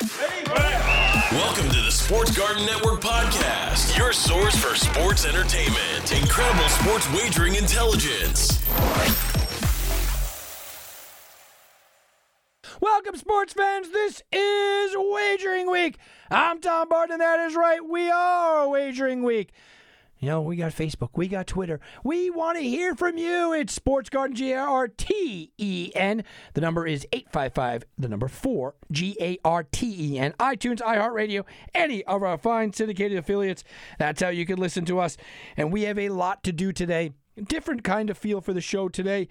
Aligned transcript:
Welcome 0.00 1.70
to 1.70 1.80
the 1.82 1.90
Sports 1.90 2.36
Garten 2.36 2.64
Network 2.64 3.00
podcast, 3.00 3.98
your 3.98 4.12
source 4.12 4.54
for 4.56 4.76
sports 4.76 5.26
entertainment, 5.26 6.12
incredible 6.12 6.68
sports 6.68 7.12
wagering 7.12 7.56
intelligence. 7.56 8.62
Welcome, 12.80 13.16
sports 13.16 13.54
fans. 13.54 13.90
This 13.90 14.22
is 14.30 14.94
Wagering 14.96 15.68
Week. 15.68 15.98
I'm 16.30 16.60
Tom 16.60 16.88
Barton, 16.88 17.14
and 17.14 17.20
that 17.20 17.40
is 17.40 17.56
right. 17.56 17.84
We 17.84 18.08
are 18.08 18.68
Wagering 18.68 19.24
Week. 19.24 19.50
You 20.20 20.28
know, 20.28 20.42
we 20.42 20.56
got 20.56 20.72
Facebook, 20.72 21.10
we 21.14 21.28
got 21.28 21.46
Twitter. 21.46 21.80
We 22.02 22.28
want 22.28 22.58
to 22.58 22.64
hear 22.64 22.96
from 22.96 23.18
you. 23.18 23.52
It's 23.52 23.72
Sports 23.72 24.10
Garten, 24.10 24.34
G 24.34 24.52
A 24.52 24.58
R 24.58 24.88
T 24.88 25.52
E 25.58 25.92
N. 25.94 26.24
The 26.54 26.60
number 26.60 26.86
is 26.86 27.06
855, 27.12 27.84
the 27.96 28.08
number 28.08 28.26
4, 28.26 28.74
G 28.90 29.16
A 29.20 29.38
R 29.44 29.62
T 29.62 30.14
E 30.14 30.18
N. 30.18 30.32
iTunes, 30.40 30.80
iHeartRadio, 30.80 31.44
any 31.72 32.02
of 32.04 32.24
our 32.24 32.36
fine 32.36 32.72
syndicated 32.72 33.18
affiliates. 33.18 33.62
That's 33.98 34.20
how 34.20 34.30
you 34.30 34.44
can 34.44 34.58
listen 34.58 34.84
to 34.86 34.98
us. 34.98 35.16
And 35.56 35.72
we 35.72 35.82
have 35.82 35.98
a 35.98 36.08
lot 36.08 36.42
to 36.44 36.52
do 36.52 36.72
today. 36.72 37.12
Different 37.40 37.84
kind 37.84 38.10
of 38.10 38.18
feel 38.18 38.40
for 38.40 38.52
the 38.52 38.60
show 38.60 38.88
today. 38.88 39.28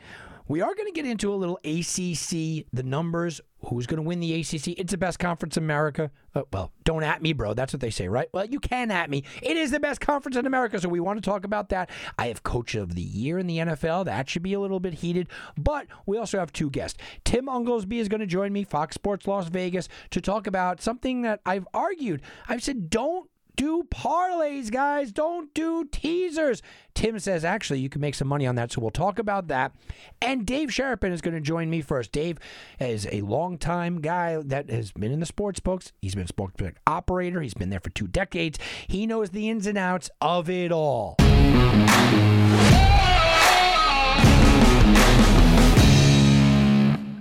We 0.49 0.61
are 0.61 0.73
going 0.75 0.87
to 0.87 0.93
get 0.93 1.05
into 1.05 1.33
a 1.33 1.35
little 1.35 1.57
ACC, 1.65 2.65
the 2.71 2.83
numbers, 2.83 3.41
who's 3.65 3.85
going 3.85 3.97
to 3.97 4.07
win 4.07 4.21
the 4.21 4.33
ACC. 4.33 4.79
It's 4.79 4.91
the 4.91 4.97
best 4.97 5.19
conference 5.19 5.57
in 5.57 5.63
America. 5.63 6.09
Uh, 6.33 6.43
well, 6.53 6.71
don't 6.85 7.03
at 7.03 7.21
me, 7.21 7.33
bro. 7.33 7.53
That's 7.53 7.73
what 7.73 7.81
they 7.81 7.89
say, 7.89 8.07
right? 8.07 8.29
Well, 8.31 8.45
you 8.45 8.61
can 8.61 8.89
at 8.89 9.09
me. 9.09 9.23
It 9.41 9.57
is 9.57 9.71
the 9.71 9.79
best 9.79 9.99
conference 9.99 10.37
in 10.37 10.45
America, 10.45 10.79
so 10.79 10.87
we 10.87 11.01
want 11.01 11.21
to 11.21 11.29
talk 11.29 11.43
about 11.43 11.67
that. 11.69 11.89
I 12.17 12.27
have 12.27 12.43
Coach 12.43 12.75
of 12.75 12.95
the 12.95 13.01
Year 13.01 13.39
in 13.39 13.47
the 13.47 13.57
NFL. 13.57 14.05
That 14.05 14.29
should 14.29 14.43
be 14.43 14.53
a 14.53 14.59
little 14.59 14.79
bit 14.79 14.95
heated. 14.95 15.27
But 15.57 15.87
we 16.05 16.17
also 16.17 16.39
have 16.39 16.53
two 16.53 16.69
guests. 16.69 16.97
Tim 17.25 17.47
Unglesbee 17.47 17.99
is 17.99 18.07
going 18.07 18.21
to 18.21 18.25
join 18.25 18.53
me, 18.53 18.63
Fox 18.63 18.95
Sports 18.95 19.27
Las 19.27 19.49
Vegas, 19.49 19.89
to 20.11 20.21
talk 20.21 20.47
about 20.47 20.81
something 20.81 21.23
that 21.23 21.41
I've 21.45 21.67
argued. 21.73 22.21
I've 22.47 22.63
said, 22.63 22.89
don't 22.89 23.29
do 23.57 23.83
parlays, 23.89 24.71
guys. 24.71 25.11
Don't 25.11 25.53
do 25.53 25.83
teasers. 25.91 26.61
Tim 26.93 27.19
says, 27.19 27.43
actually, 27.43 27.79
you 27.79 27.89
can 27.89 27.99
make 27.99 28.15
some 28.15 28.27
money 28.27 28.47
on 28.47 28.55
that. 28.55 28.71
So 28.71 28.79
we'll 28.79 28.91
talk 28.91 29.19
about 29.19 29.49
that. 29.49 29.73
And 30.21 30.45
Dave 30.45 30.69
Sharapan 30.69 31.11
is 31.11 31.19
going 31.21 31.33
to 31.33 31.41
join 31.41 31.69
me 31.69 31.81
first. 31.81 32.13
Dave 32.13 32.37
is 32.79 33.05
a 33.11 33.21
longtime 33.21 33.99
guy 33.99 34.37
that 34.37 34.69
has 34.69 34.93
been 34.93 35.11
in 35.11 35.19
the 35.19 35.25
sports 35.25 35.59
books. 35.59 35.91
He's 36.01 36.15
been 36.15 36.23
a 36.23 36.27
sports 36.27 36.55
book 36.55 36.75
operator. 36.87 37.41
He's 37.41 37.55
been 37.55 37.69
there 37.69 37.81
for 37.81 37.89
two 37.89 38.07
decades. 38.07 38.57
He 38.87 39.05
knows 39.05 39.31
the 39.31 39.49
ins 39.49 39.67
and 39.67 39.77
outs 39.77 40.09
of 40.21 40.49
it 40.49 40.71
all. 40.71 41.15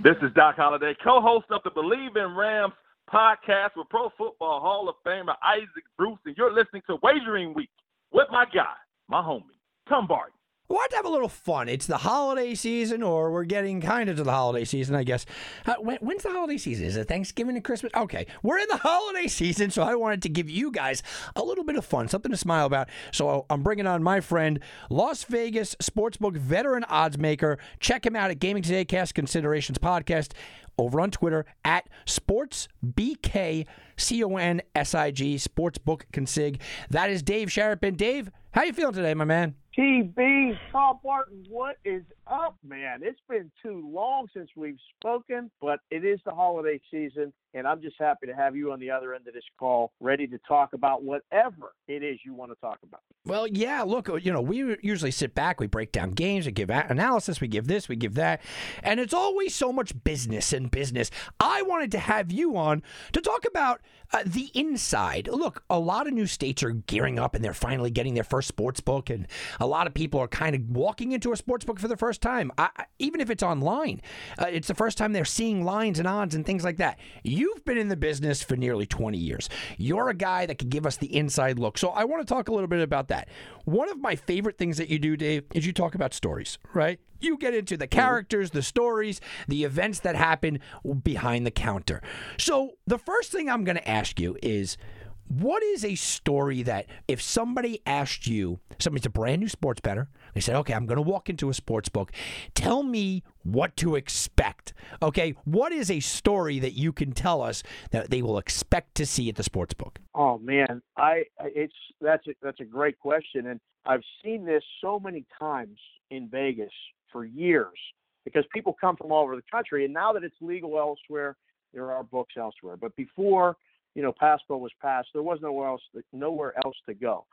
This 0.03 0.15
is 0.21 0.31
Doc 0.35 0.55
Holliday, 0.55 0.95
co-host 1.03 1.47
of 1.49 1.61
the 1.63 1.71
Believe 1.71 2.15
in 2.15 2.33
Rams 2.35 2.73
podcast 3.11 3.71
with 3.75 3.89
Pro 3.89 4.09
Football 4.17 4.59
Hall 4.61 4.89
of 4.89 4.95
Famer 5.05 5.35
Isaac 5.43 5.85
Bruce, 5.97 6.19
and 6.25 6.35
you're 6.37 6.53
listening 6.53 6.81
to 6.87 6.97
Wagering 7.01 7.53
Week 7.53 7.69
with 8.11 8.27
my 8.31 8.45
guy, 8.45 8.75
my 9.07 9.21
homie, 9.21 9.43
Tom 9.89 10.07
Barton. 10.07 10.36
Want 10.69 10.89
to 10.89 10.97
have 10.97 11.05
a 11.05 11.09
little 11.09 11.29
fun? 11.29 11.69
It's 11.69 11.87
the 11.87 11.95
holiday 11.97 12.53
season, 12.53 13.01
or 13.01 13.31
we're 13.31 13.45
getting 13.45 13.79
kind 13.79 14.09
of 14.09 14.17
to 14.17 14.23
the 14.23 14.33
holiday 14.33 14.65
season, 14.65 14.95
I 14.95 15.03
guess. 15.05 15.25
Uh, 15.65 15.75
when, 15.79 15.95
when's 16.01 16.23
the 16.23 16.29
holiday 16.29 16.57
season? 16.57 16.85
Is 16.85 16.97
it 16.97 17.07
Thanksgiving 17.07 17.55
and 17.55 17.63
Christmas? 17.63 17.93
Okay, 17.95 18.27
we're 18.43 18.57
in 18.59 18.67
the 18.67 18.75
holiday 18.75 19.27
season, 19.27 19.71
so 19.71 19.81
I 19.81 19.95
wanted 19.95 20.23
to 20.23 20.29
give 20.29 20.49
you 20.49 20.69
guys 20.69 21.03
a 21.37 21.41
little 21.41 21.63
bit 21.63 21.77
of 21.77 21.85
fun, 21.85 22.09
something 22.09 22.31
to 22.31 22.37
smile 22.37 22.65
about. 22.65 22.89
So 23.13 23.45
I'm 23.49 23.63
bringing 23.63 23.87
on 23.87 24.03
my 24.03 24.19
friend, 24.19 24.59
Las 24.89 25.23
Vegas 25.23 25.73
sportsbook 25.75 26.35
veteran 26.35 26.83
odds 26.83 27.17
maker. 27.17 27.59
Check 27.79 28.05
him 28.05 28.17
out 28.17 28.29
at 28.29 28.39
Gaming 28.39 28.63
Today 28.63 28.83
Cash 28.83 29.13
Considerations 29.13 29.77
Podcast 29.77 30.33
over 30.77 30.99
on 30.99 31.11
Twitter 31.11 31.45
at 31.63 31.87
SportsBK, 32.05 33.65
C 33.97 34.23
O 34.23 34.37
N 34.37 34.61
S 34.75 34.95
I 34.95 35.11
G, 35.11 35.35
Sportsbook 35.35 36.03
Consig. 36.13 36.61
That 36.89 37.09
is 37.09 37.21
Dave 37.21 37.49
Sharapan. 37.49 37.97
Dave, 37.97 38.31
how 38.51 38.63
you 38.63 38.73
feeling 38.73 38.93
today, 38.93 39.13
my 39.13 39.25
man? 39.25 39.55
TB, 39.77 40.57
Tom 40.71 40.97
Barton, 41.03 41.45
what 41.49 41.77
is 41.85 42.01
up, 42.25 42.57
man? 42.67 43.01
It's 43.03 43.19
been 43.29 43.51
too 43.61 43.87
long 43.93 44.27
since 44.33 44.49
we've 44.55 44.79
spoken, 44.97 45.51
but 45.61 45.81
it 45.91 46.03
is 46.03 46.19
the 46.25 46.31
holiday 46.31 46.81
season, 46.89 47.31
and 47.53 47.67
I'm 47.67 47.79
just 47.79 47.95
happy 47.99 48.25
to 48.25 48.33
have 48.33 48.55
you 48.55 48.71
on 48.71 48.79
the 48.79 48.89
other 48.89 49.13
end 49.13 49.27
of 49.27 49.35
this 49.35 49.43
call, 49.59 49.91
ready 49.99 50.25
to 50.25 50.39
talk 50.47 50.73
about 50.73 51.03
whatever 51.03 51.73
it 51.87 52.01
is 52.01 52.17
you 52.25 52.33
want 52.33 52.51
to 52.51 52.55
talk 52.55 52.79
about. 52.81 53.01
Well, 53.23 53.45
yeah, 53.45 53.83
look, 53.83 54.09
you 54.23 54.33
know, 54.33 54.41
we 54.41 54.77
usually 54.81 55.11
sit 55.11 55.35
back, 55.35 55.59
we 55.59 55.67
break 55.67 55.91
down 55.91 56.11
games, 56.11 56.47
we 56.47 56.53
give 56.53 56.71
analysis, 56.71 57.39
we 57.39 57.47
give 57.47 57.67
this, 57.67 57.87
we 57.87 57.95
give 57.95 58.15
that, 58.15 58.41
and 58.81 58.99
it's 58.99 59.13
always 59.13 59.53
so 59.53 59.71
much 59.71 59.93
business 60.03 60.53
and 60.53 60.71
business. 60.71 61.11
I 61.39 61.61
wanted 61.61 61.91
to 61.91 61.99
have 61.99 62.31
you 62.31 62.57
on 62.57 62.81
to 63.11 63.21
talk 63.21 63.45
about 63.45 63.81
uh, 64.13 64.23
the 64.25 64.49
inside. 64.53 65.27
Look, 65.31 65.63
a 65.69 65.79
lot 65.79 66.07
of 66.07 66.13
new 66.13 66.27
states 66.27 66.63
are 66.63 66.71
gearing 66.71 67.19
up 67.19 67.35
and 67.35 67.43
they're 67.43 67.53
finally 67.53 67.91
getting 67.91 68.13
their 68.13 68.23
first 68.23 68.47
sports 68.47 68.79
book, 68.79 69.09
and 69.09 69.27
a 69.59 69.67
lot 69.67 69.87
of 69.87 69.93
people 69.93 70.19
are 70.19 70.27
kind 70.27 70.55
of 70.55 70.69
walking 70.69 71.11
into 71.11 71.31
a 71.31 71.37
sports 71.37 71.65
book 71.65 71.79
for 71.79 71.87
the 71.87 71.97
first 71.97 72.21
time, 72.21 72.51
I, 72.57 72.69
even 72.99 73.21
if 73.21 73.29
it's 73.29 73.43
online. 73.43 74.01
Uh, 74.37 74.47
it's 74.49 74.67
the 74.67 74.75
first 74.75 74.97
time 74.97 75.13
they're 75.13 75.25
seeing 75.25 75.63
lines 75.63 75.99
and 75.99 76.07
odds 76.07 76.35
and 76.35 76.45
things 76.45 76.63
like 76.63 76.77
that. 76.77 76.99
You've 77.23 77.65
been 77.65 77.77
in 77.77 77.89
the 77.89 77.97
business 77.97 78.41
for 78.43 78.55
nearly 78.55 78.85
20 78.85 79.17
years. 79.17 79.49
You're 79.77 80.09
a 80.09 80.13
guy 80.13 80.45
that 80.45 80.57
can 80.57 80.69
give 80.69 80.85
us 80.85 80.97
the 80.97 81.13
inside 81.15 81.59
look. 81.59 81.77
So 81.77 81.89
I 81.89 82.05
want 82.05 82.25
to 82.25 82.33
talk 82.33 82.49
a 82.49 82.53
little 82.53 82.67
bit 82.67 82.81
about 82.81 83.09
that. 83.09 83.27
One 83.65 83.89
of 83.89 83.99
my 83.99 84.15
favorite 84.15 84.57
things 84.57 84.77
that 84.77 84.89
you 84.89 84.99
do, 84.99 85.17
Dave, 85.17 85.43
is 85.53 85.65
you 85.65 85.73
talk 85.73 85.95
about 85.95 86.13
stories, 86.13 86.57
right? 86.73 86.99
You 87.19 87.37
get 87.37 87.53
into 87.53 87.77
the 87.77 87.87
mm-hmm. 87.87 87.99
characters, 87.99 88.51
the 88.51 88.61
stories, 88.61 89.21
the 89.47 89.63
events 89.63 89.99
that 90.01 90.15
happen 90.15 90.59
behind 91.03 91.45
the 91.45 91.51
counter. 91.51 92.01
So 92.37 92.77
the 92.85 92.97
first 92.97 93.31
thing 93.31 93.49
I'm 93.49 93.63
going 93.63 93.77
to 93.77 93.89
ask 93.89 94.19
you 94.19 94.37
is 94.41 94.77
what 95.27 95.61
is 95.61 95.83
a 95.83 95.95
story 95.95 96.63
that 96.63 96.85
if 97.07 97.21
somebody 97.21 97.81
asked 97.85 98.27
you, 98.27 98.59
somebody's 98.79 99.05
a 99.05 99.09
brand 99.09 99.41
new 99.41 99.49
sports 99.49 99.81
bettor, 99.81 100.07
they 100.33 100.39
said, 100.39 100.55
okay, 100.57 100.73
I'm 100.73 100.85
going 100.85 100.97
to 100.97 101.01
walk 101.01 101.29
into 101.29 101.49
a 101.49 101.53
sports 101.53 101.89
book, 101.89 102.11
tell 102.55 102.83
me 102.83 103.23
what 103.43 103.75
to 103.77 103.95
expect. 103.95 104.73
Okay, 105.01 105.35
what 105.43 105.71
is 105.71 105.91
a 105.91 105.99
story 105.99 106.59
that 106.59 106.73
you 106.73 106.93
can 106.93 107.11
tell 107.11 107.41
us 107.41 107.61
that 107.91 108.09
they 108.09 108.21
will 108.21 108.37
expect 108.37 108.95
to 108.95 109.05
see 109.05 109.27
at 109.29 109.35
the 109.35 109.43
sports 109.43 109.73
book? 109.73 109.99
Oh 110.15 110.37
man, 110.37 110.81
I 110.95 111.23
it's 111.39 111.73
that's 111.99 112.25
a, 112.27 112.31
that's 112.41 112.59
a 112.59 112.65
great 112.65 112.99
question, 112.99 113.47
and 113.47 113.59
I've 113.85 114.03
seen 114.23 114.45
this 114.45 114.63
so 114.81 114.99
many 114.99 115.25
times 115.39 115.77
in 116.09 116.29
Vegas 116.29 116.71
for 117.11 117.25
years 117.25 117.77
because 118.25 118.45
people 118.53 118.75
come 118.79 118.95
from 118.95 119.11
all 119.11 119.23
over 119.23 119.35
the 119.35 119.43
country, 119.49 119.85
and 119.85 119.93
now 119.93 120.11
that 120.13 120.23
it's 120.23 120.35
legal 120.41 120.77
elsewhere, 120.77 121.35
there 121.73 121.91
are 121.91 122.03
books 122.03 122.33
elsewhere. 122.37 122.75
But 122.75 122.95
before 122.95 123.55
you 123.97 124.03
know, 124.03 124.13
PASPA 124.13 124.55
was 124.55 124.71
passed. 124.79 125.07
There 125.11 125.23
was 125.23 125.39
nowhere 125.41 125.69
else, 125.69 125.81
to, 125.95 126.03
nowhere 126.13 126.53
else 126.63 126.75
to 126.85 126.93
go. 126.93 127.25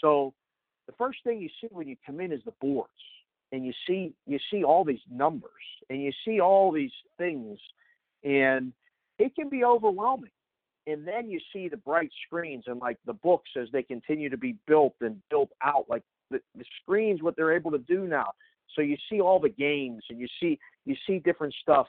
So 0.00 0.32
the 0.86 0.92
first 0.92 1.18
thing 1.24 1.40
you 1.40 1.48
see 1.60 1.66
when 1.72 1.88
you 1.88 1.96
come 2.06 2.20
in 2.20 2.30
is 2.30 2.40
the 2.44 2.52
boards, 2.60 2.92
and 3.50 3.66
you 3.66 3.72
see 3.88 4.14
you 4.24 4.38
see 4.48 4.62
all 4.62 4.84
these 4.84 5.00
numbers, 5.10 5.50
and 5.90 6.00
you 6.00 6.12
see 6.24 6.38
all 6.38 6.70
these 6.70 6.92
things, 7.18 7.58
and 8.22 8.72
it 9.18 9.34
can 9.34 9.48
be 9.48 9.64
overwhelming. 9.64 10.30
And 10.86 11.06
then 11.06 11.28
you 11.28 11.40
see 11.52 11.68
the 11.68 11.76
bright 11.76 12.10
screens 12.24 12.64
and 12.68 12.80
like 12.80 12.98
the 13.04 13.14
books 13.14 13.50
as 13.60 13.66
they 13.72 13.82
continue 13.82 14.30
to 14.30 14.38
be 14.38 14.54
built 14.68 14.94
and 15.00 15.20
built 15.28 15.50
out, 15.60 15.86
like 15.88 16.04
the, 16.30 16.40
the 16.56 16.64
screens, 16.80 17.20
what 17.20 17.34
they're 17.34 17.54
able 17.54 17.72
to 17.72 17.78
do 17.78 18.06
now. 18.06 18.30
So 18.74 18.82
you 18.82 18.96
see 19.10 19.20
all 19.20 19.38
the 19.38 19.48
games, 19.48 20.02
and 20.10 20.18
you 20.18 20.26
see 20.40 20.58
you 20.84 20.96
see 21.06 21.18
different 21.18 21.54
stuff, 21.62 21.86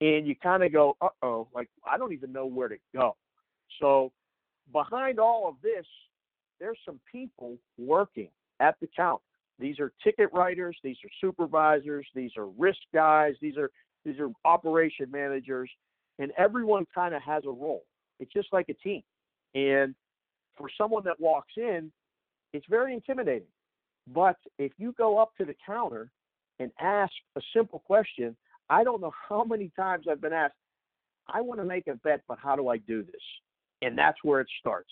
and 0.00 0.26
you 0.26 0.34
kind 0.36 0.62
of 0.62 0.72
go, 0.72 0.96
uh 1.00 1.08
oh, 1.22 1.48
like 1.54 1.68
I 1.90 1.98
don't 1.98 2.12
even 2.12 2.32
know 2.32 2.46
where 2.46 2.68
to 2.68 2.76
go. 2.94 3.16
So 3.80 4.12
behind 4.72 5.18
all 5.18 5.48
of 5.48 5.56
this, 5.62 5.86
there's 6.60 6.78
some 6.84 7.00
people 7.10 7.56
working 7.78 8.28
at 8.60 8.76
the 8.80 8.88
counter. 8.94 9.22
These 9.58 9.78
are 9.78 9.92
ticket 10.02 10.30
writers, 10.32 10.76
these 10.82 10.96
are 11.04 11.10
supervisors, 11.20 12.06
these 12.14 12.32
are 12.36 12.46
risk 12.46 12.80
guys, 12.92 13.34
these 13.40 13.56
are 13.56 13.70
these 14.04 14.18
are 14.18 14.28
operation 14.44 15.10
managers, 15.10 15.70
and 16.18 16.32
everyone 16.36 16.86
kind 16.94 17.14
of 17.14 17.22
has 17.22 17.44
a 17.44 17.50
role. 17.50 17.84
It's 18.18 18.32
just 18.32 18.48
like 18.52 18.68
a 18.68 18.74
team. 18.74 19.02
And 19.54 19.94
for 20.56 20.68
someone 20.76 21.04
that 21.04 21.20
walks 21.20 21.52
in, 21.56 21.92
it's 22.52 22.66
very 22.68 22.94
intimidating. 22.94 23.48
But 24.06 24.36
if 24.58 24.72
you 24.78 24.94
go 24.98 25.18
up 25.18 25.36
to 25.38 25.44
the 25.44 25.54
counter 25.64 26.10
and 26.58 26.70
ask 26.80 27.12
a 27.36 27.40
simple 27.54 27.80
question, 27.80 28.36
I 28.68 28.84
don't 28.84 29.00
know 29.00 29.12
how 29.28 29.44
many 29.44 29.70
times 29.76 30.06
I've 30.10 30.20
been 30.20 30.32
asked, 30.32 30.54
I 31.28 31.40
want 31.40 31.60
to 31.60 31.64
make 31.64 31.86
a 31.86 31.94
bet, 31.94 32.22
but 32.26 32.38
how 32.42 32.56
do 32.56 32.68
I 32.68 32.78
do 32.78 33.02
this? 33.02 33.22
and 33.82 33.98
that's 33.98 34.18
where 34.22 34.40
it 34.40 34.48
starts. 34.60 34.90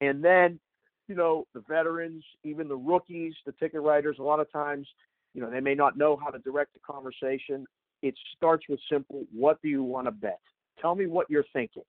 And 0.00 0.24
then, 0.24 0.58
you 1.06 1.14
know, 1.14 1.46
the 1.54 1.62
veterans, 1.68 2.24
even 2.42 2.66
the 2.66 2.76
rookies, 2.76 3.34
the 3.46 3.52
ticket 3.52 3.82
writers, 3.82 4.16
a 4.18 4.22
lot 4.22 4.40
of 4.40 4.50
times, 4.50 4.88
you 5.34 5.40
know, 5.40 5.50
they 5.50 5.60
may 5.60 5.74
not 5.74 5.96
know 5.96 6.16
how 6.16 6.30
to 6.30 6.38
direct 6.40 6.72
the 6.72 6.80
conversation. 6.80 7.66
It 8.02 8.14
starts 8.36 8.64
with 8.68 8.80
simple, 8.90 9.24
what 9.32 9.62
do 9.62 9.68
you 9.68 9.84
want 9.84 10.06
to 10.06 10.10
bet? 10.10 10.40
Tell 10.80 10.94
me 10.94 11.06
what 11.06 11.30
you're 11.30 11.44
thinking. 11.52 11.84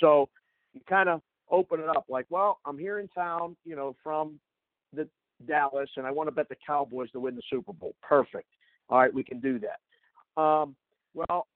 So 0.00 0.28
you 0.74 0.80
kind 0.88 1.08
of 1.08 1.22
open 1.50 1.80
it 1.80 1.88
up 1.88 2.04
like, 2.08 2.26
well, 2.28 2.60
I'm 2.64 2.78
here 2.78 3.00
in 3.00 3.08
town, 3.08 3.56
you 3.64 3.74
know, 3.74 3.96
from 4.04 4.38
the 4.92 5.08
Dallas, 5.46 5.90
and 5.96 6.06
I 6.06 6.10
want 6.10 6.28
to 6.28 6.32
bet 6.32 6.48
the 6.48 6.56
Cowboys 6.66 7.10
to 7.12 7.20
win 7.20 7.36
the 7.36 7.42
Super 7.50 7.72
Bowl. 7.72 7.94
Perfect. 8.02 8.48
All 8.88 8.98
right, 8.98 9.12
we 9.12 9.22
can 9.22 9.40
do 9.40 9.60
that. 9.60 10.40
Um, 10.40 10.74
well, 11.14 11.46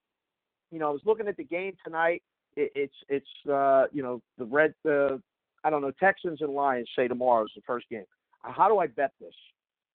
you 0.71 0.79
know, 0.79 0.89
I 0.89 0.93
was 0.93 1.03
looking 1.05 1.29
at 1.29 1.37
the 1.37 1.45
game 1.45 1.75
tonight 1.85 2.23
it, 2.57 2.73
it's 2.75 2.95
it's 3.09 3.51
uh, 3.51 3.85
you 3.93 4.03
know 4.03 4.23
the 4.39 4.45
red 4.45 4.75
uh, 4.89 5.17
I 5.65 5.71
don't 5.71 5.83
know 5.83 5.93
Texans 6.01 6.41
and 6.41 6.53
Lions 6.53 6.89
say 6.97 7.09
tomorrow 7.09 7.45
is 7.45 7.53
the 7.55 7.63
first 7.67 7.89
game. 7.89 8.05
How 8.43 8.69
do 8.69 8.79
I 8.79 8.87
bet 8.87 9.13
this? 9.21 9.35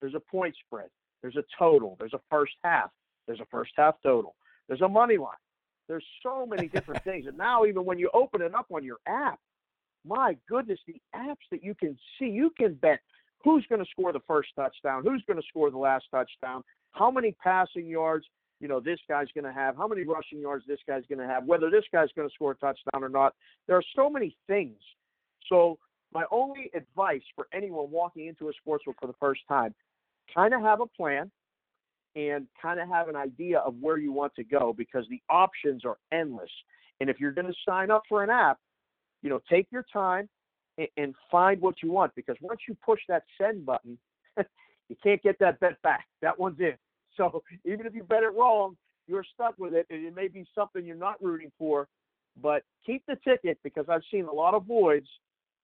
There's 0.00 0.14
a 0.14 0.20
point 0.20 0.54
spread. 0.66 0.88
There's 1.22 1.36
a 1.36 1.44
total. 1.58 1.96
There's 1.98 2.14
a 2.14 2.20
first 2.30 2.52
half. 2.62 2.90
There's 3.26 3.40
a 3.40 3.46
first 3.50 3.72
half 3.76 3.96
total. 4.02 4.36
There's 4.68 4.82
a 4.82 4.88
money 4.88 5.16
line. 5.16 5.32
There's 5.88 6.04
so 6.22 6.46
many 6.46 6.68
different 6.68 7.02
things. 7.04 7.26
And 7.26 7.36
now 7.36 7.64
even 7.64 7.84
when 7.84 7.98
you 7.98 8.10
open 8.14 8.42
it 8.42 8.54
up 8.54 8.66
on 8.72 8.84
your 8.84 8.98
app, 9.08 9.40
my 10.06 10.36
goodness, 10.48 10.78
the 10.86 11.00
apps 11.14 11.42
that 11.50 11.64
you 11.64 11.74
can 11.74 11.98
see, 12.18 12.26
you 12.26 12.52
can 12.56 12.74
bet 12.74 13.00
who's 13.44 13.64
going 13.68 13.82
to 13.82 13.90
score 13.90 14.12
the 14.12 14.20
first 14.26 14.50
touchdown, 14.56 15.02
who's 15.04 15.22
going 15.26 15.40
to 15.40 15.46
score 15.48 15.70
the 15.70 15.78
last 15.78 16.06
touchdown, 16.10 16.62
how 16.92 17.10
many 17.10 17.32
passing 17.42 17.86
yards, 17.86 18.26
you 18.60 18.68
know, 18.68 18.80
this 18.80 18.98
guy's 19.08 19.28
going 19.34 19.44
to 19.44 19.52
have, 19.52 19.76
how 19.76 19.86
many 19.86 20.04
rushing 20.04 20.40
yards 20.40 20.64
this 20.66 20.80
guy's 20.86 21.04
going 21.08 21.18
to 21.18 21.26
have, 21.26 21.44
whether 21.44 21.70
this 21.70 21.84
guy's 21.92 22.08
going 22.16 22.28
to 22.28 22.34
score 22.34 22.52
a 22.52 22.56
touchdown 22.56 23.04
or 23.04 23.08
not. 23.08 23.34
There 23.66 23.76
are 23.76 23.84
so 23.94 24.08
many 24.08 24.36
things. 24.46 24.78
So 25.48 25.78
my 26.12 26.24
only 26.30 26.70
advice 26.74 27.22
for 27.34 27.46
anyone 27.52 27.90
walking 27.90 28.26
into 28.26 28.48
a 28.48 28.52
sports 28.60 28.84
book 28.84 28.96
for 29.00 29.06
the 29.06 29.14
first 29.20 29.42
time, 29.48 29.74
kind 30.34 30.54
of 30.54 30.62
have 30.62 30.80
a 30.80 30.86
plan 30.86 31.30
and 32.16 32.46
kind 32.60 32.80
of 32.80 32.88
have 32.88 33.08
an 33.08 33.16
idea 33.16 33.58
of 33.58 33.74
where 33.80 33.98
you 33.98 34.10
want 34.10 34.34
to 34.34 34.44
go 34.44 34.74
because 34.76 35.04
the 35.10 35.20
options 35.28 35.84
are 35.84 35.98
endless. 36.10 36.50
And 37.00 37.10
if 37.10 37.20
you're 37.20 37.32
going 37.32 37.46
to 37.46 37.54
sign 37.68 37.90
up 37.90 38.02
for 38.08 38.24
an 38.24 38.30
app, 38.30 38.58
you 39.22 39.28
know, 39.28 39.40
take 39.50 39.66
your 39.70 39.84
time 39.92 40.28
and, 40.96 41.14
find 41.30 41.60
what 41.60 41.82
you 41.82 41.90
want 41.90 42.14
because 42.14 42.36
once 42.40 42.60
you 42.68 42.76
push 42.84 43.00
that 43.08 43.24
send 43.38 43.64
button, 43.64 43.98
you 44.88 44.96
can't 45.02 45.22
get 45.22 45.38
that 45.38 45.58
bet 45.60 45.80
back. 45.82 46.06
That 46.22 46.38
one's 46.38 46.60
in. 46.60 46.74
So 47.16 47.42
even 47.64 47.86
if 47.86 47.94
you 47.94 48.02
bet 48.02 48.22
it 48.22 48.34
wrong, 48.34 48.76
you're 49.06 49.24
stuck 49.34 49.54
with 49.58 49.72
it, 49.72 49.86
and 49.90 50.04
it 50.04 50.14
may 50.14 50.28
be 50.28 50.44
something 50.54 50.84
you're 50.84 50.96
not 50.96 51.22
rooting 51.22 51.50
for. 51.58 51.88
But 52.40 52.62
keep 52.84 53.02
the 53.06 53.16
ticket 53.24 53.58
because 53.64 53.86
I've 53.88 54.02
seen 54.10 54.26
a 54.26 54.32
lot 54.32 54.54
of 54.54 54.66
voids 54.66 55.08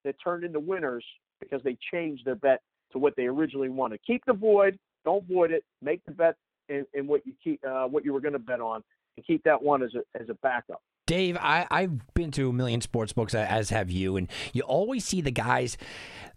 that 0.04 0.16
turned 0.22 0.44
into 0.44 0.60
winners 0.60 1.04
because 1.40 1.62
they 1.62 1.76
changed 1.92 2.24
their 2.24 2.36
bet 2.36 2.60
to 2.92 2.98
what 2.98 3.14
they 3.16 3.24
originally 3.24 3.68
wanted. 3.68 4.00
Keep 4.06 4.24
the 4.26 4.32
void, 4.32 4.78
don't 5.04 5.26
void 5.28 5.50
it. 5.50 5.64
Make 5.82 6.04
the 6.06 6.12
bet 6.12 6.36
in, 6.68 6.86
in 6.94 7.06
what 7.06 7.26
you 7.26 7.34
keep, 7.42 7.60
uh, 7.66 7.86
what 7.86 8.04
you 8.04 8.12
were 8.12 8.20
going 8.20 8.32
to 8.32 8.38
bet 8.38 8.60
on, 8.60 8.82
and 9.16 9.26
keep 9.26 9.42
that 9.44 9.60
one 9.60 9.82
as 9.82 9.90
a 9.94 10.20
as 10.20 10.28
a 10.28 10.34
backup. 10.34 10.82
Dave, 11.06 11.36
I, 11.38 11.66
I've 11.70 12.14
been 12.14 12.30
to 12.32 12.48
a 12.48 12.52
million 12.52 12.80
sports 12.80 13.12
books, 13.12 13.34
as 13.34 13.70
have 13.70 13.90
you, 13.90 14.16
and 14.16 14.28
you 14.52 14.62
always 14.62 15.04
see 15.04 15.20
the 15.20 15.30
guys 15.30 15.76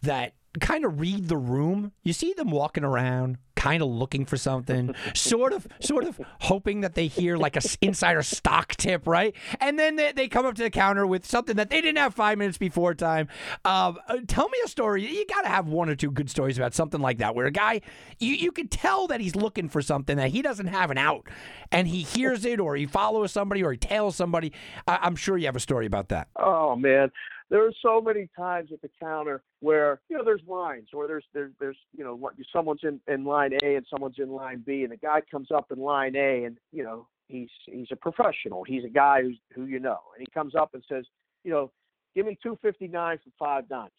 that 0.02 0.34
kind 0.60 0.86
of 0.86 1.00
read 1.00 1.28
the 1.28 1.38
room. 1.38 1.92
You 2.04 2.14
see 2.14 2.34
them 2.34 2.50
walking 2.50 2.84
around, 2.84 3.38
kind 3.66 3.82
of 3.82 3.90
looking 3.90 4.26
for 4.26 4.38
something, 4.38 4.94
sort 5.16 5.52
of, 5.52 5.68
sort 5.80 6.04
of 6.04 6.22
hoping 6.42 6.82
that 6.82 6.94
they 6.94 7.08
hear 7.08 7.36
like 7.36 7.56
a 7.56 7.62
insider 7.82 8.22
stock 8.22 8.76
tip, 8.76 9.08
right? 9.08 9.36
And 9.60 9.80
then 9.80 9.96
they, 9.96 10.12
they 10.12 10.28
come 10.28 10.46
up 10.46 10.54
to 10.56 10.62
the 10.62 10.70
counter 10.70 11.08
with 11.08 11.26
something 11.26 11.56
that 11.56 11.72
they 11.72 11.82
didn't 11.82 11.98
have 11.98 12.14
five 12.14 12.38
minutes 12.38 12.60
before 12.60 12.94
time. 12.94 13.28
Um, 13.66 13.98
uh, 14.08 14.18
tell 14.28 14.48
me 14.50 14.60
a 14.64 14.68
story. 14.68 15.04
You 15.04 15.26
got 15.26 15.42
to 15.42 15.48
have 15.48 15.68
one 15.68 15.90
or 15.90 15.96
two 15.96 16.12
good 16.12 16.30
stories 16.30 16.60
about 16.60 16.76
something 16.76 17.02
like 17.02 17.18
that, 17.18 17.34
where 17.34 17.48
a 17.48 17.52
guy 17.52 17.82
you 18.20 18.34
you 18.34 18.52
can 18.52 18.68
tell 18.68 19.08
that 19.08 19.20
he's 19.20 19.36
looking 19.36 19.68
for 19.68 19.82
something 19.82 20.18
that 20.18 20.30
he 20.30 20.44
doesn't 20.44 20.68
have 20.68 20.92
an 20.92 21.00
out, 21.00 21.28
and 21.72 21.88
he 21.88 22.04
hears 22.04 22.46
it, 22.46 22.60
or 22.60 22.76
he 22.76 22.86
follows 22.86 23.32
somebody, 23.32 23.64
or 23.64 23.72
he 23.72 23.78
tails 23.80 24.16
somebody. 24.16 24.54
I, 24.88 25.00
I'm 25.02 25.16
sure 25.16 25.40
you 25.40 25.48
have 25.48 25.56
a 25.56 25.60
story 25.60 25.88
about 25.88 26.10
that. 26.10 26.28
Oh 26.36 26.76
man, 26.76 27.12
there 27.50 27.66
are 27.66 27.74
so 27.82 28.02
many 28.02 28.28
times 28.36 28.72
at 28.74 28.82
the 28.82 28.90
counter 29.00 29.44
where 29.60 30.00
you 30.10 30.18
know 30.18 30.24
there's 30.24 30.42
lines 30.48 30.90
or 30.94 31.08
there's 31.08 31.26
there's 31.34 31.52
there's 31.60 31.78
you 31.96 32.04
know 32.04 32.16
what 32.16 32.34
someone's 32.52 32.82
in 32.84 33.00
in 33.08 33.24
line 33.24 33.52
A 33.64 33.76
and 33.76 33.86
someone's 33.90 34.20
in 34.20 34.30
line 34.30 34.64
B 34.66 34.84
and 34.84 34.92
the 34.92 34.98
guy 34.98 35.22
comes 35.30 35.50
up 35.52 35.72
in 35.72 35.80
line 35.80 36.16
A 36.16 36.46
and 36.46 36.58
you 36.72 36.84
know 36.84 37.08
he's 37.28 37.50
he's 37.66 37.88
a 37.92 37.96
professional. 37.96 38.64
He's 38.64 38.84
a 38.84 38.90
guy 38.90 39.22
who's 39.22 39.38
who 39.54 39.66
you 39.66 39.80
know. 39.80 40.00
And 40.16 40.26
he 40.26 40.32
comes 40.34 40.56
up 40.56 40.72
and 40.74 40.84
says 40.90 41.06
you 41.44 41.52
know 41.52 41.72
give 42.16 42.26
me 42.26 42.38
259 42.42 43.18
for 43.18 43.32
five 43.38 43.70
dimes. 43.70 43.92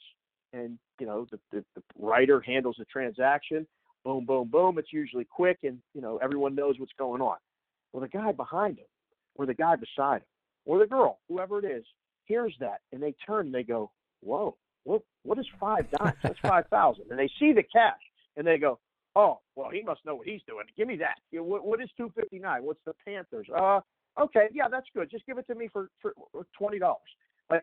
And 0.53 0.79
you 0.99 1.07
know 1.07 1.27
the, 1.31 1.39
the 1.53 1.65
the 1.75 1.83
writer 1.99 2.41
handles 2.41 2.77
the 2.79 2.85
transaction. 2.87 3.67
Boom 4.05 4.25
boom 4.25 4.49
boom. 4.49 4.79
It's 4.79 4.93
usually 4.93 5.25
quick 5.25 5.59
and 5.63 5.79
you 5.95 6.01
know 6.01 6.19
everyone 6.23 6.55
knows 6.55 6.77
what's 6.79 6.93
going 6.99 7.23
on. 7.23 7.37
Well 7.93 8.01
the 8.01 8.09
guy 8.09 8.33
behind 8.33 8.79
him 8.79 8.87
or 9.37 9.47
the 9.47 9.55
guy 9.55 9.77
beside 9.77 10.23
him 10.23 10.29
or 10.65 10.79
the 10.79 10.87
girl 10.87 11.21
whoever 11.29 11.59
it 11.61 11.65
is 11.65 11.85
hears 12.27 12.55
that 12.61 12.81
and 12.93 13.03
they 13.03 13.15
turn 13.27 13.47
and 13.47 13.55
they 13.55 13.63
go, 13.63 13.91
"Whoa, 14.21 14.57
what 14.85 15.03
what 15.23 15.39
is 15.39 15.47
five 15.59 15.91
dimes? 15.91 16.17
That's 16.23 16.39
five 16.41 16.67
thousand. 16.69 17.07
And 17.11 17.19
they 17.19 17.31
see 17.39 17.53
the 17.53 17.63
cash 17.63 18.01
and 18.37 18.47
they 18.47 18.59
go, 18.59 18.79
"Oh, 19.15 19.41
well, 19.55 19.71
he 19.71 19.83
must 19.83 20.05
know 20.05 20.15
what 20.15 20.27
he's 20.27 20.43
doing. 20.47 20.65
Give 20.77 20.89
me 20.89 20.97
that. 20.97 21.17
What, 21.33 21.65
what 21.65 21.81
is 21.81 21.89
two 21.97 22.13
fifty 22.15 22.39
nine? 22.39 22.63
What's 22.65 22.81
the 22.85 22.95
Panthers? 23.05 23.49
Uh, 23.55 23.81
okay, 24.21 24.49
yeah, 24.53 24.69
that's 24.71 24.87
good. 24.95 25.11
Just 25.11 25.27
give 25.27 25.39
it 25.39 25.47
to 25.49 25.55
me 25.55 25.69
for 25.73 25.91
for 26.01 26.13
twenty 26.57 26.79
dollars." 26.79 27.01
But 27.49 27.63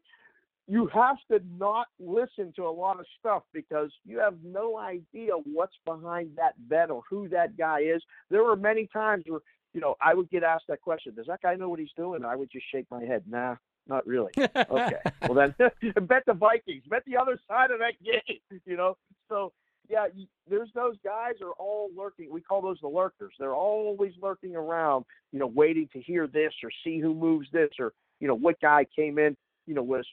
you 0.67 0.89
have 0.93 1.17
to 1.29 1.39
not 1.57 1.87
listen 1.99 2.53
to 2.55 2.63
a 2.63 2.71
lot 2.71 2.99
of 2.99 3.05
stuff 3.19 3.43
because 3.53 3.91
you 4.05 4.19
have 4.19 4.35
no 4.43 4.77
idea 4.77 5.33
what's 5.43 5.75
behind 5.85 6.31
that 6.37 6.53
bet 6.69 6.89
or 6.89 7.01
who 7.09 7.27
that 7.29 7.57
guy 7.57 7.79
is. 7.81 8.01
There 8.29 8.43
were 8.43 8.55
many 8.55 8.87
times 8.87 9.25
where 9.27 9.41
you 9.73 9.81
know 9.81 9.95
I 10.01 10.13
would 10.13 10.29
get 10.29 10.43
asked 10.43 10.65
that 10.69 10.81
question: 10.81 11.15
Does 11.15 11.27
that 11.27 11.41
guy 11.41 11.55
know 11.55 11.69
what 11.69 11.79
he's 11.79 11.89
doing? 11.97 12.23
I 12.23 12.35
would 12.35 12.51
just 12.51 12.65
shake 12.71 12.85
my 12.89 13.03
head, 13.03 13.23
Nah, 13.27 13.55
not 13.87 14.05
really. 14.05 14.31
Okay. 14.55 14.99
well 15.27 15.33
then, 15.33 15.55
bet 16.07 16.23
the 16.25 16.33
Vikings. 16.33 16.83
Bet 16.89 17.03
the 17.05 17.17
other 17.17 17.39
side 17.47 17.71
of 17.71 17.79
that 17.79 17.93
game. 18.03 18.61
You 18.65 18.77
know. 18.77 18.97
So 19.29 19.51
yeah, 19.89 20.07
there's 20.49 20.69
those 20.73 20.95
guys 21.03 21.33
are 21.41 21.51
all 21.51 21.89
lurking. 21.95 22.31
We 22.31 22.41
call 22.41 22.61
those 22.61 22.79
the 22.81 22.87
lurkers. 22.87 23.33
They're 23.37 23.55
always 23.55 24.13
lurking 24.21 24.55
around. 24.55 25.05
You 25.31 25.39
know, 25.39 25.47
waiting 25.47 25.89
to 25.93 26.01
hear 26.01 26.27
this 26.27 26.53
or 26.63 26.69
see 26.83 26.99
who 26.99 27.13
moves 27.13 27.47
this 27.51 27.69
or 27.79 27.93
you 28.19 28.27
know 28.27 28.35
what 28.35 28.59
guy 28.61 28.85
came 28.95 29.17
in. 29.19 29.35
You 29.65 29.75
know, 29.75 29.83
with 29.83 30.05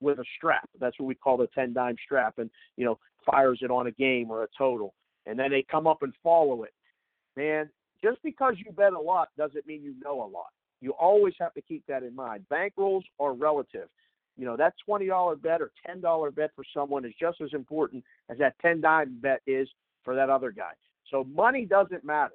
with 0.00 0.18
a 0.18 0.24
strap. 0.36 0.68
That's 0.80 0.98
what 0.98 1.06
we 1.06 1.14
call 1.14 1.36
the 1.36 1.48
ten 1.54 1.72
dime 1.72 1.96
strap, 2.04 2.38
and 2.38 2.50
you 2.76 2.84
know 2.84 2.98
fires 3.30 3.60
it 3.62 3.70
on 3.70 3.86
a 3.86 3.92
game 3.92 4.30
or 4.30 4.44
a 4.44 4.48
total, 4.56 4.94
and 5.26 5.38
then 5.38 5.50
they 5.50 5.64
come 5.68 5.86
up 5.86 6.02
and 6.02 6.12
follow 6.22 6.62
it. 6.62 6.72
Man, 7.36 7.68
just 8.02 8.22
because 8.22 8.54
you 8.64 8.72
bet 8.72 8.92
a 8.92 9.00
lot 9.00 9.28
doesn't 9.36 9.66
mean 9.66 9.82
you 9.82 9.94
know 10.02 10.22
a 10.22 10.28
lot. 10.28 10.50
You 10.80 10.92
always 10.92 11.34
have 11.40 11.54
to 11.54 11.62
keep 11.62 11.84
that 11.86 12.02
in 12.02 12.14
mind. 12.14 12.44
Bankrolls 12.50 13.02
are 13.18 13.32
relative. 13.32 13.88
You 14.36 14.44
know, 14.44 14.56
that 14.56 14.74
$20 14.88 15.40
bet 15.40 15.62
or 15.62 15.70
$10 15.88 16.34
bet 16.34 16.50
for 16.54 16.64
someone 16.74 17.04
is 17.04 17.12
just 17.18 17.40
as 17.40 17.50
important 17.54 18.04
as 18.28 18.38
that 18.38 18.54
10 18.60 18.82
dime 18.82 19.18
bet 19.20 19.40
is 19.46 19.68
for 20.04 20.14
that 20.14 20.28
other 20.28 20.50
guy. 20.50 20.72
So 21.10 21.24
money 21.24 21.64
doesn't 21.64 22.04
matter. 22.04 22.34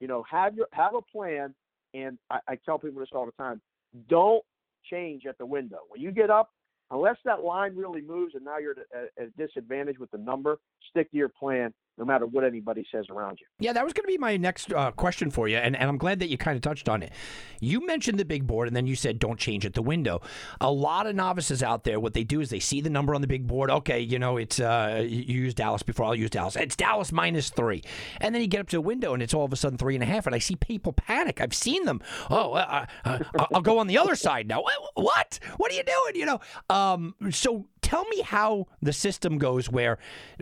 You 0.00 0.08
know, 0.08 0.24
have 0.30 0.54
your 0.54 0.68
have 0.72 0.94
a 0.94 1.00
plan 1.00 1.54
and 1.94 2.18
I, 2.30 2.38
I 2.48 2.56
tell 2.56 2.78
people 2.78 3.00
this 3.00 3.08
all 3.12 3.26
the 3.26 3.32
time. 3.32 3.60
Don't 4.08 4.44
change 4.90 5.26
at 5.26 5.38
the 5.38 5.46
window. 5.46 5.78
When 5.88 6.00
you 6.00 6.12
get 6.12 6.30
up, 6.30 6.50
unless 6.90 7.16
that 7.24 7.42
line 7.42 7.74
really 7.74 8.02
moves 8.02 8.34
and 8.34 8.44
now 8.44 8.58
you're 8.58 8.72
at 8.72 8.78
a, 8.78 9.22
at 9.22 9.28
a 9.28 9.30
disadvantage 9.46 9.98
with 9.98 10.10
the 10.10 10.18
number, 10.18 10.58
stick 10.90 11.10
to 11.10 11.16
your 11.16 11.30
plan 11.30 11.72
no 11.98 12.04
matter 12.04 12.26
what 12.26 12.44
anybody 12.44 12.86
says 12.92 13.06
around 13.10 13.38
you. 13.40 13.46
Yeah, 13.58 13.72
that 13.72 13.84
was 13.84 13.92
going 13.92 14.04
to 14.04 14.08
be 14.08 14.18
my 14.18 14.36
next 14.36 14.72
uh, 14.72 14.90
question 14.92 15.30
for 15.30 15.48
you, 15.48 15.56
and, 15.56 15.74
and 15.76 15.88
I'm 15.88 15.96
glad 15.96 16.20
that 16.20 16.28
you 16.28 16.36
kind 16.36 16.56
of 16.56 16.62
touched 16.62 16.88
on 16.88 17.02
it. 17.02 17.12
You 17.60 17.86
mentioned 17.86 18.18
the 18.18 18.24
big 18.24 18.46
board, 18.46 18.68
and 18.68 18.76
then 18.76 18.86
you 18.86 18.94
said 18.96 19.18
don't 19.18 19.38
change 19.38 19.64
at 19.64 19.74
the 19.74 19.82
window. 19.82 20.20
A 20.60 20.70
lot 20.70 21.06
of 21.06 21.14
novices 21.14 21.62
out 21.62 21.84
there, 21.84 21.98
what 21.98 22.14
they 22.14 22.24
do 22.24 22.40
is 22.40 22.50
they 22.50 22.60
see 22.60 22.80
the 22.80 22.90
number 22.90 23.14
on 23.14 23.22
the 23.22 23.26
big 23.26 23.46
board. 23.46 23.70
Okay, 23.70 24.00
you 24.00 24.18
know, 24.18 24.36
it's 24.36 24.60
uh, 24.60 25.04
you 25.06 25.42
use 25.42 25.54
Dallas 25.54 25.82
before 25.82 26.06
I'll 26.06 26.14
use 26.14 26.30
Dallas. 26.30 26.56
It's 26.56 26.76
Dallas 26.76 27.12
minus 27.12 27.50
three, 27.50 27.82
and 28.20 28.34
then 28.34 28.42
you 28.42 28.48
get 28.48 28.60
up 28.60 28.68
to 28.68 28.76
the 28.76 28.82
window, 28.82 29.14
and 29.14 29.22
it's 29.22 29.32
all 29.32 29.44
of 29.44 29.52
a 29.52 29.56
sudden 29.56 29.78
three 29.78 29.94
and 29.94 30.02
a 30.02 30.06
half, 30.06 30.26
and 30.26 30.34
I 30.34 30.38
see 30.38 30.56
people 30.56 30.92
panic. 30.92 31.40
I've 31.40 31.54
seen 31.54 31.84
them. 31.84 32.02
Oh, 32.30 32.52
uh, 32.52 32.86
uh, 33.04 33.18
uh 33.34 33.46
I'll 33.54 33.62
go 33.62 33.78
on 33.78 33.86
the 33.86 33.98
other 33.98 34.16
side 34.16 34.48
now. 34.48 34.62
What? 34.94 35.38
What 35.56 35.72
are 35.72 35.74
you 35.74 35.82
doing? 35.84 36.16
You 36.16 36.26
know. 36.26 36.40
Um, 36.68 37.14
so 37.30 37.66
tell 37.86 38.04
me 38.06 38.20
how 38.20 38.66
the 38.82 38.92
system 38.92 39.38
goes 39.38 39.70
where 39.70 39.96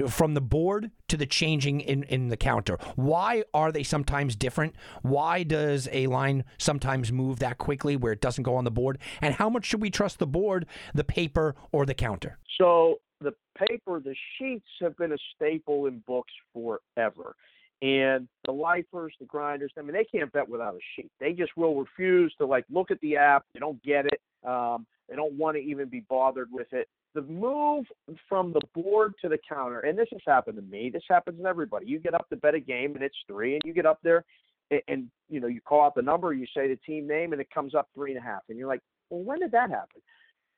from 0.08 0.32
the 0.32 0.40
board 0.40 0.90
to 1.08 1.16
the 1.18 1.26
changing 1.26 1.82
in, 1.82 2.02
in 2.04 2.28
the 2.28 2.38
counter. 2.38 2.78
Why 2.96 3.44
are 3.52 3.70
they 3.70 3.82
sometimes 3.82 4.34
different? 4.34 4.74
Why 5.02 5.42
does 5.42 5.86
a 5.92 6.06
line 6.06 6.44
sometimes 6.56 7.12
move 7.12 7.40
that 7.40 7.58
quickly 7.58 7.96
where 7.96 8.12
it 8.12 8.22
doesn't 8.22 8.44
go 8.44 8.56
on 8.56 8.64
the 8.64 8.70
board? 8.70 8.98
And 9.20 9.34
how 9.34 9.50
much 9.50 9.66
should 9.66 9.82
we 9.82 9.90
trust 9.90 10.20
the 10.20 10.26
board, 10.26 10.64
the 10.94 11.04
paper, 11.04 11.54
or 11.70 11.84
the 11.84 11.92
counter? 11.92 12.38
So 12.58 13.00
the 13.20 13.34
paper, 13.58 14.00
the 14.00 14.14
sheets 14.38 14.68
have 14.80 14.96
been 14.96 15.12
a 15.12 15.18
staple 15.34 15.84
in 15.84 16.02
books 16.06 16.32
forever. 16.54 17.36
And 17.82 18.26
the 18.46 18.52
lifers, 18.52 19.12
the 19.20 19.26
grinders, 19.26 19.70
I 19.78 19.82
mean, 19.82 19.92
they 19.92 20.06
can't 20.06 20.32
bet 20.32 20.48
without 20.48 20.76
a 20.76 20.80
sheet. 20.96 21.10
They 21.20 21.34
just 21.34 21.54
will 21.58 21.78
refuse 21.78 22.34
to 22.38 22.46
like 22.46 22.64
look 22.70 22.90
at 22.90 23.00
the 23.00 23.18
app. 23.18 23.44
They 23.52 23.60
don't 23.60 23.82
get 23.82 24.06
it. 24.06 24.20
Um, 24.48 24.86
they 25.10 25.16
don't 25.16 25.34
want 25.34 25.58
to 25.58 25.62
even 25.62 25.90
be 25.90 26.00
bothered 26.08 26.48
with 26.50 26.72
it 26.72 26.88
the 27.14 27.22
move 27.22 27.86
from 28.28 28.52
the 28.52 28.60
board 28.74 29.14
to 29.22 29.28
the 29.28 29.38
counter, 29.48 29.80
and 29.80 29.96
this 29.96 30.08
has 30.10 30.20
happened 30.26 30.56
to 30.56 30.62
me. 30.62 30.90
This 30.92 31.04
happens 31.08 31.40
to 31.40 31.46
everybody. 31.46 31.86
You 31.86 31.98
get 31.98 32.14
up 32.14 32.28
to 32.30 32.36
bet 32.36 32.54
a 32.54 32.60
game 32.60 32.94
and 32.94 33.04
it's 33.04 33.16
three, 33.26 33.54
and 33.54 33.62
you 33.64 33.72
get 33.72 33.86
up 33.86 34.00
there 34.02 34.24
and, 34.70 34.80
and 34.88 35.10
you 35.28 35.40
know 35.40 35.46
you 35.46 35.60
call 35.60 35.84
out 35.84 35.94
the 35.94 36.02
number, 36.02 36.32
you 36.32 36.46
say 36.54 36.68
the 36.68 36.76
team 36.76 37.06
name, 37.06 37.32
and 37.32 37.40
it 37.40 37.48
comes 37.54 37.74
up 37.74 37.88
three 37.94 38.10
and 38.14 38.18
a 38.18 38.22
half, 38.22 38.42
and 38.48 38.58
you're 38.58 38.68
like, 38.68 38.80
well, 39.10 39.22
when 39.22 39.40
did 39.40 39.52
that 39.52 39.70
happen? 39.70 40.00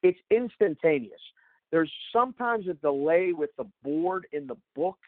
It's 0.03 0.19
instantaneous. 0.31 1.21
There's 1.73 1.93
sometimes 2.13 2.69
a 2.69 2.75
delay 2.75 3.33
with 3.33 3.51
the 3.59 3.67
board 3.83 4.27
in 4.33 4.47
the 4.47 4.57
book 4.75 4.99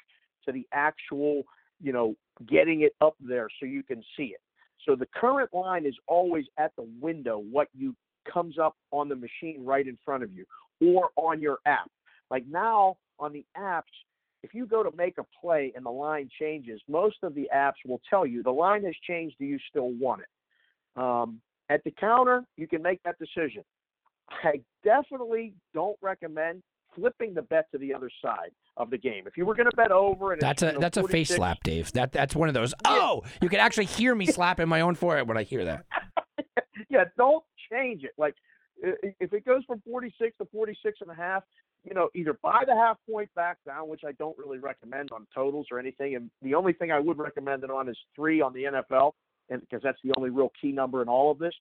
to 0.44 0.52
the 0.52 0.66
actual, 0.72 1.44
you 1.80 1.92
know, 1.92 2.14
getting 2.48 2.82
it 2.82 2.94
up 3.00 3.14
there 3.20 3.48
so 3.60 3.66
you 3.66 3.82
can 3.82 4.02
see 4.16 4.24
it. 4.24 4.40
So 4.86 4.96
the 4.96 5.06
current 5.14 5.52
line 5.52 5.86
is 5.86 5.94
always 6.06 6.46
at 6.58 6.72
the 6.76 6.86
window 7.00 7.38
what 7.38 7.68
you 7.76 7.94
comes 8.32 8.58
up 8.58 8.76
on 8.90 9.08
the 9.08 9.16
machine 9.16 9.64
right 9.64 9.86
in 9.86 9.96
front 10.04 10.22
of 10.22 10.32
you 10.32 10.44
or 10.80 11.11
on 11.16 11.40
your 11.40 11.58
app. 11.66 11.90
Like 12.30 12.44
now 12.49 12.97
on 13.18 13.32
the 13.32 13.44
apps, 13.56 13.82
if 14.42 14.54
you 14.54 14.66
go 14.66 14.82
to 14.82 14.90
make 14.97 15.18
a 15.18 15.25
play 15.40 15.73
and 15.75 15.85
the 15.85 15.90
line 15.90 16.28
changes, 16.38 16.80
most 16.88 17.16
of 17.23 17.35
the 17.35 17.49
apps 17.54 17.75
will 17.87 18.00
tell 18.08 18.26
you 18.26 18.42
the 18.42 18.50
line 18.50 18.85
has 18.85 18.94
changed. 19.06 19.37
Do 19.38 19.44
you 19.44 19.58
still 19.68 19.90
want 19.90 20.23
it? 20.23 21.00
Um, 21.00 21.40
at 21.68 21.82
the 21.85 21.90
counter, 21.90 22.44
you 22.56 22.66
can 22.66 22.82
make 22.82 23.02
that 23.04 23.16
decision. 23.18 23.62
I 24.30 24.61
definitely 24.85 25.54
don't 25.75 25.97
recommend 26.02 26.62
flipping 26.94 27.35
the 27.35 27.42
bet 27.42 27.70
to 27.73 27.78
the 27.78 27.94
other 27.94 28.11
side 28.23 28.50
of 28.76 28.90
the 28.90 28.99
game. 28.99 29.25
If 29.26 29.37
you 29.37 29.44
were 29.44 29.54
going 29.54 29.70
to 29.70 29.76
bet 29.76 29.90
over, 29.90 30.32
and 30.32 30.40
that's 30.40 30.62
a 30.62 30.66
you 30.66 30.73
know, 30.73 30.80
that's 30.80 30.97
a 30.97 31.06
face 31.08 31.35
slap, 31.35 31.58
Dave. 31.64 31.92
That 31.92 32.12
that's 32.12 32.35
one 32.35 32.49
of 32.49 32.54
those. 32.54 32.75
Oh, 32.85 33.23
you 33.40 33.49
can 33.49 33.61
actually 33.61 33.87
hear 33.87 34.14
me 34.14 34.26
slapping 34.26 34.68
my 34.68 34.82
own 34.82 34.94
forehead 34.94 35.28
when 35.28 35.37
I 35.37 35.42
hear 35.42 35.64
that. 35.64 35.85
yeah, 36.88 37.04
don't 37.16 37.44
change 37.70 38.04
it. 38.04 38.12
Like 38.16 38.35
if 38.82 39.32
it 39.32 39.44
goes 39.44 39.64
from 39.64 39.82
46 39.88 40.37
to 40.38 40.44
46 40.47 40.99
and 41.00 41.11
a 41.11 41.14
half, 41.14 41.42
you 41.85 41.94
know, 41.94 42.08
either 42.14 42.38
buy 42.42 42.64
the 42.66 42.75
half 42.75 42.99
point 43.11 43.32
back 43.35 43.58
down, 43.66 43.88
which 43.88 44.02
I 44.06 44.12
don't 44.12 44.37
really 44.38 44.58
recommend 44.58 45.11
on 45.12 45.26
totals 45.35 45.66
or 45.70 45.78
anything. 45.78 46.16
And 46.16 46.30
the 46.42 46.54
only 46.54 46.73
thing 46.73 46.90
I 46.90 46.99
would 46.99 47.18
recommend 47.18 47.64
it 47.64 47.70
on 47.70 47.88
is 47.88 47.97
three 48.14 48.40
on 48.40 48.52
the 48.52 48.64
NFL, 48.64 49.12
and 49.49 49.61
because 49.61 49.82
that's 49.82 49.99
the 50.04 50.12
only 50.16 50.30
real 50.30 50.52
key 50.61 50.73
number 50.73 51.02
in 51.02 51.08
all 51.08 51.30
of 51.30 51.38
this. 51.38 51.54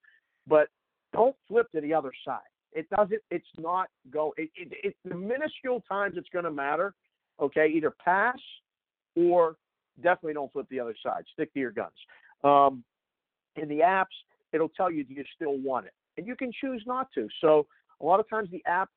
But 0.47 0.67
don't 1.13 1.35
flip 1.47 1.71
to 1.71 1.81
the 1.81 1.93
other 1.93 2.11
side. 2.25 2.39
It 2.73 2.89
doesn't. 2.89 3.21
It's 3.31 3.47
not 3.57 3.87
go. 4.11 4.33
It, 4.37 4.49
it, 4.55 4.73
it 4.83 4.95
the 5.05 5.15
minuscule 5.15 5.83
times 5.87 6.15
it's 6.17 6.29
going 6.29 6.45
to 6.45 6.51
matter. 6.51 6.93
Okay, 7.39 7.71
either 7.73 7.93
pass 8.03 8.37
or 9.15 9.55
definitely 10.03 10.33
don't 10.33 10.51
flip 10.51 10.67
the 10.69 10.79
other 10.79 10.95
side. 11.03 11.23
Stick 11.33 11.53
to 11.53 11.59
your 11.59 11.71
guns. 11.71 11.93
Um, 12.43 12.83
in 13.55 13.67
the 13.67 13.79
apps, 13.79 14.05
it'll 14.53 14.69
tell 14.69 14.91
you 14.91 15.03
do 15.03 15.13
you 15.13 15.23
still 15.35 15.57
want 15.57 15.85
it, 15.85 15.93
and 16.17 16.27
you 16.27 16.35
can 16.35 16.51
choose 16.51 16.83
not 16.85 17.11
to. 17.13 17.27
So 17.41 17.67
a 18.01 18.05
lot 18.05 18.19
of 18.19 18.29
times 18.29 18.49
the 18.51 18.63
app 18.65 18.89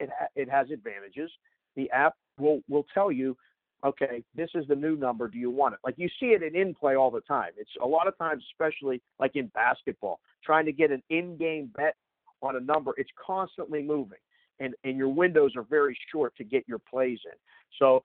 it 0.00 0.10
it 0.36 0.48
has 0.48 0.70
advantages. 0.70 1.30
The 1.76 1.90
app 1.90 2.14
will 2.38 2.60
will 2.68 2.86
tell 2.94 3.10
you, 3.10 3.36
okay, 3.84 4.22
this 4.34 4.50
is 4.54 4.66
the 4.68 4.76
new 4.76 4.96
number. 4.96 5.28
Do 5.28 5.38
you 5.38 5.50
want 5.50 5.74
it? 5.74 5.80
Like 5.84 5.94
you 5.96 6.08
see 6.20 6.26
it 6.26 6.42
in 6.42 6.54
in 6.54 6.74
play 6.74 6.96
all 6.96 7.10
the 7.10 7.20
time. 7.22 7.50
It's 7.56 7.70
a 7.82 7.86
lot 7.86 8.06
of 8.06 8.16
times, 8.18 8.44
especially 8.52 9.02
like 9.18 9.32
in 9.34 9.46
basketball, 9.48 10.20
trying 10.44 10.66
to 10.66 10.72
get 10.72 10.90
an 10.90 11.02
in-game 11.10 11.70
bet 11.76 11.96
on 12.42 12.56
a 12.56 12.60
number. 12.60 12.92
It's 12.96 13.10
constantly 13.24 13.82
moving, 13.82 14.18
and 14.60 14.74
and 14.84 14.96
your 14.96 15.08
windows 15.08 15.52
are 15.56 15.64
very 15.64 15.98
short 16.12 16.36
to 16.36 16.44
get 16.44 16.64
your 16.66 16.78
plays 16.78 17.18
in. 17.24 17.38
So 17.78 18.04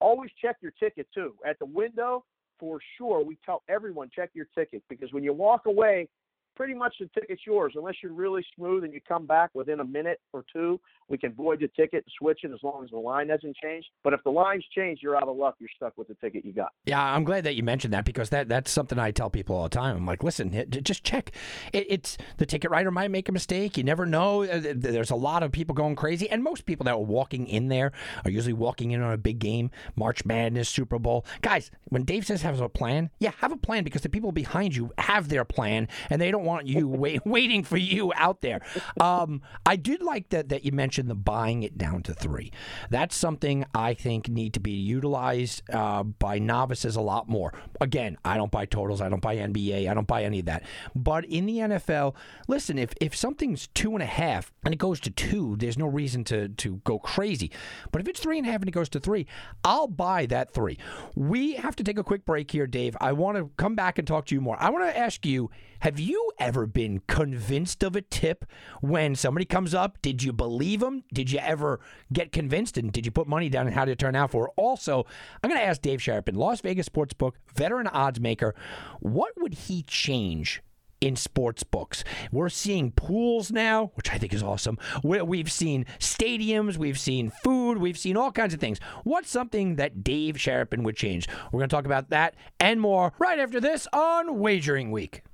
always 0.00 0.30
check 0.40 0.56
your 0.60 0.72
ticket 0.72 1.06
too 1.14 1.34
at 1.46 1.58
the 1.58 1.66
window 1.66 2.24
for 2.58 2.78
sure. 2.96 3.24
We 3.24 3.38
tell 3.44 3.62
everyone 3.68 4.10
check 4.14 4.30
your 4.34 4.46
ticket 4.54 4.82
because 4.88 5.12
when 5.12 5.24
you 5.24 5.32
walk 5.32 5.66
away, 5.66 6.08
pretty 6.54 6.74
much 6.74 6.94
the 7.00 7.08
ticket's 7.18 7.42
yours 7.46 7.72
unless 7.76 7.94
you're 8.02 8.12
really 8.12 8.44
smooth 8.56 8.84
and 8.84 8.92
you 8.92 9.00
come 9.06 9.26
back 9.26 9.50
within 9.54 9.80
a 9.80 9.84
minute 9.84 10.20
or 10.32 10.44
two. 10.52 10.80
We 11.08 11.18
can 11.18 11.32
void 11.34 11.60
the 11.60 11.68
ticket 11.68 12.04
and 12.04 12.12
switch 12.18 12.40
it 12.44 12.52
as 12.52 12.60
long 12.62 12.84
as 12.84 12.90
the 12.90 12.96
line 12.98 13.28
hasn't 13.28 13.56
changed. 13.56 13.88
But 14.02 14.12
if 14.14 14.22
the 14.24 14.30
line's 14.30 14.64
changed, 14.74 15.02
you're 15.02 15.16
out 15.16 15.28
of 15.28 15.36
luck. 15.36 15.56
You're 15.58 15.68
stuck 15.76 15.98
with 15.98 16.08
the 16.08 16.14
ticket 16.14 16.44
you 16.44 16.52
got. 16.52 16.70
Yeah, 16.86 17.02
I'm 17.02 17.24
glad 17.24 17.44
that 17.44 17.54
you 17.54 17.62
mentioned 17.62 17.92
that 17.92 18.04
because 18.06 18.30
that 18.30 18.48
that's 18.48 18.70
something 18.70 18.98
I 18.98 19.10
tell 19.10 19.28
people 19.28 19.56
all 19.56 19.64
the 19.64 19.68
time. 19.68 19.96
I'm 19.96 20.06
like, 20.06 20.22
listen, 20.22 20.54
it- 20.54 20.70
just 20.84 21.04
check. 21.04 21.32
It, 21.72 21.86
it's 21.90 22.16
the 22.38 22.46
ticket 22.46 22.70
writer 22.70 22.90
might 22.90 23.10
make 23.10 23.28
a 23.28 23.32
mistake. 23.32 23.76
You 23.76 23.84
never 23.84 24.06
know. 24.06 24.44
Uh, 24.44 24.60
There's 24.74 25.10
a 25.10 25.14
lot 25.16 25.42
of 25.42 25.52
people 25.52 25.74
going 25.74 25.96
crazy, 25.96 26.30
and 26.30 26.42
most 26.42 26.64
people 26.66 26.84
that 26.84 26.92
are 26.94 26.98
walking 26.98 27.46
in 27.46 27.68
there 27.68 27.92
are 28.24 28.30
usually 28.30 28.52
walking 28.54 28.92
in 28.92 29.02
on 29.02 29.12
a 29.12 29.18
big 29.18 29.38
game, 29.38 29.70
March 29.96 30.24
Madness, 30.24 30.68
Super 30.68 30.98
Bowl. 30.98 31.26
Guys, 31.42 31.70
when 31.90 32.04
Dave 32.04 32.24
says 32.26 32.40
have 32.42 32.60
a 32.60 32.68
plan, 32.68 33.10
yeah, 33.18 33.32
have 33.38 33.52
a 33.52 33.56
plan 33.56 33.84
because 33.84 34.02
the 34.02 34.08
people 34.08 34.32
behind 34.32 34.74
you 34.74 34.92
have 34.98 35.28
their 35.28 35.44
plan, 35.44 35.88
and 36.08 36.22
they 36.22 36.30
don't 36.30 36.41
want 36.44 36.66
you 36.66 36.88
wait, 36.88 37.22
waiting 37.26 37.64
for 37.64 37.76
you 37.76 38.12
out 38.16 38.40
there. 38.40 38.60
Um, 39.00 39.42
I 39.66 39.76
did 39.76 40.02
like 40.02 40.30
that 40.30 40.48
that 40.48 40.64
you 40.64 40.72
mentioned 40.72 41.08
the 41.08 41.14
buying 41.14 41.62
it 41.62 41.78
down 41.78 42.02
to 42.04 42.14
three. 42.14 42.52
That's 42.90 43.16
something 43.16 43.64
I 43.74 43.94
think 43.94 44.28
need 44.28 44.54
to 44.54 44.60
be 44.60 44.72
utilized 44.72 45.62
uh, 45.72 46.02
by 46.02 46.38
novices 46.38 46.96
a 46.96 47.00
lot 47.00 47.28
more. 47.28 47.52
Again, 47.80 48.16
I 48.24 48.36
don't 48.36 48.50
buy 48.50 48.66
totals. 48.66 49.00
I 49.00 49.08
don't 49.08 49.22
buy 49.22 49.36
NBA. 49.36 49.88
I 49.88 49.94
don't 49.94 50.06
buy 50.06 50.24
any 50.24 50.40
of 50.40 50.46
that. 50.46 50.64
But 50.94 51.24
in 51.24 51.46
the 51.46 51.58
NFL, 51.58 52.14
listen, 52.48 52.78
if 52.78 52.92
if 53.00 53.14
something's 53.16 53.68
two 53.68 53.94
and 53.94 54.02
a 54.02 54.06
half 54.06 54.52
and 54.64 54.74
it 54.74 54.78
goes 54.78 55.00
to 55.00 55.10
two, 55.10 55.56
there's 55.56 55.78
no 55.78 55.86
reason 55.86 56.24
to 56.24 56.48
to 56.48 56.80
go 56.84 56.98
crazy. 56.98 57.50
But 57.90 58.00
if 58.00 58.08
it's 58.08 58.20
three 58.20 58.38
and 58.38 58.46
a 58.46 58.50
half 58.50 58.60
and 58.60 58.68
it 58.68 58.72
goes 58.72 58.88
to 58.90 59.00
three, 59.00 59.26
I'll 59.64 59.88
buy 59.88 60.26
that 60.26 60.52
three. 60.52 60.78
We 61.14 61.54
have 61.54 61.76
to 61.76 61.84
take 61.84 61.98
a 61.98 62.04
quick 62.04 62.24
break 62.24 62.50
here, 62.50 62.66
Dave. 62.66 62.96
I 63.00 63.12
want 63.12 63.38
to 63.38 63.50
come 63.56 63.74
back 63.74 63.98
and 63.98 64.06
talk 64.06 64.26
to 64.26 64.34
you 64.34 64.40
more. 64.40 64.56
I 64.60 64.70
want 64.70 64.84
to 64.84 64.98
ask 64.98 65.24
you: 65.26 65.50
Have 65.82 65.98
you 65.98 66.30
ever 66.38 66.64
been 66.64 67.02
convinced 67.08 67.82
of 67.82 67.96
a 67.96 68.02
tip 68.02 68.44
when 68.82 69.16
somebody 69.16 69.44
comes 69.44 69.74
up? 69.74 70.00
Did 70.00 70.22
you 70.22 70.32
believe 70.32 70.78
them? 70.78 71.02
Did 71.12 71.32
you 71.32 71.40
ever 71.40 71.80
get 72.12 72.30
convinced? 72.30 72.78
And 72.78 72.92
did 72.92 73.04
you 73.04 73.10
put 73.10 73.26
money 73.26 73.48
down 73.48 73.66
and 73.66 73.74
how 73.74 73.84
did 73.84 73.90
it 73.90 73.98
turn 73.98 74.14
out 74.14 74.30
for? 74.30 74.50
Also, 74.50 75.04
I'm 75.42 75.50
going 75.50 75.60
to 75.60 75.66
ask 75.66 75.82
Dave 75.82 75.98
Sharapan, 75.98 76.36
Las 76.36 76.60
Vegas 76.60 76.88
sportsbook 76.88 77.32
veteran 77.56 77.88
odds 77.88 78.20
maker, 78.20 78.54
what 79.00 79.32
would 79.38 79.54
he 79.54 79.82
change? 79.82 80.62
in 81.00 81.16
sports 81.16 81.64
books. 81.64 82.04
We're 82.30 82.48
seeing 82.48 82.92
pools 82.92 83.50
now, 83.50 83.90
which 83.96 84.12
I 84.12 84.18
think 84.18 84.32
is 84.32 84.40
awesome. 84.40 84.78
We- 85.02 85.20
We've 85.20 85.50
seen 85.50 85.84
stadiums, 85.98 86.76
we've 86.76 86.96
seen 86.96 87.32
food, 87.42 87.78
we've 87.78 87.98
seen 87.98 88.16
all 88.16 88.30
kinds 88.30 88.54
of 88.54 88.60
things. 88.60 88.78
What's 89.02 89.28
something 89.28 89.74
that 89.74 90.04
Dave 90.04 90.36
Sharapan 90.36 90.84
would 90.84 90.94
change? 90.94 91.26
We're 91.50 91.58
going 91.58 91.68
to 91.68 91.74
talk 91.74 91.86
about 91.86 92.10
that 92.10 92.36
and 92.60 92.80
more 92.80 93.14
right 93.18 93.40
after 93.40 93.60
this 93.60 93.88
on 93.92 94.38
Wagering 94.38 94.92
Week. 94.92 95.24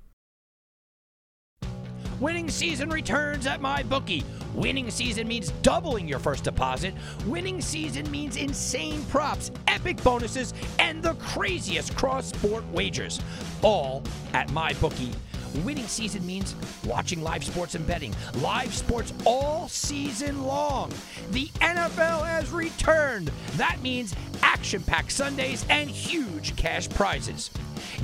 Winning 2.19 2.49
season 2.49 2.89
returns 2.89 3.47
at 3.47 3.61
MyBookie. 3.61 4.25
Winning 4.53 4.91
season 4.91 5.25
means 5.25 5.51
doubling 5.61 6.05
your 6.05 6.19
first 6.19 6.43
deposit. 6.43 6.93
Winning 7.25 7.61
season 7.61 8.09
means 8.11 8.35
insane 8.35 9.01
props, 9.05 9.51
epic 9.67 10.03
bonuses, 10.03 10.53
and 10.79 11.01
the 11.01 11.13
craziest 11.13 11.95
cross 11.95 12.27
sport 12.27 12.69
wagers. 12.73 13.21
All 13.61 14.03
at 14.33 14.49
MyBookie. 14.49 15.13
Winning 15.63 15.87
season 15.87 16.25
means 16.25 16.55
watching 16.85 17.21
live 17.21 17.43
sports 17.43 17.75
and 17.75 17.85
betting. 17.85 18.13
Live 18.35 18.73
sports 18.73 19.13
all 19.25 19.67
season 19.67 20.43
long. 20.43 20.91
The 21.31 21.47
NFL 21.61 22.25
has 22.25 22.51
returned. 22.51 23.31
That 23.53 23.81
means 23.81 24.15
action 24.41 24.81
packed 24.83 25.11
Sundays 25.11 25.65
and 25.69 25.89
huge 25.89 26.55
cash 26.55 26.89
prizes. 26.89 27.49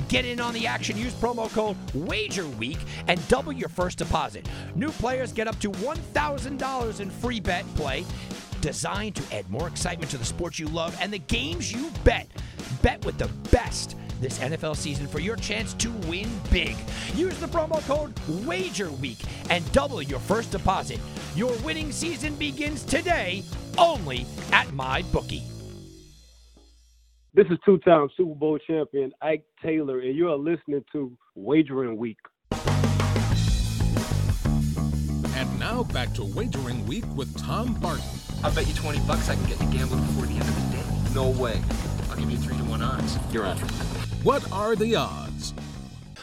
Get 0.08 0.24
in 0.24 0.40
on 0.40 0.54
the 0.54 0.66
action. 0.66 0.96
Use 0.96 1.14
promo 1.14 1.50
code 1.50 1.76
WAGERWEEK 1.94 2.78
and 3.08 3.28
double 3.28 3.52
your 3.52 3.68
first 3.68 3.98
deposit. 3.98 4.48
New 4.74 4.90
players 4.90 5.32
get 5.32 5.48
up 5.48 5.58
to 5.60 5.70
$1,000 5.70 7.00
in 7.00 7.10
free 7.10 7.40
bet 7.40 7.64
play, 7.74 8.04
designed 8.60 9.14
to 9.16 9.36
add 9.36 9.48
more 9.50 9.68
excitement 9.68 10.10
to 10.10 10.18
the 10.18 10.24
sports 10.24 10.58
you 10.58 10.66
love 10.68 10.96
and 11.00 11.12
the 11.12 11.18
games 11.18 11.72
you 11.72 11.90
bet. 12.04 12.28
Bet 12.82 13.04
with 13.04 13.18
the 13.18 13.28
best 13.50 13.96
this 14.20 14.38
NFL 14.38 14.76
season 14.76 15.06
for 15.06 15.20
your 15.20 15.36
chance 15.36 15.74
to 15.74 15.90
win 16.08 16.28
big. 16.50 16.76
Use 17.14 17.38
the 17.38 17.46
promo 17.46 17.86
code 17.86 18.14
WAGERWEEK 18.46 19.50
and 19.50 19.72
double 19.72 20.02
your 20.02 20.20
first 20.20 20.52
deposit. 20.52 21.00
Your 21.34 21.52
winning 21.58 21.92
season 21.92 22.34
begins 22.36 22.82
today 22.84 23.44
only 23.78 24.26
at 24.52 24.66
MyBookie. 24.68 25.42
This 27.34 27.46
is 27.50 27.58
two-time 27.66 28.08
Super 28.16 28.34
Bowl 28.34 28.58
champion 28.66 29.12
Ike 29.20 29.44
Taylor, 29.62 30.00
and 30.00 30.16
you 30.16 30.30
are 30.30 30.38
listening 30.38 30.82
to 30.92 31.14
Wagering 31.34 31.98
Week. 31.98 32.16
And 35.34 35.58
now 35.60 35.82
back 35.92 36.14
to 36.14 36.24
Wagering 36.24 36.86
Week 36.86 37.04
with 37.14 37.36
Tom 37.36 37.74
Barton. 37.74 38.02
I'll 38.42 38.54
bet 38.54 38.66
you 38.66 38.72
20 38.72 39.00
bucks 39.00 39.28
I 39.28 39.34
can 39.34 39.44
get 39.44 39.60
you 39.60 39.70
gambling 39.70 40.00
before 40.06 40.24
the 40.24 40.32
end 40.32 40.42
of 40.42 40.54
the 40.54 40.76
day. 40.78 41.14
No 41.14 41.28
way. 41.28 41.60
I'll 42.08 42.16
give 42.16 42.30
you 42.30 42.38
3 42.38 42.56
to 42.56 42.64
1 42.64 42.80
odds. 42.80 43.18
You're 43.30 43.44
on. 43.44 43.58
What 44.26 44.50
are 44.50 44.74
the 44.74 44.96
odds? 44.96 45.54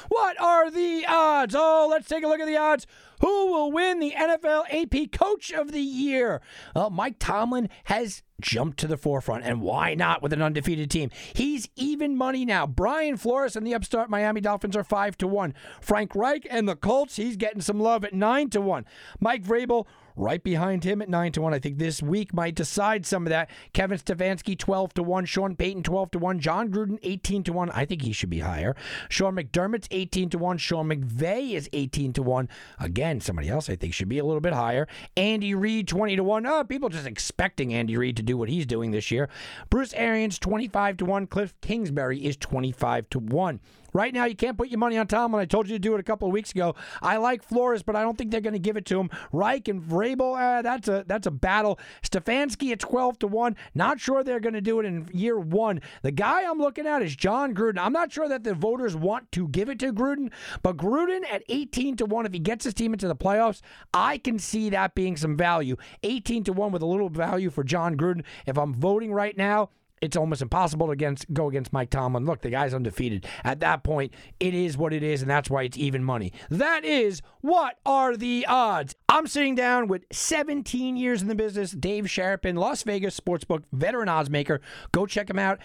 What 0.09 0.37
are 0.37 0.69
the 0.69 1.05
odds? 1.07 1.55
Oh, 1.57 1.87
let's 1.89 2.09
take 2.09 2.25
a 2.25 2.27
look 2.27 2.41
at 2.41 2.47
the 2.47 2.57
odds. 2.57 2.85
Who 3.21 3.47
will 3.53 3.71
win 3.71 4.01
the 4.01 4.11
NFL 4.11 4.65
AP 4.69 5.13
Coach 5.13 5.53
of 5.53 5.71
the 5.71 5.79
Year? 5.79 6.41
Well, 6.75 6.89
Mike 6.89 7.15
Tomlin 7.17 7.69
has 7.85 8.21
jumped 8.41 8.77
to 8.79 8.87
the 8.87 8.97
forefront, 8.97 9.45
and 9.45 9.61
why 9.61 9.95
not 9.95 10.21
with 10.21 10.33
an 10.33 10.41
undefeated 10.41 10.91
team? 10.91 11.11
He's 11.33 11.69
even 11.77 12.17
money 12.17 12.43
now. 12.43 12.67
Brian 12.67 13.15
Flores 13.15 13.55
and 13.55 13.65
the 13.65 13.73
upstart 13.73 14.09
Miami 14.09 14.41
Dolphins 14.41 14.75
are 14.75 14.83
five 14.83 15.17
to 15.19 15.25
one. 15.25 15.53
Frank 15.79 16.13
Reich 16.13 16.45
and 16.49 16.67
the 16.67 16.75
Colts, 16.75 17.15
he's 17.15 17.37
getting 17.37 17.61
some 17.61 17.79
love 17.79 18.03
at 18.03 18.13
nine 18.13 18.49
to 18.49 18.59
one. 18.59 18.83
Mike 19.21 19.45
Vrabel 19.45 19.87
right 20.15 20.43
behind 20.43 20.83
him 20.83 21.01
at 21.01 21.09
9 21.09 21.31
to 21.33 21.41
1. 21.41 21.53
I 21.53 21.59
think 21.59 21.77
this 21.77 22.01
week 22.01 22.33
might 22.33 22.55
decide 22.55 23.05
some 23.05 23.25
of 23.25 23.29
that. 23.29 23.49
Kevin 23.73 23.97
Stefanski 23.97 24.57
12 24.57 24.93
to 24.95 25.03
1, 25.03 25.25
Sean 25.25 25.55
Payton 25.55 25.83
12 25.83 26.11
to 26.11 26.19
1, 26.19 26.39
Jon 26.39 26.69
Gruden 26.69 26.99
18 27.03 27.43
to 27.43 27.53
1. 27.53 27.69
I 27.71 27.85
think 27.85 28.01
he 28.01 28.11
should 28.11 28.29
be 28.29 28.39
higher. 28.39 28.75
Sean 29.09 29.35
McDermott's 29.35 29.87
18 29.91 30.29
to 30.29 30.37
1, 30.37 30.57
Sean 30.57 30.89
McVay 30.89 31.53
is 31.53 31.69
18 31.73 32.13
to 32.13 32.23
1. 32.23 32.49
Again, 32.79 33.21
somebody 33.21 33.49
else 33.49 33.69
I 33.69 33.75
think 33.75 33.93
should 33.93 34.09
be 34.09 34.19
a 34.19 34.25
little 34.25 34.41
bit 34.41 34.53
higher. 34.53 34.87
Andy 35.17 35.55
Reid 35.55 35.87
20 35.87 36.15
to 36.15 36.23
1. 36.23 36.45
Oh, 36.45 36.63
people 36.63 36.89
just 36.89 37.07
expecting 37.07 37.73
Andy 37.73 37.97
Reid 37.97 38.17
to 38.17 38.23
do 38.23 38.37
what 38.37 38.49
he's 38.49 38.65
doing 38.65 38.91
this 38.91 39.11
year. 39.11 39.29
Bruce 39.69 39.93
Arians 39.93 40.39
25 40.39 40.97
to 40.97 41.05
1, 41.05 41.27
Cliff 41.27 41.53
Kingsbury 41.61 42.23
is 42.23 42.37
25 42.37 43.09
to 43.09 43.19
1. 43.19 43.59
Right 43.93 44.13
now, 44.13 44.25
you 44.25 44.35
can't 44.35 44.57
put 44.57 44.69
your 44.69 44.79
money 44.79 44.97
on 44.97 45.07
Tomlin. 45.07 45.33
When 45.33 45.41
I 45.41 45.45
told 45.45 45.67
you 45.67 45.75
to 45.75 45.79
do 45.79 45.93
it 45.93 45.99
a 45.99 46.03
couple 46.03 46.27
of 46.27 46.33
weeks 46.33 46.51
ago. 46.51 46.75
I 47.01 47.17
like 47.17 47.43
Flores, 47.43 47.83
but 47.83 47.95
I 47.95 48.01
don't 48.01 48.17
think 48.17 48.31
they're 48.31 48.41
going 48.41 48.53
to 48.53 48.59
give 48.59 48.77
it 48.77 48.85
to 48.87 48.99
him. 48.99 49.09
Reich 49.31 49.67
and 49.67 49.81
Vrabel, 49.81 50.39
uh, 50.39 50.61
that's 50.61 50.87
a 50.87 51.03
that's 51.07 51.27
a 51.27 51.31
battle. 51.31 51.79
Stefanski 52.01 52.71
at 52.71 52.79
twelve 52.79 53.19
to 53.19 53.27
one. 53.27 53.55
Not 53.75 53.99
sure 53.99 54.23
they're 54.23 54.39
going 54.39 54.53
to 54.53 54.61
do 54.61 54.79
it 54.79 54.85
in 54.85 55.07
year 55.13 55.39
one. 55.39 55.81
The 56.01 56.11
guy 56.11 56.43
I'm 56.49 56.59
looking 56.59 56.87
at 56.87 57.01
is 57.01 57.15
Jon 57.15 57.53
Gruden. 57.53 57.77
I'm 57.77 57.93
not 57.93 58.11
sure 58.11 58.27
that 58.27 58.43
the 58.43 58.53
voters 58.53 58.95
want 58.95 59.31
to 59.33 59.47
give 59.47 59.69
it 59.69 59.79
to 59.79 59.93
Gruden, 59.93 60.31
but 60.61 60.77
Gruden 60.77 61.21
at 61.31 61.43
18 61.49 61.97
to 61.97 62.05
one, 62.05 62.25
if 62.25 62.33
he 62.33 62.39
gets 62.39 62.65
his 62.65 62.73
team 62.73 62.93
into 62.93 63.07
the 63.07 63.15
playoffs, 63.15 63.61
I 63.93 64.17
can 64.17 64.39
see 64.39 64.69
that 64.71 64.95
being 64.95 65.17
some 65.17 65.37
value. 65.37 65.77
18 66.03 66.43
to 66.45 66.53
one 66.53 66.71
with 66.71 66.81
a 66.81 66.87
little 66.87 67.09
value 67.09 67.49
for 67.49 67.63
Jon 67.63 67.95
Gruden. 67.95 68.23
If 68.45 68.57
I'm 68.57 68.73
voting 68.73 69.13
right 69.13 69.37
now, 69.37 69.69
it's 70.03 70.17
almost 70.17 70.41
impossible 70.41 70.87
to 70.87 70.91
against, 70.91 71.33
go 71.33 71.47
against 71.47 71.71
Mike 71.71 71.89
Tomlin. 71.89 72.25
Look, 72.25 72.41
the 72.41 72.49
guy's 72.49 72.73
undefeated. 72.73 73.25
At 73.45 73.61
that 73.61 73.85
point, 73.85 74.13
it 74.37 74.53
is 74.53 74.77
what 74.77 74.91
it 74.91 75.01
is, 75.01 75.21
and 75.21 75.31
that's 75.31 75.49
why 75.49 75.63
it's 75.63 75.77
even 75.77 76.03
money. 76.03 76.33
That 76.49 76.83
is 76.83 77.21
what 77.39 77.79
are 77.85 78.17
the 78.17 78.45
odds? 78.45 78.95
I'm 79.07 79.27
sitting 79.27 79.55
down 79.55 79.87
with 79.87 80.03
17 80.11 80.97
years 80.97 81.21
in 81.21 81.29
the 81.29 81.35
business, 81.35 81.71
Dave 81.71 82.05
Sharapan, 82.05 82.57
Las 82.57 82.83
Vegas 82.83 83.17
sportsbook 83.17 83.63
veteran 83.71 84.09
odds 84.09 84.29
maker. 84.29 84.59
Go 84.91 85.05
check 85.05 85.29
him 85.29 85.39
out. 85.39 85.59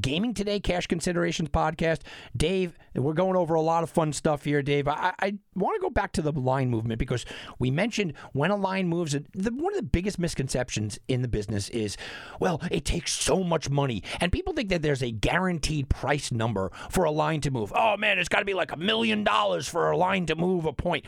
Gaming 0.00 0.34
Today 0.34 0.60
Cash 0.60 0.86
Considerations 0.86 1.48
podcast. 1.48 2.00
Dave, 2.36 2.78
we're 2.94 3.12
going 3.12 3.36
over 3.36 3.54
a 3.54 3.60
lot 3.60 3.82
of 3.82 3.90
fun 3.90 4.12
stuff 4.12 4.44
here, 4.44 4.62
Dave. 4.62 4.88
I, 4.88 5.12
I 5.18 5.34
want 5.54 5.76
to 5.76 5.80
go 5.80 5.90
back 5.90 6.12
to 6.12 6.22
the 6.22 6.32
line 6.32 6.70
movement 6.70 6.98
because 6.98 7.24
we 7.58 7.70
mentioned 7.70 8.14
when 8.32 8.50
a 8.50 8.56
line 8.56 8.88
moves, 8.88 9.12
the, 9.12 9.50
one 9.52 9.72
of 9.72 9.78
the 9.78 9.82
biggest 9.82 10.18
misconceptions 10.18 10.98
in 11.08 11.22
the 11.22 11.28
business 11.28 11.68
is, 11.70 11.96
well, 12.40 12.60
it 12.70 12.84
takes 12.84 13.12
so 13.12 13.44
much 13.44 13.70
money. 13.70 14.02
And 14.20 14.32
people 14.32 14.52
think 14.52 14.68
that 14.70 14.82
there's 14.82 15.02
a 15.02 15.10
guaranteed 15.10 15.88
price 15.88 16.32
number 16.32 16.70
for 16.90 17.04
a 17.04 17.10
line 17.10 17.40
to 17.42 17.50
move. 17.50 17.72
Oh, 17.74 17.96
man, 17.96 18.18
it's 18.18 18.28
got 18.28 18.40
to 18.40 18.44
be 18.44 18.54
like 18.54 18.72
a 18.72 18.76
million 18.76 19.24
dollars 19.24 19.68
for 19.68 19.90
a 19.90 19.96
line 19.96 20.26
to 20.26 20.34
move 20.34 20.64
a 20.64 20.72
point. 20.72 21.06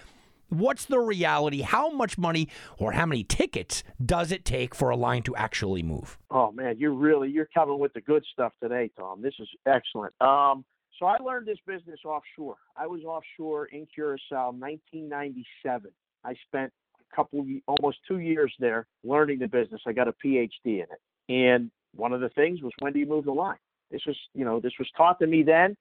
What's 0.48 0.84
the 0.84 0.98
reality? 1.00 1.62
How 1.62 1.90
much 1.90 2.16
money 2.18 2.48
or 2.78 2.92
how 2.92 3.06
many 3.06 3.24
tickets 3.24 3.82
does 4.04 4.30
it 4.30 4.44
take 4.44 4.74
for 4.74 4.90
a 4.90 4.96
line 4.96 5.22
to 5.22 5.34
actually 5.34 5.82
move? 5.82 6.18
Oh 6.30 6.52
man, 6.52 6.76
you're 6.78 6.92
really 6.92 7.30
you're 7.30 7.48
coming 7.52 7.78
with 7.78 7.92
the 7.94 8.00
good 8.00 8.24
stuff 8.32 8.52
today, 8.62 8.90
Tom. 8.96 9.22
This 9.22 9.34
is 9.40 9.48
excellent. 9.66 10.14
Um, 10.20 10.64
so 10.98 11.06
I 11.06 11.16
learned 11.18 11.46
this 11.46 11.58
business 11.66 12.00
offshore. 12.04 12.56
I 12.76 12.86
was 12.86 13.02
offshore 13.02 13.66
in 13.66 13.86
Curacao, 13.94 14.52
1997. 14.52 15.90
I 16.24 16.34
spent 16.46 16.72
a 17.00 17.16
couple, 17.16 17.44
almost 17.66 17.98
two 18.08 18.18
years 18.18 18.52
there 18.58 18.86
learning 19.04 19.40
the 19.40 19.48
business. 19.48 19.82
I 19.86 19.92
got 19.92 20.08
a 20.08 20.14
PhD 20.24 20.48
in 20.64 20.80
it, 20.80 21.00
and 21.28 21.70
one 21.94 22.12
of 22.12 22.20
the 22.20 22.30
things 22.30 22.62
was 22.62 22.72
when 22.78 22.92
do 22.92 22.98
you 22.98 23.06
move 23.06 23.24
the 23.24 23.32
line? 23.32 23.58
This 23.90 24.02
was, 24.06 24.16
you 24.34 24.44
know, 24.44 24.60
this 24.60 24.72
was 24.78 24.88
taught 24.96 25.18
to 25.20 25.26
me 25.26 25.42
then, 25.42 25.76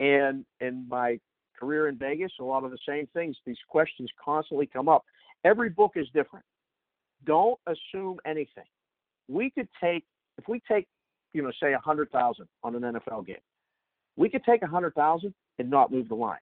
and 0.00 0.44
and 0.60 0.88
my 0.88 1.18
career 1.62 1.88
in 1.88 1.96
Vegas, 1.96 2.32
a 2.40 2.44
lot 2.44 2.64
of 2.64 2.72
the 2.72 2.78
same 2.86 3.06
things. 3.14 3.36
These 3.46 3.56
questions 3.68 4.10
constantly 4.22 4.66
come 4.66 4.88
up. 4.88 5.04
Every 5.44 5.70
book 5.70 5.92
is 5.94 6.08
different. 6.12 6.44
Don't 7.24 7.58
assume 7.66 8.18
anything. 8.26 8.64
We 9.28 9.50
could 9.50 9.68
take, 9.80 10.04
if 10.38 10.48
we 10.48 10.60
take, 10.68 10.88
you 11.32 11.42
know, 11.42 11.52
say 11.62 11.72
a 11.72 11.78
hundred 11.78 12.10
thousand 12.10 12.46
on 12.64 12.74
an 12.74 12.82
NFL 12.82 13.26
game, 13.26 13.36
we 14.16 14.28
could 14.28 14.42
take 14.44 14.62
a 14.62 14.66
hundred 14.66 14.94
thousand 14.94 15.34
and 15.58 15.70
not 15.70 15.92
move 15.92 16.08
the 16.08 16.16
line. 16.16 16.38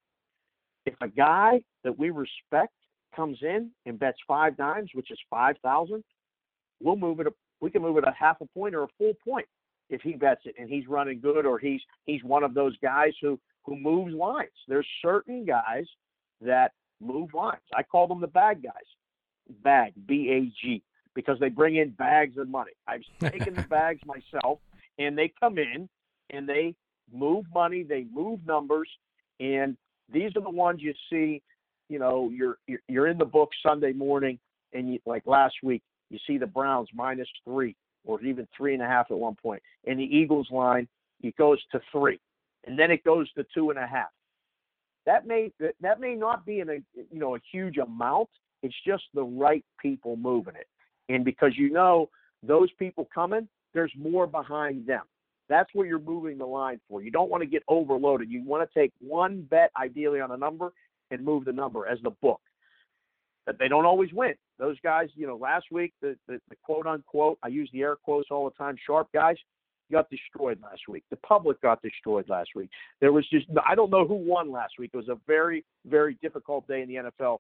If 0.87 0.95
a 1.03 1.09
guy 1.09 1.61
that 1.85 1.99
we 1.99 2.09
respect 2.09 2.73
comes 3.15 3.39
in 3.43 3.71
and 3.85 3.99
bets 3.99 4.19
five 4.27 4.57
dimes, 4.57 4.91
which 4.95 5.11
is 5.11 5.19
five 5.29 5.57
thousand, 5.63 6.03
we'll 6.83 6.97
move 6.97 7.21
it. 7.21 7.27
We 7.61 7.71
can 7.71 7.83
move 7.83 7.99
it 7.99 8.05
a 8.05 8.15
half 8.19 8.41
a 8.41 8.47
point 8.47 8.75
or 8.75 8.85
a 8.85 8.89
full 8.97 9.13
point 9.23 9.47
if 9.91 10.01
he 10.01 10.15
bets 10.15 10.43
it 10.47 10.55
and 10.59 10.71
he's 10.71 10.89
running 10.89 11.21
good 11.21 11.45
or 11.45 11.59
he's 11.59 11.81
he's 12.07 12.25
one 12.25 12.43
of 12.43 12.55
those 12.55 12.75
guys 12.79 13.13
who 13.21 13.39
who 13.65 13.77
moves 13.77 14.13
lines. 14.15 14.51
There's 14.69 14.87
certain 15.03 15.45
guys 15.45 15.87
that 16.41 16.73
move 17.01 17.35
lines. 17.35 17.63
I 17.75 17.83
call 17.83 18.07
them 18.07 18.21
the 18.21 18.27
bag 18.27 18.63
guys. 18.63 18.73
Bag, 19.63 19.93
B 20.07 20.31
A 20.31 20.53
G, 20.65 20.83
because 21.15 21.39
they 21.41 21.49
bring 21.49 21.77
in 21.77 21.91
bags 21.91 22.39
of 22.39 22.49
money. 22.49 22.73
I've 22.87 23.03
taken 23.33 23.55
the 23.55 23.63
bags 23.63 24.01
myself, 24.07 24.61
and 24.99 25.19
they 25.19 25.33
come 25.41 25.59
in 25.59 25.89
and 26.31 26.49
they 26.49 26.75
move 27.13 27.47
money, 27.53 27.83
they 27.83 28.07
move 28.13 28.41
numbers, 28.47 28.89
and 29.41 29.77
these 30.13 30.31
are 30.37 30.43
the 30.43 30.51
ones 30.51 30.81
you 30.83 30.95
see. 31.11 31.43
You 31.89 31.99
know, 31.99 32.31
you're 32.33 32.59
you're 32.89 33.09
in 33.09 33.19
the 33.19 33.25
book 33.25 33.51
Sunday 33.67 33.93
morning, 33.93 34.39
and 34.73 34.93
you, 34.93 35.01
like 35.05 35.27
last 35.27 35.55
week, 35.65 35.83
you 36.11 36.19
see 36.27 36.39
the 36.39 36.47
Browns 36.47 36.89
minus 36.95 37.29
three 37.45 37.75
or 38.05 38.23
even 38.23 38.47
three 38.57 38.75
and 38.75 38.83
a 38.83 38.87
half 38.87 39.11
at 39.11 39.19
one 39.19 39.35
point, 39.35 39.63
and 39.87 39.99
the 39.99 40.05
Eagles 40.05 40.49
line 40.51 40.87
it 41.23 41.37
goes 41.37 41.59
to 41.73 41.81
three 41.93 42.21
and 42.67 42.79
then 42.79 42.91
it 42.91 43.05
goes 43.05 43.31
to 43.33 43.45
two 43.55 43.71
and 43.71 43.79
a 43.79 43.87
half. 43.87 44.11
That 45.07 45.27
may 45.27 45.51
that 45.81 46.01
may 46.01 46.15
not 46.15 46.45
be 46.45 46.61
in 46.61 46.69
a 46.69 46.79
you 46.95 47.19
know 47.19 47.37
a 47.37 47.41
huge 47.53 47.79
amount. 47.79 48.29
It's 48.63 48.75
just 48.87 49.05
the 49.15 49.25
right 49.25 49.65
people 49.81 50.17
moving 50.17 50.55
it, 50.55 50.69
and 51.09 51.25
because 51.25 51.53
you 51.57 51.71
know 51.71 52.11
those 52.43 52.71
people 52.79 53.09
coming, 53.13 53.49
there's 53.73 53.93
more 53.97 54.27
behind 54.27 54.87
them. 54.87 55.03
That's 55.49 55.71
where 55.75 55.87
you're 55.87 55.99
moving 55.99 56.39
the 56.39 56.47
line 56.47 56.81
for. 56.89 57.03
You 57.03 57.11
don't 57.11 57.31
want 57.31 57.43
to 57.43 57.47
get 57.49 57.63
overloaded. 57.67 58.31
You 58.31 58.45
want 58.45 58.69
to 58.69 58.79
take 58.79 58.93
one 59.01 59.43
bet, 59.43 59.73
ideally 59.77 60.21
on 60.21 60.31
a 60.31 60.37
number, 60.37 60.73
and 61.11 61.25
move 61.25 61.45
the 61.45 61.53
number 61.53 61.89
as 61.89 61.99
the 62.03 62.11
book. 62.11 62.41
But 63.47 63.59
they 63.59 63.67
don't 63.67 63.85
always 63.85 64.13
win. 64.13 64.35
Those 64.59 64.77
guys, 64.81 65.09
you 65.17 65.27
know, 65.27 65.37
last 65.37 65.67
week 65.73 65.93
the, 66.01 66.17
the, 66.29 66.41
the 66.51 66.57
quote 66.63 66.87
unquote, 66.87 67.39
I 67.43 67.49
use 67.49 67.69
the 67.73 67.83
air 67.83 67.97
quotes 67.97 68.29
all 68.31 68.45
the 68.45 68.55
time, 68.55 68.77
sharp 68.87 69.09
guys, 69.13 69.37
got 69.91 70.09
destroyed 70.11 70.59
last 70.63 70.83
week. 70.89 71.05
The 71.11 71.17
public 71.17 71.61
got 71.61 71.83
destroyed 71.83 72.29
last 72.29 72.51
week. 72.55 72.71
There 73.01 73.13
was 73.13 73.29
just 73.29 73.47
I 73.67 73.75
don't 73.75 73.91
know 73.91 74.07
who 74.07 74.15
won 74.15 74.51
last 74.51 74.75
week. 74.79 74.91
It 74.93 74.97
was 74.97 75.09
a 75.09 75.19
very 75.27 75.65
very 75.87 76.17
difficult 76.23 76.67
day 76.67 76.83
in 76.83 76.89
the 76.89 77.11
NFL 77.11 77.39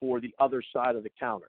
for 0.00 0.20
the 0.20 0.34
other 0.38 0.62
side 0.72 0.96
of 0.96 1.02
the 1.02 1.10
counter. 1.18 1.48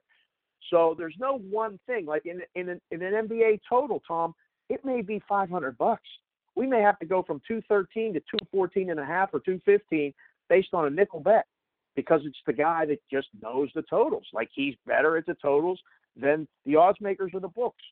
So 0.70 0.94
there's 0.96 1.16
no 1.18 1.38
one 1.38 1.78
thing 1.86 2.06
like 2.06 2.26
in 2.26 2.40
in 2.54 2.68
an, 2.68 2.80
in 2.90 3.02
an 3.02 3.28
NBA 3.28 3.60
total, 3.68 4.02
Tom. 4.06 4.34
It 4.70 4.82
may 4.84 5.02
be 5.02 5.22
500 5.28 5.76
bucks. 5.76 6.08
We 6.56 6.66
may 6.66 6.80
have 6.80 6.98
to 7.00 7.06
go 7.06 7.22
from 7.22 7.40
213 7.46 8.14
to 8.14 8.20
214 8.20 8.90
and 8.90 9.00
a 9.00 9.04
half 9.04 9.28
or 9.34 9.40
215 9.40 10.14
based 10.48 10.68
on 10.72 10.86
a 10.86 10.90
nickel 10.90 11.20
bet 11.20 11.46
because 11.96 12.22
it's 12.24 12.38
the 12.46 12.52
guy 12.52 12.86
that 12.86 13.00
just 13.10 13.28
knows 13.42 13.68
the 13.74 13.82
totals. 13.82 14.26
Like 14.32 14.48
he's 14.52 14.74
better 14.86 15.16
at 15.16 15.26
the 15.26 15.34
totals 15.34 15.80
than 16.16 16.46
the 16.64 16.76
odds 16.76 17.00
makers 17.00 17.32
or 17.34 17.40
the 17.40 17.48
books. 17.48 17.82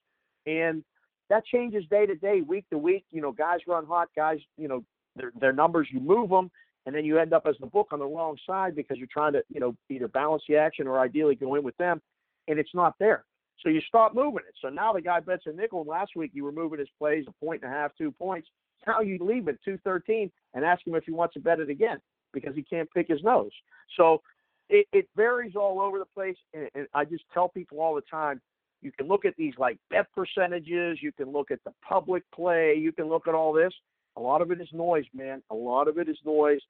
And 0.47 0.83
that 1.33 1.47
changes 1.47 1.83
day 1.89 2.05
to 2.05 2.15
day, 2.15 2.43
week 2.43 2.67
to 2.71 2.77
week. 2.77 3.07
You 3.11 3.23
know, 3.23 3.33
guys 3.33 3.61
run 3.67 3.87
hot, 3.87 4.09
guys, 4.15 4.39
you 4.59 4.69
know, 4.69 4.85
their 5.17 5.33
their 5.41 5.53
numbers, 5.53 5.89
you 5.91 5.99
move 5.99 6.29
them, 6.29 6.51
and 6.85 6.95
then 6.95 7.07
you 7.07 7.19
end 7.19 7.33
up 7.33 7.47
as 7.47 7.55
the 7.59 7.67
book 7.67 7.89
on 7.91 8.01
the 8.01 8.05
wrong 8.05 8.37
side 8.47 8.77
because 8.77 8.99
you're 8.99 9.09
trying 9.11 9.33
to, 9.33 9.43
you 9.49 9.59
know, 9.59 9.75
either 9.89 10.09
balance 10.09 10.43
the 10.47 10.57
action 10.57 10.87
or 10.87 11.01
ideally 11.01 11.35
go 11.35 11.55
in 11.55 11.63
with 11.63 11.77
them, 11.79 12.03
and 12.49 12.59
it's 12.59 12.75
not 12.75 12.95
there. 13.01 13.25
So 13.61 13.71
you 13.71 13.81
stop 13.89 14.15
moving 14.15 14.43
it. 14.47 14.55
So 14.61 14.69
now 14.69 14.93
the 14.93 15.01
guy 15.01 15.21
bets 15.21 15.45
a 15.47 15.53
nickel, 15.53 15.81
and 15.81 15.89
last 15.89 16.13
week 16.15 16.33
you 16.35 16.45
were 16.45 16.53
moving 16.53 16.81
his 16.81 16.89
plays 16.99 17.25
a 17.27 17.45
point 17.45 17.63
and 17.63 17.73
a 17.73 17.75
half, 17.75 17.93
two 17.97 18.13
points. 18.13 18.49
Now 18.87 19.01
you 19.01 19.17
leave 19.19 19.49
it 19.49 19.59
213 19.65 20.31
and 20.53 20.65
ask 20.67 20.87
him 20.87 20.95
if 20.97 21.05
he 21.05 21.13
wants 21.13 21.33
to 21.35 21.41
bet 21.41 21.61
it 21.61 21.71
again 21.71 21.99
because 22.35 22.55
he 22.55 22.63
can't 22.63 22.91
pick 22.93 23.09
his 23.09 23.23
nose. 23.23 23.53
So 23.97 24.21
it, 24.69 24.87
it 24.93 25.09
varies 25.17 25.57
all 25.57 25.81
over 25.81 25.99
the 25.99 26.05
place, 26.05 26.37
and, 26.53 26.69
and 26.75 26.87
I 26.93 27.07
just 27.07 27.25
tell 27.33 27.49
people 27.49 27.81
all 27.81 27.95
the 27.95 28.03
time 28.03 28.43
you 28.83 28.91
can 28.93 29.07
look 29.09 29.25
at 29.25 29.35
these 29.37 29.55
like 29.59 29.79
bet 29.91 30.07
percentages. 30.13 30.99
You 31.01 31.13
can 31.13 31.31
look 31.33 31.51
at 31.51 31.63
the 31.65 31.73
public 31.87 32.25
play. 32.35 32.75
You 32.75 32.93
can 32.93 33.09
look 33.09 33.29
at 33.29 33.35
all 33.35 33.53
this. 33.53 33.73
A 34.17 34.21
lot 34.21 34.43
of 34.43 34.51
it 34.51 34.61
is 34.61 34.69
noise, 34.73 35.05
man. 35.15 35.43
A 35.51 35.55
lot 35.55 35.89
of 35.89 35.99
it 35.99 36.09
is 36.09 36.19
noise. 36.25 36.61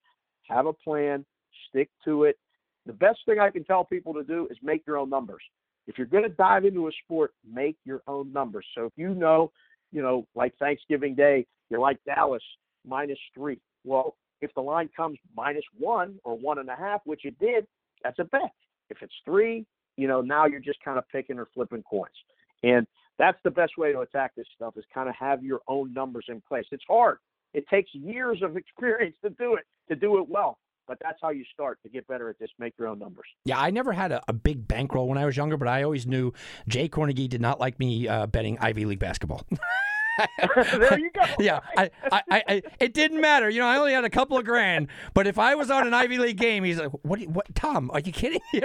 Have 0.49 0.67
a 0.67 0.73
plan. 0.73 1.25
Stick 1.69 1.91
to 2.05 2.25
it. 2.25 2.39
The 2.87 2.93
best 2.93 3.21
thing 3.27 3.39
I 3.39 3.51
can 3.51 3.65
tell 3.65 3.85
people 3.85 4.13
to 4.15 4.23
do 4.23 4.47
is 4.51 4.59
make 4.63 4.87
your 4.87 4.99
own 4.99 5.09
numbers. 5.09 5.43
If 5.87 5.99
you're 5.99 6.07
going 6.07 6.25
to 6.25 6.29
dive 6.29 6.65
into 6.65 6.87
a 6.89 6.91
sport, 7.05 7.33
make 7.51 7.77
your 7.85 8.03
own 8.07 8.33
numbers. 8.33 8.67
So 8.77 8.87
if 8.87 8.93
you 8.97 9.15
know, 9.15 9.51
you 9.91 10.03
know, 10.03 10.27
like 10.35 10.57
Thanksgiving 10.59 11.15
Day, 11.15 11.47
you're 11.71 11.81
like 11.81 11.99
Dallas 12.05 12.43
minus 12.87 13.19
three. 13.35 13.59
Well, 13.85 14.17
if 14.41 14.53
the 14.55 14.61
line 14.61 14.91
comes 14.97 15.19
minus 15.37 15.65
one 15.79 16.19
or 16.25 16.37
one 16.37 16.59
and 16.59 16.69
a 16.69 16.77
half, 16.77 17.01
which 17.05 17.25
it 17.25 17.39
did, 17.39 17.67
that's 18.03 18.19
a 18.19 18.25
bet. 18.25 18.53
If 18.91 18.99
it's 19.01 19.15
three, 19.25 19.65
you 19.97 20.09
know, 20.09 20.21
now 20.21 20.47
you're 20.47 20.61
just 20.61 20.83
kind 20.85 20.99
of 20.99 21.09
picking 21.09 21.39
or 21.39 21.49
flipping 21.55 21.83
coins. 21.83 22.15
And 22.63 22.87
that's 23.19 23.39
the 23.45 23.51
best 23.51 23.77
way 23.77 23.93
to 23.93 24.01
attack 24.01 24.33
this 24.37 24.47
stuff 24.55 24.77
is 24.77 24.85
kind 24.93 25.09
of 25.09 25.15
have 25.17 25.43
your 25.43 25.61
own 25.69 25.93
numbers 25.93 26.27
in 26.29 26.41
place. 26.41 26.65
It's 26.73 26.85
hard. 26.89 27.19
It 27.55 27.69
takes 27.69 27.91
years 27.95 28.43
of 28.43 28.57
experience 28.57 29.17
to 29.23 29.31
do 29.31 29.55
it, 29.55 29.65
to 29.89 29.97
do 29.97 30.19
it 30.19 30.29
well. 30.29 30.59
But 30.89 30.99
that's 31.01 31.19
how 31.23 31.31
you 31.31 31.45
start 31.55 31.79
to 31.85 31.89
get 31.89 32.07
better 32.09 32.29
at 32.29 32.39
this. 32.41 32.51
Make 32.59 32.75
your 32.77 32.89
own 32.89 32.99
numbers. 32.99 33.27
Yeah, 33.45 33.61
I 33.61 33.71
never 33.71 33.93
had 33.93 34.11
a, 34.11 34.21
a 34.27 34.33
big 34.33 34.67
bankroll 34.67 35.09
when 35.09 35.17
I 35.17 35.25
was 35.25 35.37
younger, 35.37 35.57
but 35.57 35.69
I 35.69 35.85
always 35.85 36.07
knew 36.07 36.33
Jay 36.67 36.89
Kornegay 36.89 37.29
did 37.29 37.41
not 37.41 37.61
like 37.61 37.79
me 37.79 38.09
uh, 38.09 38.27
betting 38.27 38.59
Ivy 38.61 38.85
League 38.85 38.99
basketball. 38.99 39.47
there 40.73 40.99
you 40.99 41.11
go. 41.11 41.23
yeah, 41.39 41.61
I, 41.77 41.91
I, 42.11 42.23
I, 42.31 42.63
it 42.79 42.95
didn't 42.95 43.21
matter. 43.21 43.49
You 43.49 43.61
know, 43.61 43.67
I 43.67 43.79
only 43.79 43.93
had 43.93 44.05
a 44.05 44.11
couple 44.11 44.37
of 44.37 44.45
grand, 44.45 44.89
but 45.15 45.27
if 45.27 45.39
I 45.39 45.55
was 45.55 45.71
on 45.71 45.87
an 45.87 45.95
Ivy 45.95 46.19
League 46.19 46.37
game, 46.37 46.65
he's 46.65 46.79
like, 46.79 46.91
"What? 47.03 47.21
What? 47.29 47.55
Tom, 47.55 47.91
are 47.93 48.01
you 48.01 48.13
kidding?" 48.13 48.41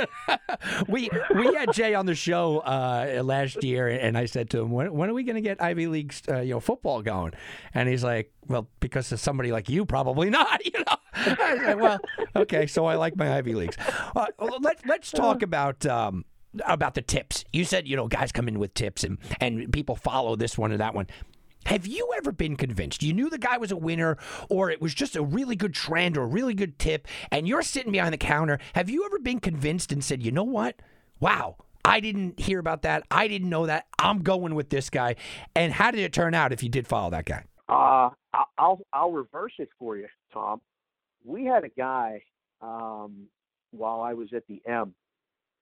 we 0.88 1.10
we 1.36 1.54
had 1.54 1.74
Jay 1.74 1.94
on 1.94 2.06
the 2.06 2.16
show 2.16 2.60
uh, 2.60 3.22
last 3.24 3.64
year, 3.64 3.88
and 3.88 4.18
I 4.18 4.26
said 4.26 4.50
to 4.52 4.60
him, 4.60 4.72
"When, 4.72 4.94
when 4.94 5.10
are 5.10 5.14
we 5.14 5.24
going 5.24 5.36
to 5.36 5.42
get 5.42 5.62
Ivy 5.62 5.88
League, 5.88 6.14
uh, 6.30 6.40
you 6.40 6.54
know, 6.54 6.60
football 6.60 7.02
going?" 7.02 7.34
And 7.74 7.88
he's 7.88 8.04
like, 8.04 8.32
"Well, 8.48 8.68
because 8.80 9.12
of 9.12 9.20
somebody 9.20 9.52
like 9.52 9.70
you, 9.70 9.86
probably 9.86 10.30
not." 10.32 10.66
You 10.66 10.80
know, 10.80 10.98
I 11.14 11.58
said, 11.58 11.80
well, 11.80 12.00
okay, 12.36 12.68
so 12.68 12.86
I 12.86 12.96
like 12.96 13.16
my 13.16 13.38
Ivy 13.38 13.56
Leagues. 13.56 13.78
Uh, 14.16 14.28
let's 14.60 14.86
let's 14.86 15.12
talk 15.12 15.42
about 15.42 15.86
um, 15.86 16.26
about 16.66 16.94
the 16.94 17.02
tips. 17.02 17.46
You 17.54 17.66
said 17.66 17.88
you 17.88 17.96
know 17.96 18.08
guys 18.08 18.32
come 18.32 18.48
in 18.48 18.60
with 18.60 18.74
tips 18.74 19.04
and 19.04 19.18
and 19.40 19.72
people 19.72 19.96
follow 19.96 20.36
this 20.36 20.58
one 20.58 20.72
or 20.72 20.78
that 20.78 20.94
one. 20.94 21.08
Have 21.68 21.86
you 21.86 22.14
ever 22.16 22.32
been 22.32 22.56
convinced 22.56 23.04
you 23.04 23.12
knew 23.12 23.30
the 23.30 23.38
guy 23.38 23.58
was 23.58 23.74
a 23.74 23.76
winner 23.76 24.18
or 24.50 24.72
it 24.72 24.82
was 24.82 24.94
just 24.94 25.18
a 25.18 25.22
really 25.22 25.58
good 25.58 25.74
trend 25.74 26.16
or 26.16 26.24
a 26.24 26.28
really 26.28 26.54
good 26.54 26.80
tip 26.80 27.10
and 27.30 27.46
you're 27.46 27.62
sitting 27.62 27.92
behind 27.92 28.14
the 28.14 28.18
counter? 28.18 28.58
Have 28.74 28.90
you 28.90 29.06
ever 29.06 29.20
been 29.20 29.42
convinced 29.42 29.92
and 29.92 30.02
said, 30.02 30.24
you 30.24 30.32
know 30.32 30.46
what? 30.46 30.82
Wow, 31.20 31.58
I 31.84 32.00
didn't 32.00 32.40
hear 32.40 32.60
about 32.60 32.84
that. 32.84 33.04
I 33.12 33.28
didn't 33.28 33.50
know 33.50 33.66
that. 33.66 33.88
I'm 34.00 34.20
going 34.20 34.56
with 34.56 34.70
this 34.70 34.90
guy. 34.90 35.18
And 35.56 35.74
how 35.74 35.92
did 35.92 36.00
it 36.00 36.14
turn 36.14 36.34
out 36.34 36.54
if 36.54 36.64
you 36.64 36.70
did 36.70 36.88
follow 36.88 37.10
that 37.10 37.26
guy? 37.26 37.44
Uh, 37.68 38.12
I'll 38.58 38.80
I'll 38.94 39.12
reverse 39.12 39.54
it 39.60 39.68
for 39.78 39.98
you, 39.98 40.08
Tom. 40.32 40.62
We 41.26 41.44
had 41.44 41.66
a 41.66 41.70
guy 41.70 42.24
um, 42.62 43.28
while 43.72 44.00
I 44.00 44.14
was 44.14 44.30
at 44.34 44.48
the 44.48 44.62
M, 44.66 44.96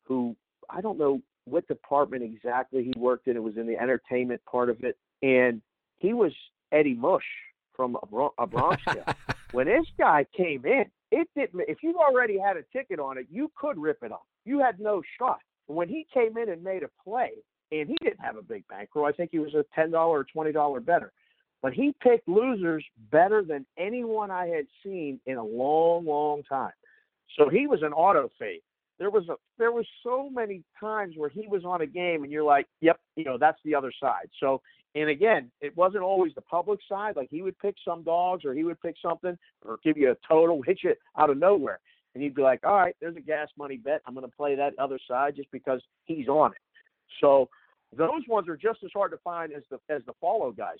who 0.03 0.35
I 0.69 0.81
don't 0.81 0.99
know 0.99 1.21
what 1.45 1.67
department 1.67 2.21
exactly 2.21 2.83
he 2.83 2.93
worked 2.95 3.27
in. 3.27 3.35
It 3.35 3.43
was 3.43 3.57
in 3.57 3.65
the 3.65 3.79
entertainment 3.79 4.41
part 4.45 4.69
of 4.69 4.83
it, 4.83 4.97
and 5.23 5.63
he 5.99 6.13
was 6.13 6.31
Eddie 6.71 6.95
Mush 6.95 7.23
from 7.75 7.97
a, 8.01 8.05
Bron- 8.07 8.31
a 8.37 8.47
Bronx 8.47 8.81
when 9.55 9.67
this 9.67 9.85
guy 9.97 10.25
came 10.35 10.65
in, 10.65 10.83
it 11.11 11.29
didn't. 11.33 11.61
If 11.69 11.77
you 11.81 11.97
already 11.97 12.37
had 12.37 12.57
a 12.57 12.63
ticket 12.73 12.99
on 12.99 13.17
it, 13.17 13.27
you 13.31 13.49
could 13.55 13.77
rip 13.77 13.99
it 14.03 14.11
off. 14.11 14.25
You 14.43 14.59
had 14.59 14.81
no 14.81 15.01
shot. 15.17 15.39
When 15.67 15.87
he 15.87 16.05
came 16.13 16.37
in 16.37 16.49
and 16.49 16.61
made 16.61 16.83
a 16.83 16.89
play, 17.03 17.31
and 17.71 17.87
he 17.87 17.95
didn't 18.01 18.19
have 18.19 18.35
a 18.35 18.41
big 18.41 18.67
bankroll. 18.67 19.05
I 19.05 19.13
think 19.13 19.31
he 19.31 19.39
was 19.39 19.53
a 19.53 19.63
ten 19.73 19.91
dollar 19.91 20.19
or 20.19 20.23
twenty 20.25 20.51
dollar 20.51 20.81
better. 20.81 21.13
But 21.61 21.73
he 21.73 21.95
picked 22.03 22.27
losers 22.27 22.85
better 23.11 23.43
than 23.43 23.65
anyone 23.77 24.29
I 24.29 24.47
had 24.47 24.65
seen 24.83 25.19
in 25.25 25.37
a 25.37 25.43
long, 25.43 26.05
long 26.05 26.43
time. 26.43 26.73
So 27.39 27.49
he 27.49 27.65
was 27.65 27.81
an 27.81 27.93
auto 27.93 28.29
fade. 28.37 28.61
There 28.99 29.09
was 29.09 29.27
a 29.29 29.35
there 29.57 29.71
was 29.71 29.85
so 30.03 30.29
many 30.29 30.63
times 30.79 31.15
where 31.17 31.29
he 31.29 31.47
was 31.47 31.63
on 31.63 31.81
a 31.81 31.87
game 31.87 32.23
and 32.23 32.31
you're 32.31 32.43
like, 32.43 32.67
Yep, 32.81 32.99
you 33.15 33.23
know, 33.23 33.37
that's 33.37 33.59
the 33.63 33.73
other 33.73 33.93
side. 34.01 34.29
So 34.41 34.61
and 34.95 35.09
again, 35.09 35.51
it 35.61 35.75
wasn't 35.75 36.03
always 36.03 36.33
the 36.33 36.41
public 36.41 36.79
side. 36.89 37.15
Like 37.15 37.29
he 37.29 37.41
would 37.41 37.57
pick 37.59 37.75
some 37.85 38.03
dogs 38.03 38.45
or 38.45 38.53
he 38.53 38.63
would 38.63 38.81
pick 38.81 38.95
something 39.01 39.37
or 39.65 39.77
give 39.83 39.97
you 39.97 40.11
a 40.11 40.15
total, 40.27 40.61
hit 40.61 40.79
you 40.83 40.93
out 41.17 41.29
of 41.29 41.37
nowhere. 41.37 41.79
And 42.13 42.23
you'd 42.23 42.33
be 42.35 42.41
like, 42.41 42.65
All 42.65 42.75
right, 42.75 42.95
there's 43.01 43.17
a 43.17 43.21
gas 43.21 43.49
money 43.57 43.77
bet. 43.77 44.01
I'm 44.07 44.13
gonna 44.15 44.27
play 44.29 44.55
that 44.55 44.73
other 44.79 44.97
side 45.07 45.35
just 45.35 45.51
because 45.51 45.81
he's 46.05 46.27
on 46.27 46.51
it. 46.51 46.57
So 47.21 47.49
those 47.95 48.21
ones 48.27 48.47
are 48.49 48.57
just 48.57 48.79
as 48.83 48.89
hard 48.93 49.11
to 49.11 49.17
find 49.17 49.51
as 49.53 49.63
the 49.69 49.79
as 49.93 50.01
the 50.05 50.13
follow 50.21 50.51
guys 50.51 50.77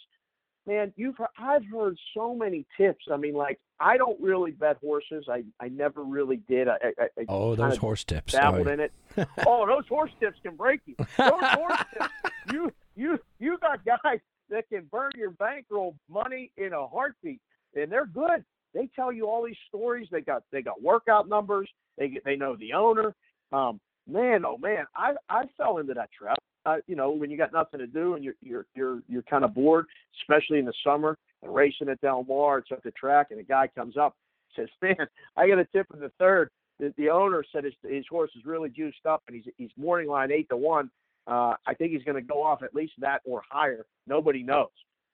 man, 0.68 0.92
you've 0.96 1.16
I've 1.38 1.64
heard 1.72 1.96
so 2.16 2.34
many 2.34 2.66
tips. 2.76 3.06
I 3.12 3.18
mean, 3.18 3.36
like 3.36 3.60
I 3.80 3.98
don't 3.98 4.20
really 4.20 4.50
bet 4.52 4.78
horses. 4.82 5.26
I 5.30 5.44
I 5.60 5.68
never 5.70 6.04
really 6.04 6.38
did. 6.48 6.68
I, 6.68 6.78
I, 7.00 7.04
I 7.20 7.26
Oh, 7.28 7.56
those 7.56 7.78
horse 7.78 8.04
tips. 8.04 8.34
dabbled 8.34 8.68
Oh, 8.68 8.72
in 8.72 8.80
it. 8.80 8.92
oh, 9.46 9.68
those 9.68 9.88
horse 9.88 10.10
tips 10.20 10.40
can 10.42 10.56
break 10.56 10.82
you. 10.86 10.96
Those 10.98 11.08
horse 11.20 11.84
tips, 11.94 12.10
you 12.52 12.72
you 12.96 13.20
you 13.40 13.58
got 13.60 13.86
guys 13.86 14.20
that 14.50 14.70
can 14.70 14.88
burn 14.92 15.12
your 15.16 15.32
bankroll 15.32 15.96
money 16.10 16.52
in 16.58 16.74
a 16.74 16.88
heartbeat, 16.88 17.42
and 17.76 17.92
they're 17.92 18.06
good. 18.06 18.44
They 18.74 18.90
tell 18.96 19.12
you 19.12 19.28
all 19.28 19.44
these 19.44 19.56
stories. 19.68 20.08
They 20.12 20.22
got 20.22 20.44
they 20.52 20.62
got 20.62 20.82
workout 20.82 21.30
numbers. 21.30 21.70
They 21.98 22.20
they 22.26 22.36
know 22.36 22.56
the 22.56 22.74
owner. 22.74 23.16
Um, 23.52 23.80
man, 24.08 24.46
oh 24.46 24.58
man, 24.58 24.86
I 24.96 25.14
I 25.30 25.44
fell 25.58 25.78
into 25.78 25.94
that 25.94 26.10
trap. 26.12 26.38
Uh, 26.66 26.78
you 26.88 26.96
know, 26.96 27.12
when 27.12 27.30
you 27.30 27.38
got 27.38 27.54
nothing 27.54 27.80
to 27.80 27.88
do 27.88 28.16
and 28.16 28.24
you're 28.24 28.36
you're 28.42 28.66
you're 28.76 29.02
you're 29.08 29.24
kind 29.24 29.44
of 29.44 29.54
bored, 29.54 29.86
especially 30.22 30.60
in 30.60 30.66
the 30.66 30.74
summer, 30.84 31.18
and 31.44 31.54
racing 31.54 31.90
at 31.90 32.02
Del 32.02 32.24
Mar, 32.24 32.60
it's 32.60 32.72
at 32.72 32.84
the 32.84 32.92
track, 32.92 33.28
and 33.32 33.40
a 33.40 33.44
guy 33.44 33.68
comes 33.68 33.98
up, 33.98 34.16
says, 34.56 34.68
"Man, 34.82 35.08
I 35.38 35.48
got 35.48 35.60
a 35.60 35.66
tip 35.66 35.88
in 35.94 36.00
the 36.00 36.12
third. 36.20 36.50
The, 36.80 36.94
the 36.98 37.10
owner 37.10 37.44
said 37.52 37.64
his 37.64 37.74
his 37.84 38.06
horse 38.10 38.32
is 38.36 38.46
really 38.46 38.70
juiced 38.70 39.06
up, 39.06 39.24
and 39.28 39.36
he's 39.36 39.54
he's 39.58 39.70
morning 39.78 40.10
line 40.10 40.32
eight 40.32 40.50
to 40.50 40.58
one. 40.58 40.90
Uh, 41.28 41.56
I 41.66 41.74
think 41.74 41.92
he's 41.92 42.04
going 42.04 42.16
to 42.16 42.22
go 42.22 42.44
off 42.44 42.62
at 42.64 42.76
least 42.76 42.94
that 43.00 43.22
or 43.26 43.42
higher. 43.50 43.86
Nobody 44.08 44.44
knows. 44.44 44.70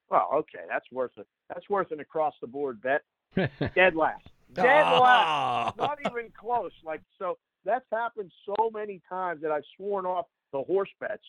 Well, 0.10 0.30
okay, 0.34 0.66
that's 0.70 0.86
worth 0.92 1.12
it. 1.18 1.28
That's 1.48 1.70
worth 1.70 1.92
an 1.92 2.02
across 2.02 2.34
the 2.42 2.48
board 2.48 2.82
bet. 2.82 3.02
Dead 3.76 3.96
last. 3.96 4.28
Dead 4.54 4.66
last. 4.66 5.78
Not 5.78 6.00
even 6.06 6.30
close. 6.38 6.72
Like 6.84 7.02
so, 7.18 7.38
that's 7.64 7.86
happened 7.92 8.32
so 8.46 8.70
many 8.74 9.02
times 9.08 9.42
that 9.42 9.52
I've 9.52 9.64
sworn 9.78 10.06
off 10.06 10.26
the 10.52 10.64
horse 10.64 10.90
bets. 11.00 11.24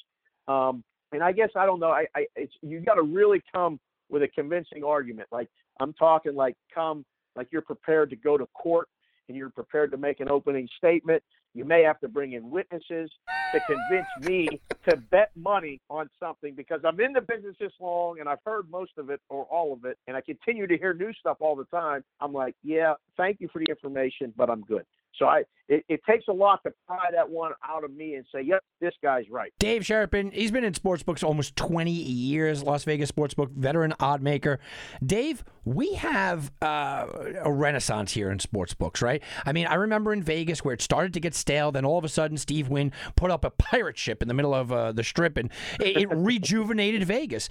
Um, 0.49 0.83
and 1.13 1.23
I 1.23 1.31
guess 1.31 1.51
I 1.55 1.67
don't 1.67 1.79
know. 1.79 1.91
I, 1.91 2.07
I 2.17 2.27
it's 2.35 2.53
you 2.63 2.81
got 2.81 2.95
to 2.95 3.03
really 3.03 3.43
come 3.55 3.79
with 4.11 4.23
a 4.23 4.29
convincing 4.29 4.83
argument. 4.83 5.29
Like 5.31 5.49
I'm 5.81 5.93
talking 5.93 6.35
like 6.35 6.57
come 6.75 7.05
like 7.37 7.49
you're 7.51 7.63
prepared 7.63 8.11
to 8.11 8.17
go 8.17 8.37
to 8.37 8.47
court 8.55 8.89
and 9.29 9.37
you're 9.37 9.51
prepared 9.51 9.91
to 9.93 9.97
make 9.97 10.21
an 10.21 10.29
opening 10.29 10.69
statement. 10.77 11.23
You 11.55 11.65
may 11.65 11.83
have 11.83 12.01
to 12.01 12.09
bring 12.09 12.33
in 12.33 12.51
witnesses 12.51 13.11
to 13.53 13.61
convince 13.67 14.07
me 14.27 14.49
to 14.89 14.97
bet 14.97 15.31
money 15.37 15.81
on 15.91 16.09
something 16.19 16.55
because 16.55 16.81
I'm 16.85 16.99
in 17.01 17.13
the 17.13 17.21
business 17.21 17.55
this 17.61 17.73
long 17.81 18.21
and 18.21 18.29
I've 18.29 18.39
heard 18.45 18.71
most 18.71 18.93
of 18.97 19.11
it 19.11 19.21
or 19.29 19.45
all 19.45 19.73
of 19.73 19.85
it, 19.85 19.99
and 20.07 20.17
I 20.17 20.23
continue 20.23 20.67
to 20.67 20.79
hear 20.79 20.95
new 20.95 21.13
stuff 21.13 21.37
all 21.41 21.55
the 21.55 21.67
time. 21.67 22.03
I'm 22.21 22.33
like, 22.33 22.55
yeah, 22.63 22.95
thank 23.17 23.41
you 23.41 23.49
for 23.53 23.59
the 23.59 23.67
information, 23.69 24.33
but 24.37 24.49
I'm 24.49 24.63
good. 24.63 24.87
So 25.19 25.27
I, 25.27 25.43
it, 25.73 25.85
it 25.89 26.01
takes 26.09 26.29
a 26.29 26.33
lot 26.33 26.63
to 26.65 26.73
pry 26.87 27.07
that 27.13 27.29
one 27.29 27.53
out 27.67 27.83
of 27.83 27.93
me 27.95 28.15
and 28.15 28.27
say, 28.31 28.43
yep, 28.43 28.63
this 28.81 28.93
guy's 29.03 29.25
right. 29.31 29.53
Dave 29.59 29.83
Sharapan, 29.83 30.33
he's 30.33 30.51
been 30.51 30.65
in 30.65 30.75
sports 30.75 31.03
books 31.03 31.23
almost 31.23 31.57
20 31.57 31.91
years, 31.91 32.63
Las 32.63 32.85
Vegas 32.85 33.11
sportsbook, 33.11 33.51
veteran 33.53 33.95
odd 33.99 34.21
maker. 34.21 34.61
Dave, 35.05 35.43
we 35.65 35.95
have 35.95 36.53
uh, 36.61 37.07
a 37.43 37.51
renaissance 37.51 38.13
here 38.13 38.31
in 38.31 38.39
sports 38.39 38.75
books, 38.75 39.01
right? 39.01 39.23
I 39.47 39.53
mean, 39.53 39.67
I 39.67 39.75
remember 39.75 40.13
in 40.13 40.23
Vegas 40.23 40.63
where 40.63 40.75
it 40.75 40.83
started 40.83 41.15
to 41.15 41.21
get 41.21 41.35
stale, 41.35 41.73
then 41.73 41.87
all 41.87 41.99
of 41.99 42.05
a 42.05 42.09
sudden 42.09 42.37
Steve 42.37 42.69
Wynn 42.69 42.93
put 43.17 43.31
up 43.31 43.45
a 43.45 43.51
pirate 43.51 43.97
ship 43.97 44.21
in 44.21 44.29
the 44.29 44.35
middle 44.35 44.55
of 44.55 44.71
uh, 44.71 44.93
the 44.93 45.05
strip 45.05 45.39
and 45.39 45.51
it, 45.81 45.97
it 45.97 46.09
rejuvenated 46.13 47.05
Vegas. 47.05 47.49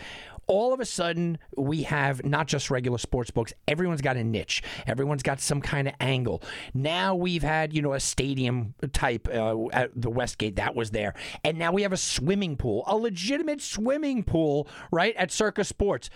All 0.48 0.74
of 0.74 0.80
a 0.80 0.86
sudden, 0.86 1.38
we 1.56 1.84
have 1.84 2.26
not 2.26 2.48
just 2.48 2.70
regular 2.70 2.98
sports 2.98 3.32
books, 3.32 3.54
everyone's 3.68 4.02
got 4.02 4.18
a 4.18 4.24
niche, 4.24 4.62
everyone's 4.86 5.24
got 5.24 5.40
some 5.40 5.62
kind 5.62 5.88
of 5.88 5.94
angle. 6.00 6.44
Now 6.74 7.16
we've 7.16 7.44
had, 7.44 7.74
you 7.74 7.82
know, 7.82 7.94
a 7.94 8.00
stadium 8.12 8.76
type 8.94 9.28
uh, 9.34 9.68
at 9.74 9.90
the 9.96 10.10
Westgate, 10.10 10.58
that 10.58 10.76
was 10.76 10.92
there. 10.92 11.14
And 11.44 11.58
now 11.58 11.72
we 11.72 11.82
have 11.82 11.94
a 11.94 11.98
swimming 11.98 12.58
pool, 12.58 12.84
a 12.88 12.96
legitimate 12.96 13.62
swimming 13.62 14.24
pool, 14.24 14.68
right, 14.92 15.16
at 15.16 15.32
Circa 15.32 15.64
Sports. 15.64 16.10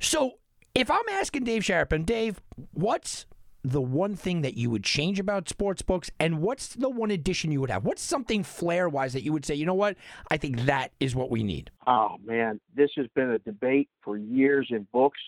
So 0.00 0.32
if 0.74 0.90
I'm 0.90 1.08
asking 1.10 1.44
Dave 1.44 1.62
Sharapan, 1.62 2.04
Dave, 2.04 2.40
what's 2.72 3.26
the 3.62 3.80
one 3.80 4.14
thing 4.14 4.42
that 4.42 4.54
you 4.54 4.68
would 4.68 4.84
change 4.84 5.18
about 5.18 5.48
sports 5.48 5.80
books 5.80 6.10
and 6.20 6.42
what's 6.42 6.74
the 6.74 6.90
one 6.90 7.10
addition 7.10 7.50
you 7.50 7.60
would 7.60 7.70
have? 7.70 7.84
What's 7.84 8.02
something 8.02 8.42
flair 8.42 8.88
wise 8.88 9.14
that 9.14 9.22
you 9.22 9.32
would 9.32 9.46
say, 9.46 9.54
you 9.54 9.64
know 9.64 9.74
what? 9.74 9.96
I 10.30 10.36
think 10.36 10.62
that 10.66 10.92
is 11.00 11.14
what 11.14 11.30
we 11.30 11.42
need. 11.42 11.70
Oh 11.86 12.16
man, 12.22 12.60
this 12.74 12.90
has 12.96 13.06
been 13.14 13.30
a 13.30 13.38
debate 13.38 13.88
for 14.02 14.18
years 14.18 14.68
in 14.70 14.86
books, 14.92 15.20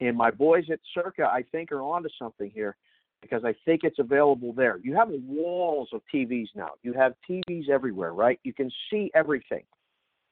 and 0.00 0.16
my 0.16 0.30
boys 0.30 0.64
at 0.70 0.80
Circa, 0.94 1.24
I 1.24 1.42
think, 1.50 1.72
are 1.72 1.82
onto 1.82 2.10
something 2.18 2.50
here 2.54 2.76
because 3.22 3.44
I 3.44 3.54
think 3.64 3.82
it's 3.84 3.98
available 3.98 4.52
there. 4.52 4.78
You 4.82 4.94
have 4.94 5.08
walls 5.10 5.88
of 5.92 6.00
TVs 6.12 6.48
now. 6.54 6.70
You 6.82 6.92
have 6.94 7.14
TVs 7.28 7.68
everywhere, 7.68 8.12
right? 8.14 8.40
You 8.44 8.52
can 8.52 8.70
see 8.90 9.10
everything, 9.14 9.64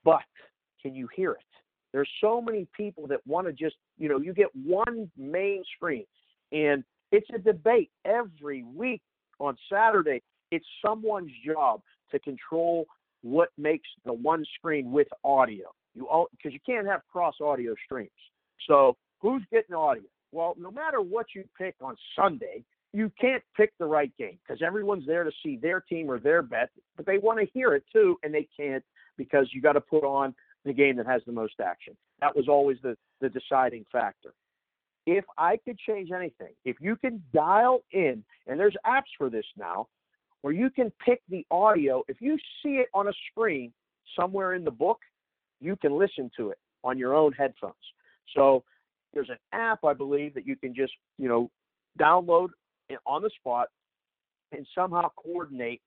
but 0.05 0.23
can 0.81 0.95
you 0.95 1.09
hear 1.15 1.33
it? 1.33 1.43
There's 1.93 2.09
so 2.21 2.41
many 2.41 2.67
people 2.77 3.07
that 3.09 3.27
want 3.27 3.47
to 3.47 3.53
just, 3.53 3.77
you 3.99 4.09
know, 4.09 4.19
you 4.19 4.33
get 4.33 4.49
one 4.55 5.11
main 5.17 5.63
screen, 5.77 6.05
and 6.53 6.85
it's 7.13 7.29
a 7.35 7.39
debate 7.39 7.91
every 8.05 8.63
week 8.63 9.03
on 9.41 9.57
Saturday. 9.71 10.23
It's 10.51 10.67
someone's 10.85 11.33
job 11.45 11.81
to 12.11 12.19
control 12.19 12.87
what 13.23 13.51
makes 13.59 13.89
the 14.05 14.13
one 14.13 14.45
screen 14.57 14.93
with 14.93 15.09
audio. 15.25 15.73
You 15.95 16.07
all 16.09 16.29
because 16.31 16.53
you 16.53 16.61
can't 16.65 16.87
have 16.87 17.01
cross 17.11 17.35
audio 17.43 17.75
streams. 17.85 18.11
So 18.69 18.97
who's 19.21 19.43
getting 19.51 19.75
audio? 19.75 20.05
Well, 20.31 20.55
no 20.59 20.71
matter 20.71 21.01
what 21.01 21.27
you 21.35 21.45
pick 21.57 21.75
on 21.81 21.97
Sunday, 22.15 22.65
you 22.93 23.13
can't 23.21 23.43
pick 23.57 23.73
the 23.79 23.85
right 23.85 24.13
game 24.19 24.39
because 24.47 24.63
everyone's 24.63 25.07
there 25.07 25.25
to 25.25 25.31
see 25.43 25.59
their 25.61 25.81
team 25.81 26.11
or 26.11 26.19
their 26.19 26.43
bet, 26.43 26.71
but 26.97 27.07
they 27.07 27.19
want 27.19 27.39
to 27.39 27.47
hear 27.53 27.75
it 27.75 27.85
too, 27.93 28.17
and 28.23 28.33
they 28.33 28.49
can't 28.57 28.85
because 29.17 29.49
you 29.53 29.61
got 29.61 29.73
to 29.73 29.81
put 29.81 30.05
on 30.05 30.35
the 30.65 30.73
game 30.73 30.97
that 30.97 31.07
has 31.07 31.23
the 31.27 31.33
most 31.33 31.55
action. 31.63 31.97
That 32.21 32.35
was 32.35 32.49
always 32.49 32.79
the, 32.83 32.97
the 33.21 33.29
deciding 33.29 33.85
factor. 33.93 34.33
If 35.07 35.25
I 35.37 35.59
could 35.65 35.79
change 35.79 36.11
anything, 36.11 36.53
if 36.65 36.77
you 36.81 36.97
can 36.97 37.23
dial 37.33 37.81
in, 37.93 38.25
and 38.47 38.59
there's 38.59 38.77
apps 38.87 39.11
for 39.17 39.31
this 39.31 39.47
now, 39.57 39.89
where 40.43 40.53
you 40.55 40.71
can 40.71 40.93
pick 41.05 41.21
the 41.29 41.45
audio. 41.51 42.05
If 42.09 42.21
you 42.21 42.39
see 42.63 42.77
it 42.77 42.89
on 42.95 43.09
a 43.09 43.13
screen 43.31 43.73
somewhere 44.19 44.55
in 44.55 44.65
the 44.65 44.71
book, 44.71 44.99
you 45.61 45.77
can 45.77 45.99
listen 45.99 46.31
to 46.37 46.51
it 46.51 46.59
on 46.85 46.99
your 46.99 47.15
own 47.15 47.33
headphones. 47.33 47.75
So 48.37 48.65
there's 49.13 49.31
an 49.31 49.39
app, 49.53 49.85
I 49.85 49.95
believe, 49.95 50.35
that 50.35 50.47
you 50.47 50.57
can 50.57 50.75
just, 50.75 50.93
you 51.19 51.29
know, 51.29 51.51
download 51.99 52.49
on 53.07 53.23
the 53.23 53.31
spot 53.39 53.69
and 54.53 54.67
somehow 54.75 55.11
coordinate. 55.17 55.81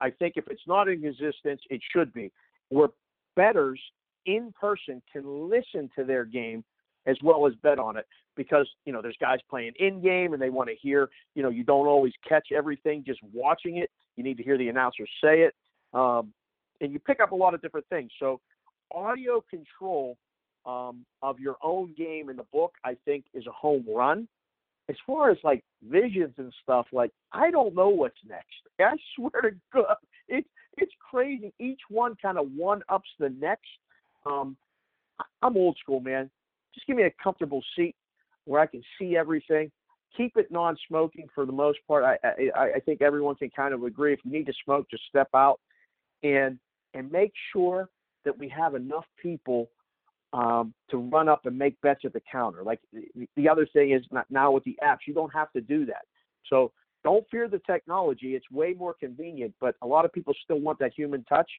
I 0.00 0.10
think 0.10 0.34
if 0.36 0.44
it's 0.48 0.62
not 0.66 0.88
in 0.88 1.04
existence, 1.04 1.60
it 1.70 1.80
should 1.92 2.12
be, 2.12 2.32
where 2.70 2.88
betters 3.36 3.80
in 4.26 4.52
person 4.58 5.02
can 5.12 5.48
listen 5.48 5.90
to 5.96 6.04
their 6.04 6.24
game 6.24 6.64
as 7.06 7.16
well 7.22 7.46
as 7.46 7.54
bet 7.62 7.78
on 7.78 7.96
it 7.96 8.06
because 8.36 8.68
you 8.84 8.92
know 8.92 9.02
there's 9.02 9.16
guys 9.20 9.38
playing 9.50 9.72
in 9.78 10.00
game 10.00 10.32
and 10.32 10.40
they 10.40 10.50
want 10.50 10.68
to 10.68 10.76
hear 10.80 11.10
you 11.34 11.42
know 11.42 11.48
you 11.48 11.64
don't 11.64 11.88
always 11.88 12.12
catch 12.28 12.48
everything 12.54 13.02
just 13.04 13.20
watching 13.32 13.78
it. 13.78 13.90
You 14.16 14.22
need 14.22 14.36
to 14.36 14.42
hear 14.42 14.56
the 14.56 14.68
announcer 14.68 15.04
say 15.22 15.40
it 15.40 15.54
um, 15.94 16.32
and 16.80 16.92
you 16.92 16.98
pick 16.98 17.20
up 17.20 17.32
a 17.32 17.34
lot 17.34 17.54
of 17.54 17.62
different 17.62 17.86
things. 17.88 18.10
So 18.20 18.40
audio 18.94 19.42
control 19.50 20.16
um, 20.66 21.04
of 21.22 21.40
your 21.40 21.56
own 21.62 21.94
game 21.96 22.28
in 22.30 22.36
the 22.36 22.46
book 22.52 22.74
i 22.84 22.96
think 23.04 23.24
is 23.34 23.46
a 23.46 23.50
home 23.50 23.84
run 23.88 24.28
as 24.88 24.96
far 25.06 25.30
as 25.30 25.38
like 25.44 25.62
visions 25.88 26.34
and 26.38 26.52
stuff 26.62 26.86
like 26.92 27.10
i 27.32 27.50
don't 27.50 27.74
know 27.74 27.88
what's 27.88 28.18
next 28.28 28.56
i 28.80 28.96
swear 29.16 29.42
to 29.42 29.50
god 29.72 29.96
it's 30.28 30.48
it's 30.78 30.92
crazy 31.10 31.52
each 31.60 31.80
one 31.88 32.14
kind 32.20 32.38
of 32.38 32.46
one 32.56 32.82
ups 32.88 33.08
the 33.18 33.28
next 33.28 33.68
um, 34.26 34.56
i'm 35.42 35.56
old 35.56 35.76
school 35.82 36.00
man 36.00 36.30
just 36.74 36.86
give 36.86 36.96
me 36.96 37.04
a 37.04 37.12
comfortable 37.22 37.62
seat 37.76 37.94
where 38.44 38.60
I 38.60 38.66
can 38.66 38.82
see 38.98 39.16
everything. 39.16 39.70
Keep 40.16 40.36
it 40.36 40.50
non-smoking 40.50 41.28
for 41.34 41.46
the 41.46 41.52
most 41.52 41.78
part. 41.88 42.04
I, 42.04 42.18
I 42.54 42.62
I 42.76 42.80
think 42.80 43.00
everyone 43.00 43.34
can 43.36 43.50
kind 43.50 43.72
of 43.72 43.82
agree. 43.84 44.12
If 44.12 44.20
you 44.24 44.30
need 44.30 44.46
to 44.46 44.52
smoke, 44.64 44.86
just 44.90 45.04
step 45.08 45.28
out, 45.34 45.58
and 46.22 46.58
and 46.92 47.10
make 47.10 47.32
sure 47.52 47.88
that 48.24 48.38
we 48.38 48.48
have 48.50 48.74
enough 48.74 49.06
people 49.20 49.70
um, 50.32 50.72
to 50.90 50.96
run 50.96 51.28
up 51.28 51.46
and 51.46 51.58
make 51.58 51.80
bets 51.80 52.00
at 52.04 52.12
the 52.12 52.22
counter. 52.30 52.62
Like 52.62 52.80
the, 52.92 53.28
the 53.36 53.48
other 53.48 53.66
thing 53.72 53.92
is 53.92 54.02
not, 54.10 54.26
now 54.30 54.52
with 54.52 54.64
the 54.64 54.78
apps, 54.82 55.00
you 55.06 55.14
don't 55.14 55.32
have 55.32 55.52
to 55.52 55.60
do 55.60 55.84
that. 55.86 56.04
So 56.48 56.72
don't 57.04 57.24
fear 57.30 57.48
the 57.48 57.60
technology. 57.66 58.34
It's 58.34 58.50
way 58.50 58.74
more 58.74 58.94
convenient, 58.94 59.54
but 59.60 59.76
a 59.82 59.86
lot 59.86 60.04
of 60.04 60.12
people 60.12 60.34
still 60.44 60.60
want 60.60 60.78
that 60.78 60.92
human 60.94 61.24
touch. 61.24 61.50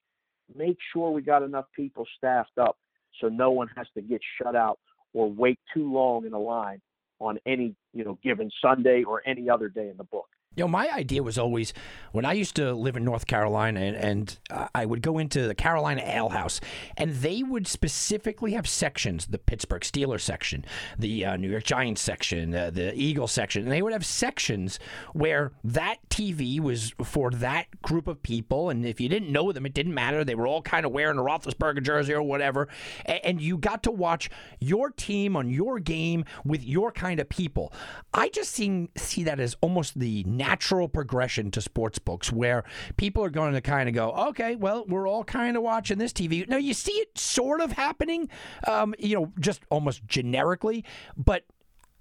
Make 0.55 0.77
sure 0.91 1.11
we 1.11 1.21
got 1.21 1.43
enough 1.43 1.65
people 1.75 2.05
staffed 2.17 2.57
up 2.59 2.77
so 3.21 3.29
no 3.29 3.51
one 3.51 3.69
has 3.75 3.87
to 3.95 4.01
get 4.01 4.21
shut 4.41 4.55
out 4.55 4.79
or 5.13 5.31
wait 5.31 5.59
too 5.73 5.91
long 5.91 6.25
in 6.25 6.33
a 6.33 6.39
line 6.39 6.81
on 7.19 7.37
any 7.45 7.75
you 7.93 8.03
know 8.03 8.17
given 8.23 8.49
Sunday 8.61 9.03
or 9.03 9.21
any 9.25 9.49
other 9.49 9.69
day 9.69 9.89
in 9.89 9.97
the 9.97 10.03
book. 10.03 10.27
You 10.55 10.63
know, 10.63 10.67
my 10.67 10.89
idea 10.91 11.23
was 11.23 11.37
always 11.37 11.73
when 12.11 12.25
I 12.25 12.33
used 12.33 12.55
to 12.57 12.73
live 12.73 12.95
in 12.95 13.03
North 13.03 13.25
Carolina, 13.25 13.79
and, 13.79 13.95
and 13.97 14.39
uh, 14.51 14.67
I 14.75 14.85
would 14.85 15.01
go 15.01 15.17
into 15.17 15.47
the 15.47 15.55
Carolina 15.55 16.03
Ale 16.05 16.29
House, 16.29 16.61
and 16.95 17.15
they 17.15 17.41
would 17.41 17.67
specifically 17.67 18.53
have 18.53 18.67
sections: 18.67 19.27
the 19.27 19.39
Pittsburgh 19.39 19.81
Steelers 19.81 20.21
section, 20.21 20.63
the 20.97 21.25
uh, 21.25 21.37
New 21.37 21.49
York 21.49 21.63
Giants 21.63 22.01
section, 22.01 22.53
uh, 22.53 22.69
the 22.69 22.93
Eagles 22.93 23.31
section, 23.31 23.63
and 23.63 23.71
they 23.71 23.81
would 23.81 23.93
have 23.93 24.05
sections 24.05 24.79
where 25.13 25.53
that 25.63 25.97
TV 26.09 26.59
was 26.59 26.93
for 27.03 27.31
that 27.31 27.81
group 27.81 28.07
of 28.07 28.21
people, 28.21 28.69
and 28.69 28.85
if 28.85 29.01
you 29.01 29.09
didn't 29.09 29.31
know 29.31 29.51
them, 29.51 29.65
it 29.65 29.73
didn't 29.73 29.93
matter. 29.93 30.23
They 30.23 30.35
were 30.35 30.47
all 30.47 30.61
kind 30.61 30.85
of 30.85 30.91
wearing 30.91 31.17
a 31.17 31.23
Roethlisberger 31.23 31.81
jersey 31.81 32.13
or 32.13 32.21
whatever, 32.21 32.67
and, 33.05 33.19
and 33.23 33.41
you 33.41 33.57
got 33.57 33.83
to 33.83 33.91
watch 33.91 34.29
your 34.59 34.91
team 34.91 35.35
on 35.35 35.49
your 35.49 35.79
game 35.79 36.25
with 36.45 36.63
your 36.63 36.91
kind 36.91 37.19
of 37.19 37.27
people. 37.29 37.73
I 38.13 38.29
just 38.29 38.51
see 38.51 38.89
see 38.95 39.23
that 39.23 39.39
as 39.39 39.55
almost 39.61 39.99
the 39.99 40.23
natural 40.43 40.89
progression 40.89 41.51
to 41.51 41.61
sports 41.61 41.99
books 41.99 42.31
where 42.31 42.65
people 42.97 43.23
are 43.23 43.29
going 43.29 43.53
to 43.53 43.61
kind 43.61 43.87
of 43.87 43.95
go, 43.95 44.11
okay, 44.11 44.55
well, 44.55 44.83
we're 44.87 45.07
all 45.07 45.23
kind 45.23 45.55
of 45.55 45.63
watching 45.63 45.97
this 45.97 46.11
TV. 46.11 46.45
Now, 46.47 46.57
you 46.57 46.73
see 46.73 46.91
it 46.91 47.17
sort 47.17 47.61
of 47.61 47.71
happening, 47.71 48.27
um, 48.67 48.93
you 48.99 49.15
know, 49.15 49.31
just 49.39 49.61
almost 49.69 50.05
generically, 50.05 50.83
but 51.15 51.45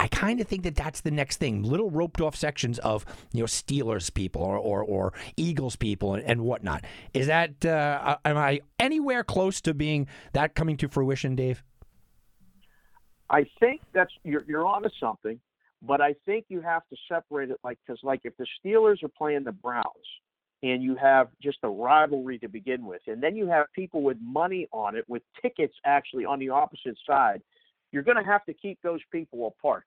I 0.01 0.09
kind 0.09 0.41
of 0.41 0.49
think 0.49 0.65
that 0.65 0.75
that's 0.75 1.03
the 1.03 1.13
next 1.13 1.37
thing. 1.37 1.63
Little 1.63 1.89
roped 1.89 2.21
off 2.21 2.35
sections 2.35 2.81
of 2.81 3.07
you 3.33 3.41
know 3.41 3.47
Steelers 3.47 4.13
people 4.13 4.43
or 4.43 4.59
or, 4.59 4.83
or 4.83 5.13
Eagles 5.37 5.77
people 5.77 6.15
and, 6.15 6.25
and, 6.25 6.41
whatnot. 6.41 6.85
Is 7.15 7.29
that 7.29 7.65
uh, 7.65 8.17
am 8.25 8.37
I 8.37 8.63
anywhere 8.81 9.23
close 9.23 9.61
to 9.61 9.75
being 9.75 10.09
that 10.33 10.57
coming 10.57 10.77
to 10.79 10.89
fruition, 10.89 11.37
Dave? 11.37 11.63
I 13.31 13.47
think 13.61 13.83
that's 13.93 14.11
you're 14.25 14.45
you're 14.49 14.67
onto 14.67 14.89
something. 14.99 15.39
But 15.85 16.01
I 16.01 16.15
think 16.25 16.47
you 16.49 16.61
have 16.61 16.83
to 16.91 16.97
separate 17.09 17.51
it, 17.51 17.59
like 17.65 17.79
because 17.85 18.01
like 18.03 18.21
if 18.25 18.37
the 18.37 18.47
Steelers 18.65 19.03
are 19.03 19.09
playing 19.09 19.45
the 19.45 19.53
Browns, 19.53 19.85
and 20.63 20.83
you 20.83 20.95
have 20.95 21.29
just 21.43 21.59
a 21.65 21.69
rivalry 21.69 22.39
to 22.39 22.49
begin 22.49 22.87
with, 22.87 23.03
and 23.09 23.23
then 23.23 23.35
you 23.35 23.49
have 23.49 23.67
people 23.75 24.03
with 24.03 24.17
money 24.23 24.69
on 24.73 24.97
it, 24.97 25.05
with 25.09 25.23
tickets 25.43 25.75
actually 25.85 26.25
on 26.25 26.39
the 26.39 26.51
opposite 26.51 26.97
side, 27.05 27.43
you're 27.91 28.05
going 28.05 28.17
to 28.17 28.23
have 28.23 28.45
to 28.45 28.55
keep 28.55 28.79
those 28.83 29.01
people 29.11 29.49
apart 29.49 29.85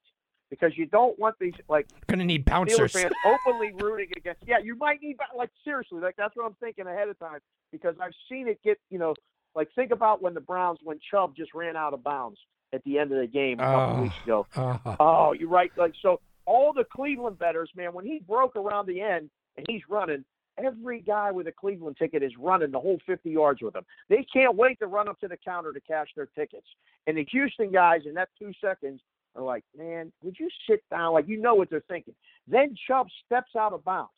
because 0.50 0.72
you 0.78 0.86
don't 0.86 1.18
want 1.18 1.36
these 1.40 1.54
like 1.70 1.88
going 2.08 2.20
to 2.20 2.26
need 2.26 2.46
bouncers 2.46 2.92
fans 2.92 3.14
openly 3.26 3.72
rooting 3.82 4.10
against. 4.18 4.42
Yeah, 4.46 4.58
you 4.62 4.76
might 4.76 5.02
need 5.02 5.18
like 5.36 5.50
seriously, 5.64 6.02
like 6.02 6.16
that's 6.18 6.36
what 6.36 6.46
I'm 6.46 6.56
thinking 6.60 6.88
ahead 6.88 7.08
of 7.08 7.18
time 7.20 7.40
because 7.72 7.96
I've 8.02 8.14
seen 8.30 8.48
it 8.48 8.60
get 8.64 8.80
you 8.90 9.00
know 9.00 9.14
like 9.56 9.70
think 9.76 9.92
about 9.92 10.22
when 10.22 10.34
the 10.34 10.42
Browns 10.42 10.80
when 10.84 11.00
Chubb 11.10 11.36
just 11.36 11.54
ran 11.54 11.78
out 11.78 11.94
of 11.94 12.04
bounds 12.04 12.38
at 12.76 12.84
the 12.84 13.00
end 13.00 13.12
of 13.12 13.20
the 13.20 13.28
game 13.28 13.60
a 13.60 13.64
couple 13.64 13.98
Oh. 13.98 14.02
weeks 14.04 14.16
ago. 14.24 14.48
Uh, 14.86 14.96
Oh, 15.00 15.34
you're 15.34 15.50
right. 15.50 15.72
Like 15.78 15.94
so, 16.02 16.20
all 16.46 16.74
the 16.74 16.84
Cleveland 16.84 17.40
betters, 17.40 17.70
man, 17.76 17.94
when 17.94 18.06
he 18.06 18.20
broke 18.28 18.56
around 18.56 18.88
the 18.88 19.02
end 19.02 19.30
and 19.58 19.66
he's 19.68 19.82
running, 19.90 20.24
every 20.64 21.02
guy 21.02 21.32
with 21.32 21.48
a 21.48 21.52
Cleveland 21.52 21.98
ticket 21.98 22.22
is 22.24 22.32
running 22.38 22.72
the 22.72 22.80
whole 22.80 23.00
50 23.06 23.30
yards 23.30 23.62
with 23.62 23.76
him. 23.76 23.84
They 24.10 24.24
can't 24.32 24.56
wait 24.56 24.78
to 24.80 24.88
run 24.88 25.08
up 25.10 25.20
to 25.22 25.28
the 25.28 25.38
counter 25.38 25.74
to 25.74 25.82
cash 25.82 26.10
their 26.16 26.28
tickets. 26.28 26.68
And 27.08 27.18
the 27.18 27.26
Houston 27.32 27.72
guys 27.72 28.02
in 28.06 28.14
that 28.14 28.30
two 28.38 28.52
seconds 28.62 29.02
are 29.36 29.42
like, 29.44 29.64
man, 29.78 30.12
would 30.24 30.38
you 30.40 30.50
sit 30.70 30.84
down? 30.92 31.14
Like 31.14 31.28
you 31.28 31.38
know 31.42 31.56
what 31.56 31.70
they're 31.70 31.84
thinking. 31.90 32.14
Then 32.48 32.76
Chubb 32.88 33.08
steps 33.26 33.52
out 33.58 33.74
of 33.74 33.84
bounds, 33.84 34.12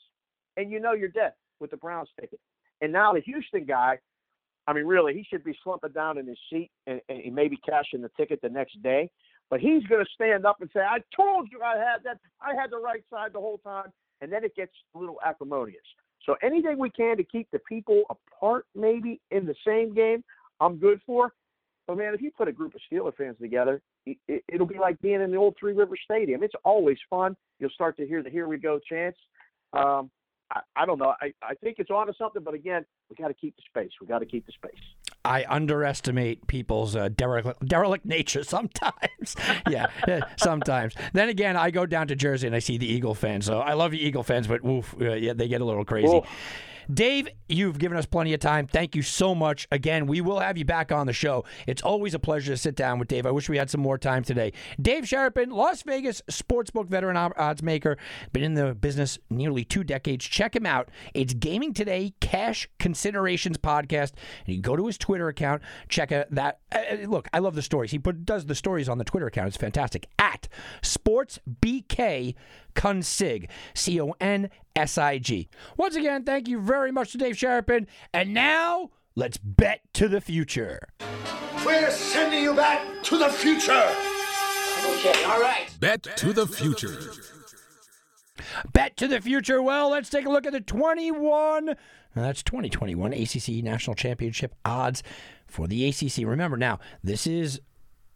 and 0.58 0.70
you 0.72 0.80
know 0.80 0.94
you're 0.94 1.08
dead 1.10 1.34
with 1.60 1.72
the 1.72 1.78
Browns 1.78 2.10
ticket. 2.20 2.40
And 2.82 2.92
now 2.92 3.14
the 3.14 3.22
Houston 3.22 3.66
guy, 3.66 3.98
I 4.68 4.74
mean, 4.74 4.86
really, 4.86 5.14
he 5.14 5.26
should 5.30 5.44
be 5.44 5.58
slumping 5.64 5.92
down 5.94 6.18
in 6.18 6.28
his 6.28 6.38
seat 6.50 6.70
and, 6.86 7.00
and 7.10 7.34
maybe 7.34 7.58
cashing 7.66 8.02
the 8.02 8.12
ticket 8.18 8.42
the 8.42 8.50
next 8.50 8.82
day. 8.84 9.10
But 9.50 9.62
he's 9.62 9.84
going 9.84 10.04
to 10.04 10.12
stand 10.14 10.46
up 10.46 10.58
and 10.60 10.70
say, 10.74 10.82
"I 10.82 10.98
told 11.16 11.50
you 11.52 11.62
I 11.64 11.78
had 11.78 12.04
that. 12.04 12.20
I 12.42 12.54
had 12.54 12.70
the 12.70 12.80
right 12.80 13.04
side 13.10 13.32
the 13.34 13.40
whole 13.40 13.60
time." 13.60 13.92
And 14.22 14.32
then 14.32 14.44
it 14.44 14.56
gets 14.56 14.74
a 14.96 15.00
little 15.00 15.20
acrimonious. 15.26 15.84
So 16.26 16.36
anything 16.44 16.78
we 16.78 16.90
can 16.90 17.16
to 17.18 17.24
keep 17.24 17.50
the 17.52 17.60
people 17.60 18.04
apart, 18.10 18.66
maybe 18.76 19.22
in 19.32 19.46
the 19.46 19.56
same 19.66 19.94
game, 19.94 20.24
I'm 20.60 20.78
good 20.78 21.00
for. 21.06 21.34
But 21.86 21.98
man, 21.98 22.14
if 22.14 22.22
you 22.22 22.32
put 22.32 22.50
a 22.50 22.52
group 22.52 22.76
of 22.76 22.82
Steeler 22.92 23.16
fans 23.16 23.38
together, 23.40 23.82
it, 24.06 24.44
it'll 24.50 24.68
be 24.68 24.80
like 24.80 25.00
being 25.00 25.22
in 25.22 25.32
the 25.32 25.38
old 25.38 25.56
Three 25.58 25.74
River 25.74 25.96
Stadium. 26.04 26.44
It's 26.44 26.56
always 26.66 26.98
fun. 27.10 27.38
You'll 27.60 27.70
start 27.70 27.96
to 27.98 28.06
hear 28.06 28.22
the 28.22 28.30
"Here 28.30 28.48
we 28.48 28.58
go" 28.58 28.80
chants. 28.80 29.20
Um, 29.72 30.12
I, 30.52 30.62
I 30.76 30.86
don't 30.86 31.00
know. 31.00 31.14
I, 31.22 31.34
I 31.44 31.56
think 31.56 31.78
it's 31.80 31.90
onto 31.90 32.14
something, 32.18 32.42
but 32.44 32.54
again, 32.54 32.86
we 33.10 33.16
got 33.16 33.28
to 33.28 33.34
keep 33.34 33.56
the 33.56 33.64
space. 33.70 33.92
We 34.00 34.08
got 34.08 34.20
to 34.20 34.26
keep 34.26 34.46
the 34.46 34.54
space. 34.54 34.80
I 35.26 35.46
underestimate 35.50 36.48
people's 36.48 36.96
uh, 36.96 37.10
derelict, 37.10 37.66
derelict 37.66 38.06
nature 38.06 38.44
sometimes. 38.46 39.36
yeah, 39.70 39.88
eh, 40.08 40.22
sometimes. 40.38 40.94
Then 41.14 41.30
again, 41.30 41.58
I 41.58 41.72
go 41.72 41.86
down 41.86 42.08
to 42.08 42.16
Jersey 42.16 42.48
and 42.48 42.56
I 42.56 42.60
see 42.60 42.78
the 42.78 42.88
Eagle 42.92 43.16
fans. 43.16 43.46
So 43.46 43.60
I 43.60 43.74
love 43.74 43.94
you, 43.94 44.06
Eagle 44.06 44.24
fans, 44.24 44.48
but 44.48 44.64
oof, 44.66 44.96
uh, 45.02 45.14
yeah, 45.14 45.34
they 45.34 45.48
get 45.48 45.62
a 45.62 45.66
little 45.66 45.86
crazy. 45.86 46.08
Cool. 46.08 46.26
Dave, 46.94 47.28
you've 47.50 47.80
given 47.80 47.98
us 47.98 48.06
plenty 48.06 48.34
of 48.34 48.40
time. 48.40 48.66
Thank 48.66 48.96
you 48.96 49.02
so 49.02 49.36
much. 49.36 49.68
Again, 49.72 50.08
we 50.08 50.22
will 50.22 50.40
have 50.40 50.58
you 50.58 50.66
back 50.66 50.92
on 50.92 51.06
the 51.06 51.14
show. 51.14 51.44
It's 51.66 51.82
always 51.82 52.14
a 52.14 52.20
pleasure 52.20 52.54
to 52.54 52.58
sit 52.58 52.76
down 52.76 52.98
with 52.98 53.10
Dave. 53.10 53.26
I 53.26 53.32
wish 53.32 53.50
we 53.50 53.58
had 53.58 53.70
some 53.70 53.82
more 53.82 53.98
time 53.98 54.24
today. 54.24 54.54
Dave 54.82 55.04
Sharapan, 55.04 55.52
Las 55.52 55.84
Vegas 55.84 56.22
sportsbook 56.30 56.88
veteran 56.88 57.18
odds 57.18 57.62
maker, 57.62 57.98
been 58.32 58.44
in 58.44 58.54
the 58.54 58.74
business 58.74 59.20
nearly 59.30 59.66
two 59.66 59.84
decades. 59.84 60.26
Check 60.26 60.56
him 60.56 60.66
out. 60.66 60.90
It's 61.14 61.34
Gaming 61.34 61.74
Today 61.74 62.14
Cash 62.22 62.70
Considerations 62.80 63.58
podcast. 63.58 64.14
And 64.46 64.56
you 64.56 64.62
go 64.62 64.76
to 64.76 64.88
his 64.88 64.98
Twitter 64.98 65.28
account, 65.28 65.62
check 65.90 66.12
out 66.12 66.28
that. 66.32 66.60
Uh, 66.72 67.06
look, 67.06 67.28
I 67.34 67.40
love 67.40 67.56
the 67.56 67.62
stories. 67.62 67.92
He 67.92 68.00
put, 68.00 68.26
does 68.26 68.46
the 68.46 68.56
stories 68.56 68.88
on 68.88 68.98
the 68.98 69.04
Twitter 69.04 69.28
account. 69.28 69.50
It's 69.50 69.58
fantastic. 69.58 70.08
At 70.18 70.48
SportsBK 70.82 72.36
Consig, 72.78 73.50
C 73.74 74.00
O 74.00 74.14
N 74.22 74.50
S 74.76 74.98
I 74.98 75.18
G. 75.18 75.50
Once 75.76 75.96
again, 75.96 76.24
thank 76.24 76.48
you 76.48 76.62
very 76.62 76.92
much 76.92 77.12
to 77.12 77.18
Dave 77.18 77.36
Sharapan. 77.36 77.88
And 78.14 78.34
now, 78.34 78.92
let's 79.16 79.38
bet 79.38 79.82
to 79.96 80.08
the 80.08 80.22
future. 80.22 80.88
We're 81.66 81.92
sending 81.92 82.44
you 82.44 82.54
back 82.54 82.86
to 83.04 83.18
the 83.18 83.30
future. 83.30 83.90
Okay, 84.94 85.24
all 85.26 85.42
right. 85.42 85.68
Bet 85.80 86.04
to 86.18 86.32
the 86.32 86.46
future. 86.46 87.12
Bet 88.72 88.96
to 88.98 89.08
the 89.08 89.20
future. 89.20 89.62
Well, 89.62 89.90
let's 89.90 90.10
take 90.10 90.26
a 90.26 90.30
look 90.30 90.46
at 90.46 90.54
the 90.54 90.62
21. 90.62 91.70
Uh, 91.70 91.76
that's 92.14 92.44
2021 92.44 93.12
ACC 93.14 93.64
National 93.64 93.96
Championship 93.96 94.56
odds 94.64 95.02
for 95.48 95.68
the 95.68 95.88
ACC. 95.88 96.26
Remember 96.26 96.58
now, 96.58 96.80
this 97.04 97.26
is 97.26 97.60